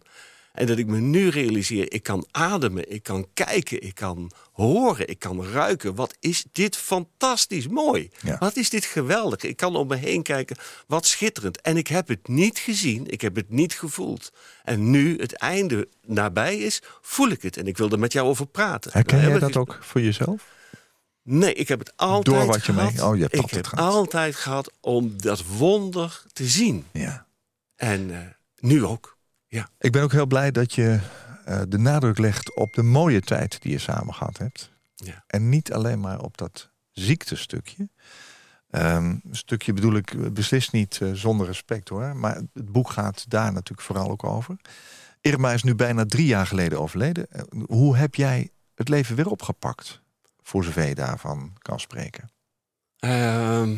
En 0.56 0.66
dat 0.66 0.78
ik 0.78 0.86
me 0.86 0.98
nu 0.98 1.28
realiseer, 1.28 1.92
ik 1.92 2.02
kan 2.02 2.26
ademen, 2.30 2.92
ik 2.92 3.02
kan 3.02 3.26
kijken, 3.34 3.82
ik 3.82 3.94
kan 3.94 4.30
horen, 4.52 5.08
ik 5.08 5.18
kan 5.18 5.44
ruiken. 5.44 5.94
Wat 5.94 6.16
is 6.20 6.44
dit 6.52 6.76
fantastisch 6.76 7.68
mooi. 7.68 8.10
Ja. 8.22 8.38
Wat 8.38 8.56
is 8.56 8.70
dit 8.70 8.84
geweldig. 8.84 9.42
Ik 9.42 9.56
kan 9.56 9.76
om 9.76 9.86
me 9.88 9.96
heen 9.96 10.22
kijken, 10.22 10.56
wat 10.86 11.06
schitterend. 11.06 11.60
En 11.60 11.76
ik 11.76 11.86
heb 11.86 12.08
het 12.08 12.28
niet 12.28 12.58
gezien, 12.58 13.06
ik 13.10 13.20
heb 13.20 13.34
het 13.36 13.50
niet 13.50 13.72
gevoeld. 13.74 14.32
En 14.64 14.90
nu 14.90 15.18
het 15.18 15.32
einde 15.32 15.88
nabij 16.06 16.56
is, 16.58 16.82
voel 17.00 17.28
ik 17.28 17.42
het. 17.42 17.56
En 17.56 17.66
ik 17.66 17.76
wil 17.76 17.90
er 17.90 17.98
met 17.98 18.12
jou 18.12 18.28
over 18.28 18.46
praten. 18.46 18.90
Herken 18.92 19.20
jij 19.20 19.38
dat 19.38 19.56
ook 19.56 19.78
voor 19.80 20.00
jezelf? 20.00 20.54
Nee, 21.22 21.54
ik 21.54 21.68
heb 21.68 21.78
het 21.78 21.92
altijd 21.96 22.24
Door 22.36 22.46
wat 22.46 22.64
je 22.66 22.72
gehad. 22.72 22.92
mee- 22.94 23.04
oh, 23.04 23.14
je 23.16 23.22
hebt 23.22 23.34
ik 23.34 23.50
heb 23.50 23.66
gehad. 23.66 23.92
altijd 23.94 24.36
gehad 24.36 24.70
om 24.80 25.14
dat 25.16 25.44
wonder 25.46 26.22
te 26.32 26.44
zien. 26.46 26.84
Ja. 26.92 27.26
En 27.76 28.10
eh, 28.10 28.18
nu 28.58 28.84
ook. 28.84 29.15
Ja. 29.48 29.68
Ik 29.78 29.92
ben 29.92 30.02
ook 30.02 30.12
heel 30.12 30.26
blij 30.26 30.50
dat 30.50 30.72
je 30.72 31.00
eh, 31.44 31.60
de 31.68 31.78
nadruk 31.78 32.18
legt 32.18 32.54
op 32.56 32.74
de 32.74 32.82
mooie 32.82 33.20
tijd 33.20 33.62
die 33.62 33.72
je 33.72 33.78
samen 33.78 34.14
gehad 34.14 34.38
hebt. 34.38 34.70
Ja. 34.94 35.24
En 35.26 35.48
niet 35.48 35.72
alleen 35.72 36.00
maar 36.00 36.20
op 36.20 36.36
dat 36.36 36.70
ziektestukje. 36.92 37.88
Ehm, 38.70 39.04
een 39.04 39.36
stukje 39.36 39.72
bedoel 39.72 39.94
ik 39.96 40.10
eh, 40.14 40.30
beslist 40.30 40.72
niet 40.72 40.98
eh, 41.02 41.12
zonder 41.12 41.46
respect 41.46 41.88
hoor. 41.88 42.16
Maar 42.16 42.34
het 42.34 42.72
boek 42.72 42.90
gaat 42.90 43.24
daar 43.30 43.52
natuurlijk 43.52 43.86
vooral 43.86 44.10
ook 44.10 44.24
over. 44.24 44.56
Irma 45.20 45.52
is 45.52 45.62
nu 45.62 45.74
bijna 45.74 46.04
drie 46.06 46.26
jaar 46.26 46.46
geleden 46.46 46.80
overleden. 46.80 47.26
Hoe 47.66 47.96
heb 47.96 48.14
jij 48.14 48.50
het 48.74 48.88
leven 48.88 49.16
weer 49.16 49.28
opgepakt? 49.28 50.00
Voor 50.42 50.64
zover 50.64 50.86
je 50.88 50.94
daarvan 50.94 51.52
kan 51.58 51.80
spreken. 51.80 52.30
Ehm, 52.98 53.76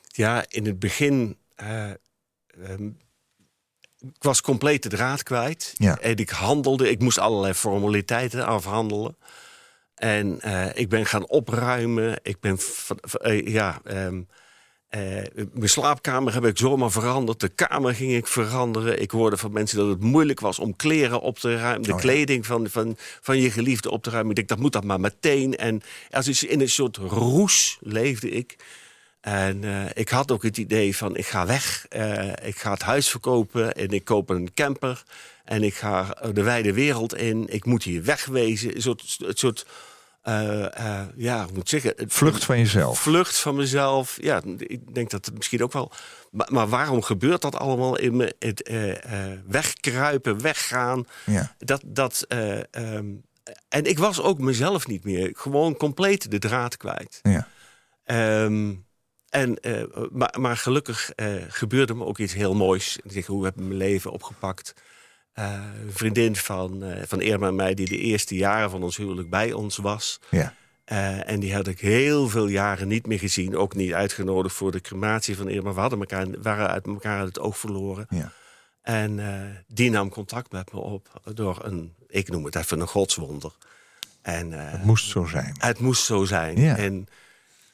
ja, 0.00 0.44
in 0.48 0.66
het 0.66 0.78
begin. 0.78 1.36
eh, 1.54 1.90
ehm, 2.46 2.90
ik 4.00 4.22
was 4.22 4.40
compleet 4.40 4.82
de 4.82 4.88
draad 4.88 5.22
kwijt. 5.22 5.74
Ja. 5.76 5.98
En 5.98 6.16
ik 6.16 6.30
handelde, 6.30 6.90
ik 6.90 7.00
moest 7.00 7.18
allerlei 7.18 7.54
formaliteiten 7.54 8.46
afhandelen. 8.46 9.16
En 9.94 10.40
eh, 10.40 10.66
ik 10.74 10.88
ben 10.88 11.06
gaan 11.06 11.28
opruimen. 11.28 12.20
Ik 12.22 12.40
ben, 12.40 12.58
eh, 13.12 13.46
ja, 13.46 13.80
ehm, 13.84 14.22
eh, 14.88 15.00
mijn 15.52 15.68
slaapkamer 15.68 16.34
heb 16.34 16.44
ik 16.44 16.58
zomaar 16.58 16.90
veranderd. 16.90 17.40
De 17.40 17.48
kamer 17.48 17.94
ging 17.94 18.12
ik 18.12 18.26
veranderen. 18.26 19.00
Ik 19.00 19.10
hoorde 19.10 19.36
van 19.36 19.52
mensen 19.52 19.78
dat 19.78 19.88
het 19.88 20.00
moeilijk 20.00 20.40
was 20.40 20.58
om 20.58 20.76
kleren 20.76 21.20
op 21.20 21.38
te 21.38 21.56
ruimen. 21.56 21.82
De 21.82 21.92
Oh 21.92 21.96
ja. 21.96 22.02
kleding 22.02 22.46
van, 22.46 22.68
van, 22.68 22.96
van 23.20 23.38
je 23.38 23.50
geliefde 23.50 23.90
op 23.90 24.02
te 24.02 24.10
ruimen. 24.10 24.30
Ik 24.30 24.36
denk, 24.36 24.48
dat 24.48 24.58
moet 24.58 24.72
dat 24.72 24.84
maar 24.84 25.00
meteen. 25.00 25.56
En 25.56 25.82
als 26.10 26.42
in 26.42 26.60
een 26.60 26.68
soort 26.68 26.96
roes 26.96 27.78
leefde 27.80 28.30
ik. 28.30 28.56
En 29.20 29.64
eh, 29.64 29.84
ik 29.94 30.08
had 30.08 30.30
ook 30.30 30.42
het 30.42 30.56
idee 30.56 30.96
van, 30.96 31.16
ik 31.16 31.26
ga 31.26 31.46
weg. 31.46 31.86
Eh, 31.88 32.28
ik 32.42 32.58
ga 32.58 32.70
het 32.72 32.82
huis 32.82 33.08
verkopen 33.10 33.74
en 33.74 33.88
ik 33.88 34.04
koop 34.04 34.30
een 34.30 34.54
camper. 34.54 35.02
En 35.44 35.62
ik 35.62 35.74
ga 35.74 36.16
de 36.32 36.42
wijde 36.42 36.72
wereld 36.72 37.14
in. 37.16 37.46
Ik 37.48 37.64
moet 37.64 37.82
hier 37.82 38.04
wegwezen. 38.04 38.74
Een 38.74 38.82
soort, 38.82 39.16
een 39.18 39.36
soort 39.36 39.66
eh, 40.22 41.04
ja, 41.16 41.46
moet 41.54 41.68
zeggen? 41.68 41.92
Het- 41.96 42.12
Vlucht 42.12 42.44
van 42.44 42.58
jezelf. 42.58 43.00
Vlucht 43.00 43.36
van 43.38 43.56
mezelf. 43.56 44.16
Ja, 44.20 44.42
ik 44.58 44.94
denk 44.94 45.10
dat 45.10 45.24
het 45.26 45.34
misschien 45.34 45.62
ook 45.62 45.72
wel. 45.72 45.92
Maar, 46.30 46.48
maar 46.50 46.68
waarom 46.68 47.02
gebeurt 47.02 47.42
dat 47.42 47.56
allemaal 47.56 47.98
in 47.98 48.16
me? 48.16 48.34
Het 48.38 48.70
wegkruipen, 49.46 50.40
weggaan. 50.42 51.06
Ja. 51.26 51.54
Dat, 51.58 51.80
dat, 51.84 52.24
eh, 52.28 52.58
ehm, 52.74 53.06
en 53.68 53.84
ik 53.84 53.98
was 53.98 54.20
ook 54.20 54.38
mezelf 54.38 54.86
niet 54.86 55.04
meer. 55.04 55.30
Gewoon 55.32 55.76
compleet 55.76 56.30
de 56.30 56.38
draad 56.38 56.76
kwijt. 56.76 57.20
Ja. 57.22 57.48
Ehm, 58.04 58.74
en, 59.30 59.60
eh, 59.60 59.82
maar, 60.12 60.34
maar 60.40 60.56
gelukkig 60.56 61.10
eh, 61.10 61.34
gebeurde 61.48 61.94
me 61.94 62.04
ook 62.04 62.18
iets 62.18 62.34
heel 62.34 62.54
moois. 62.54 62.98
Ik 63.08 63.24
hoe 63.26 63.44
heb 63.44 63.54
ik 63.54 63.62
mijn 63.62 63.76
leven 63.76 64.10
opgepakt? 64.10 64.74
Eh, 65.32 65.52
een 65.84 65.92
vriendin 65.92 66.36
van, 66.36 66.84
van 67.06 67.20
Irma 67.20 67.46
en 67.46 67.54
mij, 67.54 67.74
die 67.74 67.88
de 67.88 67.98
eerste 67.98 68.34
jaren 68.34 68.70
van 68.70 68.82
ons 68.82 68.96
huwelijk 68.96 69.30
bij 69.30 69.52
ons 69.52 69.76
was. 69.76 70.20
Ja. 70.30 70.54
En 71.24 71.40
die 71.40 71.54
had 71.54 71.66
ik 71.66 71.80
heel 71.80 72.28
veel 72.28 72.46
jaren 72.46 72.88
niet 72.88 73.06
meer 73.06 73.18
gezien. 73.18 73.56
Ook 73.56 73.74
niet 73.74 73.92
uitgenodigd 73.92 74.54
voor 74.54 74.72
de 74.72 74.80
crematie 74.80 75.36
van 75.36 75.48
Irma. 75.48 75.74
We 75.74 75.80
hadden 75.80 75.98
elkaar, 75.98 76.26
waren 76.42 76.68
uit 76.68 76.86
elkaar 76.86 77.18
uit 77.18 77.26
het 77.28 77.40
oog 77.40 77.58
verloren. 77.58 78.06
Ja. 78.10 78.32
En 78.82 79.20
die 79.66 79.90
nam 79.90 80.08
contact 80.08 80.52
met 80.52 80.72
me 80.72 80.78
op 80.78 81.20
door 81.34 81.64
een, 81.64 81.94
ik 82.06 82.28
noem 82.28 82.44
het 82.44 82.54
even 82.56 82.80
een 82.80 82.86
godswonder. 82.86 83.52
En 84.22 84.52
Het 84.52 84.84
moest 84.84 85.08
zo 85.08 85.24
zijn. 85.24 85.54
het 85.58 85.78
moest 85.78 86.04
zo 86.04 86.24
zijn. 86.24 86.60
Ja. 86.60 86.76
En 86.76 87.08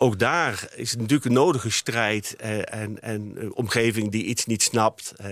ook 0.05 0.19
daar 0.19 0.69
is 0.75 0.91
het 0.91 1.01
natuurlijk 1.01 1.25
een 1.25 1.33
nodige 1.33 1.71
strijd 1.71 2.37
eh, 2.37 2.75
en, 2.75 3.03
en 3.03 3.33
een 3.35 3.55
omgeving 3.55 4.11
die 4.11 4.25
iets 4.25 4.47
niet 4.47 4.63
snapt. 4.63 5.13
eh. 5.17 5.27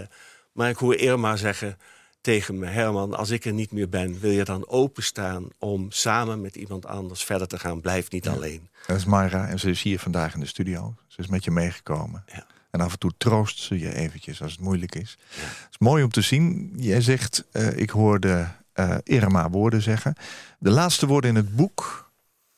maar 0.53 0.69
ik 0.69 0.77
hoor 0.77 0.95
Irma 0.97 1.37
zeggen 1.37 1.79
tegen 2.21 2.59
me, 2.59 2.67
Herman, 2.67 3.15
als 3.17 3.31
ik 3.31 3.45
er 3.45 3.53
niet 3.53 3.73
meer 3.73 3.89
ben, 3.89 4.21
wil 4.21 4.31
je 4.31 4.45
dan 4.45 4.69
openstaan 4.69 5.49
om 5.59 5.91
samen 5.91 6.41
met 6.41 6.57
iemand 6.57 6.87
anders 6.87 7.25
verder 7.25 7.49
te 7.49 7.59
gaan? 7.59 7.81
Blijf 7.81 8.11
niet 8.11 8.29
alleen. 8.29 8.69
Dat 8.87 8.97
is 8.97 9.05
Mara 9.05 9.49
en 9.49 9.59
ze 9.59 9.71
is 9.71 9.83
hier 9.83 9.99
vandaag 9.99 10.35
in 10.35 10.41
de 10.41 10.47
studio. 10.47 10.95
Ze 11.07 11.21
is 11.21 11.27
met 11.27 11.45
je 11.45 11.51
meegekomen. 11.51 12.25
Ja. 12.27 12.47
En 12.71 12.81
af 12.81 12.93
en 12.93 12.99
toe 12.99 13.13
troost 13.19 13.59
ze 13.59 13.79
je 13.79 13.95
eventjes 13.95 14.43
als 14.43 14.53
het 14.53 14.61
moeilijk 14.61 14.95
is. 14.95 15.19
Het 15.35 15.69
is 15.71 15.79
mooi 15.79 16.03
om 16.05 16.11
te 16.11 16.21
zien. 16.21 16.73
Jij 16.77 17.01
zegt, 17.01 17.45
eh, 17.53 17.77
ik 17.77 17.91
hoorde 17.91 18.49
eh 18.73 18.97
Irma 19.03 19.51
woorden 19.51 19.83
zeggen. 19.83 20.15
De 20.59 20.71
laatste 20.71 21.07
woorden 21.07 21.31
in 21.31 21.37
het 21.37 21.57
boek. 21.57 22.11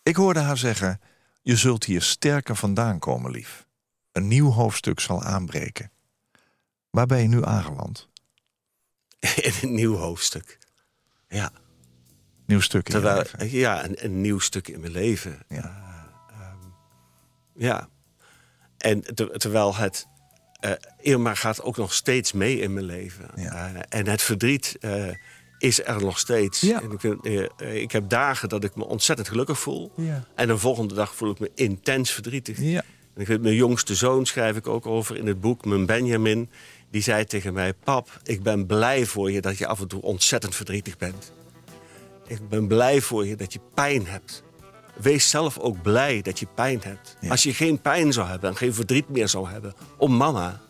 Ik 0.02 0.16
hoorde 0.16 0.40
haar 0.40 0.56
zeggen, 0.58 1.00
je 1.44 1.56
zult 1.56 1.84
hier 1.84 2.02
sterker 2.02 2.56
vandaan 2.56 2.98
komen, 2.98 3.30
lief. 3.30 3.66
Een 4.12 4.28
nieuw 4.28 4.50
hoofdstuk 4.50 5.00
zal 5.00 5.22
aanbreken. 5.22 5.90
Waar 6.90 7.06
ben 7.06 7.22
je 7.22 7.28
nu 7.28 7.44
aangeland? 7.44 8.08
In 9.42 9.52
een 9.62 9.74
nieuw 9.74 9.94
hoofdstuk. 9.96 10.58
Ja, 11.28 11.52
Nieuw 12.46 12.60
stuk 12.60 12.88
in 12.88 13.00
je 13.00 13.06
leven. 13.14 13.50
ja 13.50 13.84
een, 13.84 14.04
een 14.04 14.20
nieuw 14.20 14.38
stuk 14.38 14.68
in 14.68 14.80
mijn 14.80 14.92
leven. 14.92 15.38
Ja. 15.48 15.56
Eh, 16.28 16.40
ehm, 16.40 16.58
ja. 17.54 17.88
En 18.78 19.14
ter- 19.14 19.38
terwijl 19.38 19.74
het. 19.76 20.06
eh 20.60 20.72
Irma 21.00 21.34
gaat 21.34 21.62
ook 21.62 21.76
nog 21.76 21.94
steeds 21.94 22.32
mee 22.32 22.58
in 22.60 22.72
mijn 22.72 22.84
leven. 22.86 23.30
Ja. 23.34 23.74
Eh, 23.74 23.80
en 23.88 24.06
het 24.06 24.22
verdriet 24.22 24.76
is 25.64 25.84
er 25.84 26.00
nog 26.00 26.18
steeds. 26.18 26.60
Ja. 26.60 26.82
En 26.82 26.90
ik, 26.90 27.00
vind, 27.00 27.24
eh, 27.26 27.44
eh, 27.56 27.82
ik 27.82 27.92
heb 27.92 28.08
dagen 28.08 28.48
dat 28.48 28.64
ik 28.64 28.76
me 28.76 28.84
ontzettend 28.84 29.28
gelukkig 29.28 29.58
voel. 29.58 29.92
Ja. 29.96 30.24
En 30.34 30.46
de 30.46 30.58
volgende 30.58 30.94
dag 30.94 31.14
voel 31.14 31.30
ik 31.30 31.38
me 31.38 31.50
intens 31.54 32.10
verdrietig. 32.10 32.60
Ja. 32.60 32.82
En 33.14 33.20
ik 33.20 33.26
weet, 33.26 33.42
mijn 33.42 33.54
jongste 33.54 33.94
zoon 33.94 34.26
schrijf 34.26 34.56
ik 34.56 34.66
ook 34.66 34.86
over 34.86 35.16
in 35.16 35.26
het 35.26 35.40
boek, 35.40 35.64
mijn 35.64 35.86
Benjamin. 35.86 36.50
Die 36.90 37.02
zei 37.02 37.24
tegen 37.24 37.52
mij: 37.52 37.74
Pap, 37.74 38.20
ik 38.22 38.42
ben 38.42 38.66
blij 38.66 39.06
voor 39.06 39.30
je 39.30 39.40
dat 39.40 39.58
je 39.58 39.66
af 39.66 39.80
en 39.80 39.88
toe 39.88 40.02
ontzettend 40.02 40.54
verdrietig 40.54 40.98
bent. 40.98 41.32
Ik 42.26 42.48
ben 42.48 42.66
blij 42.66 43.00
voor 43.00 43.26
je 43.26 43.36
dat 43.36 43.52
je 43.52 43.60
pijn 43.74 44.06
hebt. 44.06 44.42
Wees 44.94 45.30
zelf 45.30 45.58
ook 45.58 45.82
blij 45.82 46.22
dat 46.22 46.38
je 46.38 46.46
pijn 46.54 46.80
hebt. 46.82 47.16
Als 47.28 47.42
je 47.42 47.54
geen 47.54 47.80
pijn 47.80 48.12
zou 48.12 48.28
hebben 48.28 48.50
en 48.50 48.56
geen 48.56 48.74
verdriet 48.74 49.08
meer 49.08 49.28
zou 49.28 49.48
hebben 49.48 49.74
om 49.96 50.16
mama, 50.16 50.60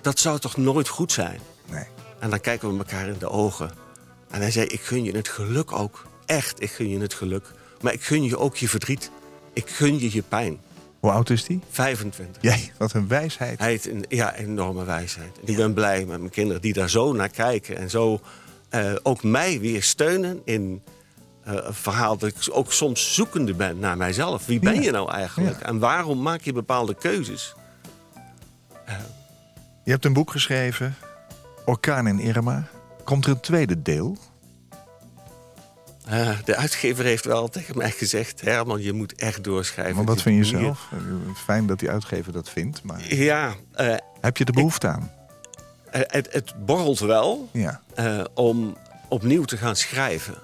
dat 0.00 0.18
zou 0.18 0.38
toch 0.38 0.56
nooit 0.56 0.88
goed 0.88 1.12
zijn? 1.12 1.40
Nee. 1.70 1.86
En 2.18 2.30
dan 2.30 2.40
kijken 2.40 2.72
we 2.72 2.78
elkaar 2.78 3.08
in 3.08 3.18
de 3.18 3.28
ogen. 3.28 3.87
En 4.30 4.40
hij 4.40 4.50
zei: 4.50 4.66
Ik 4.66 4.80
gun 4.80 5.04
je 5.04 5.16
het 5.16 5.28
geluk 5.28 5.72
ook. 5.72 6.06
Echt, 6.26 6.62
ik 6.62 6.70
gun 6.70 6.88
je 6.88 7.00
het 7.00 7.14
geluk. 7.14 7.44
Maar 7.80 7.92
ik 7.92 8.02
gun 8.02 8.22
je 8.24 8.38
ook 8.38 8.56
je 8.56 8.68
verdriet. 8.68 9.10
Ik 9.52 9.68
gun 9.70 9.98
je 9.98 10.12
je 10.14 10.22
pijn. 10.22 10.58
Hoe 11.00 11.10
oud 11.10 11.30
is 11.30 11.44
die? 11.44 11.60
25. 11.70 12.42
Jij, 12.42 12.72
wat 12.78 12.92
een 12.92 13.08
wijsheid. 13.08 13.58
Hij 13.58 13.68
heeft 13.68 13.86
een 13.86 14.04
ja, 14.08 14.34
enorme 14.34 14.84
wijsheid. 14.84 15.38
En 15.40 15.48
ik 15.48 15.56
ben 15.56 15.74
blij 15.74 16.04
met 16.04 16.18
mijn 16.18 16.30
kinderen 16.30 16.62
die 16.62 16.72
daar 16.72 16.90
zo 16.90 17.12
naar 17.12 17.28
kijken. 17.28 17.76
En 17.76 17.90
zo 17.90 18.20
eh, 18.68 18.92
ook 19.02 19.22
mij 19.22 19.60
weer 19.60 19.82
steunen 19.82 20.40
in 20.44 20.82
eh, 21.44 21.54
een 21.56 21.74
verhaal 21.74 22.16
dat 22.18 22.28
ik 22.28 22.36
ook 22.50 22.72
soms 22.72 23.14
zoekende 23.14 23.54
ben 23.54 23.78
naar 23.78 23.96
mijzelf. 23.96 24.46
Wie 24.46 24.58
ben 24.60 24.74
Ja. 24.74 24.80
je 24.80 24.90
nou 24.90 25.10
eigenlijk? 25.10 25.60
Ja. 25.60 25.66
En 25.66 25.78
waarom 25.78 26.22
maak 26.22 26.40
je 26.40 26.52
bepaalde 26.52 26.94
keuzes? 26.94 27.54
Je 29.84 29.90
hebt 29.94 30.04
een 30.04 30.12
boek 30.12 30.30
geschreven, 30.30 30.94
Orkaan 31.64 32.06
in 32.06 32.18
Irma. 32.20 32.68
Komt 33.08 33.24
er 33.24 33.30
een 33.30 33.40
tweede 33.40 33.82
deel? 33.82 34.16
Eh, 36.06 36.38
de 36.44 36.56
uitgever 36.56 37.04
heeft 37.04 37.24
wel 37.24 37.48
tegen 37.48 37.76
mij 37.78 37.90
gezegd... 37.90 38.40
Herman, 38.40 38.82
je 38.82 38.92
moet 38.92 39.14
echt 39.14 39.44
doorschrijven. 39.44 39.96
Maar 39.96 40.04
wat 40.04 40.22
vind 40.22 40.36
je 40.36 40.44
zelf? 40.58 40.88
Fijn 41.44 41.66
dat 41.66 41.78
die 41.78 41.90
uitgever 41.90 42.32
dat 42.32 42.50
vindt, 42.50 42.82
maar 42.82 43.14
Ja, 43.14 43.54
eh, 43.72 43.94
heb 44.20 44.36
je 44.36 44.44
er 44.44 44.52
behoefte 44.52 44.86
aan? 44.88 45.10
eh, 45.90 46.00
het, 46.06 46.32
het 46.32 46.66
borrelt 46.66 46.98
wel 46.98 47.48
Ja. 47.52 47.80
om 48.34 48.76
opnieuw 49.08 49.44
te 49.44 49.56
gaan 49.56 49.76
schrijven. 49.76 50.34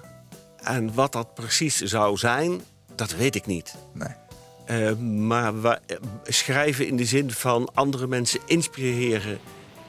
En 0.63 0.93
wat 0.93 1.11
dat 1.11 1.33
precies 1.33 1.81
zou 1.81 2.17
zijn, 2.17 2.61
dat 2.95 3.11
weet 3.15 3.35
ik 3.35 3.45
niet. 3.45 3.75
Nee. 3.93 4.95
Maar 5.05 5.61
wa- 5.61 5.79
schrijven 6.23 6.87
in 6.87 6.95
de 6.97 7.05
zin 7.05 7.31
van 7.31 7.69
andere 7.73 8.07
mensen 8.07 8.39
inspireren 8.45 9.39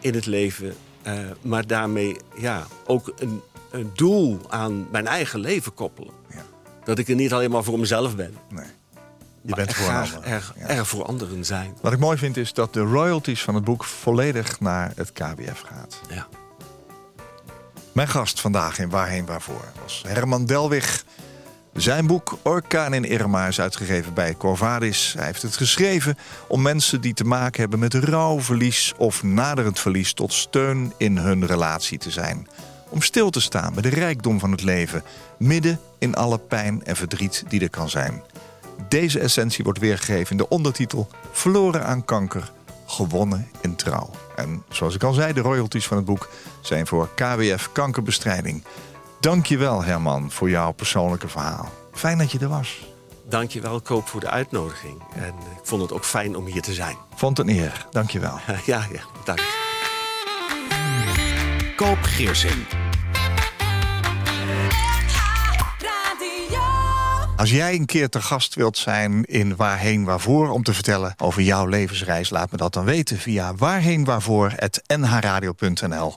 in 0.01 0.15
het 0.15 0.27
leven. 0.27 0.75
Eh, 1.07 1.19
maar 1.41 1.67
daarmee 1.67 2.17
ja, 2.37 2.67
ook 2.87 3.13
een, 3.19 3.41
een 3.71 3.91
doel 3.95 4.41
aan 4.49 4.87
mijn 4.91 5.07
eigen 5.07 5.41
leven 5.41 5.75
koppelen. 5.75 6.13
Ja. 6.31 6.43
Dat 6.85 6.99
ik 6.99 7.09
er 7.09 7.15
niet 7.15 7.33
alleen 7.33 7.51
maar 7.51 7.65
voor 7.65 7.79
mezelf 7.79 8.17
ben. 8.17 8.37
nee. 8.49 8.65
Je 9.41 9.53
maar 9.55 9.65
bent 9.65 9.71
er 9.71 9.77
voor 9.77 9.87
graag 9.87 10.15
er, 10.25 10.53
Ja. 10.59 10.67
er 10.69 10.87
voor 10.87 11.05
anderen 11.05 11.45
zijn. 11.45 11.77
Wat 11.81 11.93
ik 11.93 11.99
mooi 11.99 12.19
vind 12.19 12.37
is 12.37 12.53
dat 12.53 12.73
de 12.73 12.81
royalties 12.81 13.43
van 13.43 13.55
het 13.55 13.65
boek 13.65 13.85
volledig 13.85 14.61
naar 14.61 14.93
het 14.97 15.13
KBF 15.13 15.61
gaat. 15.61 16.01
Ja. 16.11 16.27
Mijn 17.93 18.09
gast 18.09 18.41
vandaag 18.41 18.79
in 18.79 18.89
Waarheen 18.91 19.27
Waarvoor 19.27 19.65
was 19.83 20.05
Herman 20.07 20.47
Delwig. 20.47 21.05
Zijn 21.77 22.07
boek 22.07 22.39
Orkaan 22.43 22.95
in 22.95 23.05
Irma 23.05 23.47
is 23.47 23.61
uitgegeven 23.61 24.15
bij 24.15 24.37
Corvadis. 24.37 25.15
Hij 25.17 25.27
heeft 25.27 25.43
het 25.43 25.57
geschreven 25.57 26.19
om 26.49 26.63
mensen 26.63 27.01
die 27.01 27.15
te 27.15 27.25
maken 27.25 27.61
hebben 27.61 27.79
met 27.79 27.95
rouw, 27.95 28.41
verlies 28.41 28.93
of 28.97 29.23
naderend 29.23 29.81
verlies 29.81 30.13
tot 30.13 30.33
steun 30.33 30.93
in 30.97 31.17
hun 31.17 31.47
relatie 31.47 31.99
te 31.99 32.11
zijn. 32.11 32.49
Om 32.89 33.03
stil 33.03 33.31
te 33.31 33.41
staan 33.41 33.73
bij 33.73 33.83
de 33.83 33.89
rijkdom 33.89 34.39
van 34.39 34.51
het 34.51 34.63
leven, 34.63 35.03
midden 35.39 35.81
in 35.99 36.15
alle 36.15 36.39
pijn 36.39 36.85
en 36.85 36.97
verdriet 36.97 37.45
die 37.49 37.61
er 37.61 37.71
kan 37.71 37.89
zijn. 37.89 38.23
Deze 38.89 39.19
essentie 39.19 39.65
wordt 39.65 39.79
weergegeven 39.79 40.31
in 40.31 40.37
de 40.37 40.49
ondertitel 40.49 41.09
Verloren 41.33 41.85
aan 41.85 42.05
kanker, 42.05 42.53
gewonnen 42.87 43.49
in 43.61 43.77
trouw. 43.77 44.11
En 44.37 44.63
zoals 44.69 44.95
ik 44.95 45.03
al 45.03 45.13
zei, 45.13 45.33
de 45.33 45.41
royalties 45.41 45.87
van 45.87 45.97
het 45.97 46.07
boek 46.07 46.31
zijn 46.61 46.87
voor 46.87 47.09
KWF 47.15 47.73
Kankerbestrijding. 47.73 48.65
Dankjewel 49.27 49.85
Herman 49.85 50.31
voor 50.31 50.51
jouw 50.51 50.73
persoonlijke 50.73 51.29
verhaal. 51.29 51.73
Fijn 51.93 52.19
dat 52.19 52.33
je 52.33 52.39
er 52.39 52.49
was. 52.49 52.87
Dankjewel, 53.29 53.81
Koop, 53.81 54.09
voor 54.09 54.21
de 54.21 54.31
uitnodiging. 54.31 55.03
En 55.15 55.29
ik 55.29 55.61
vond 55.63 55.83
het 55.83 55.93
ook 55.93 56.05
fijn 56.05 56.37
om 56.37 56.47
hier 56.47 56.63
te 56.63 56.73
zijn. 56.73 56.97
Vond 57.15 57.39
het 57.39 57.49
een 57.49 57.57
eer. 57.57 57.87
Dankjewel. 57.91 58.39
ja, 58.67 58.87
ja, 58.93 59.01
dank. 59.25 59.43
Koop 61.77 61.99
Geersing. 62.03 62.67
Als 67.37 67.51
jij 67.51 67.75
een 67.75 67.87
keer 67.87 68.09
te 68.09 68.23
gast 68.23 68.55
wilt 68.55 68.79
zijn 68.79 69.25
in 69.25 69.57
Waarheen 69.57 70.05
Waarvoor 70.05 70.49
om 70.49 70.63
te 70.63 70.75
vertellen 70.75 71.15
over 71.17 71.43
jouw 71.43 71.67
levensreis, 71.67 72.31
laat 72.31 72.51
me 72.51 72.57
dat 72.57 72.73
dan 72.73 72.85
weten 72.85 73.19
via 73.19 73.55
waarheenwaarvoor.nhradio.nl. 73.55 76.17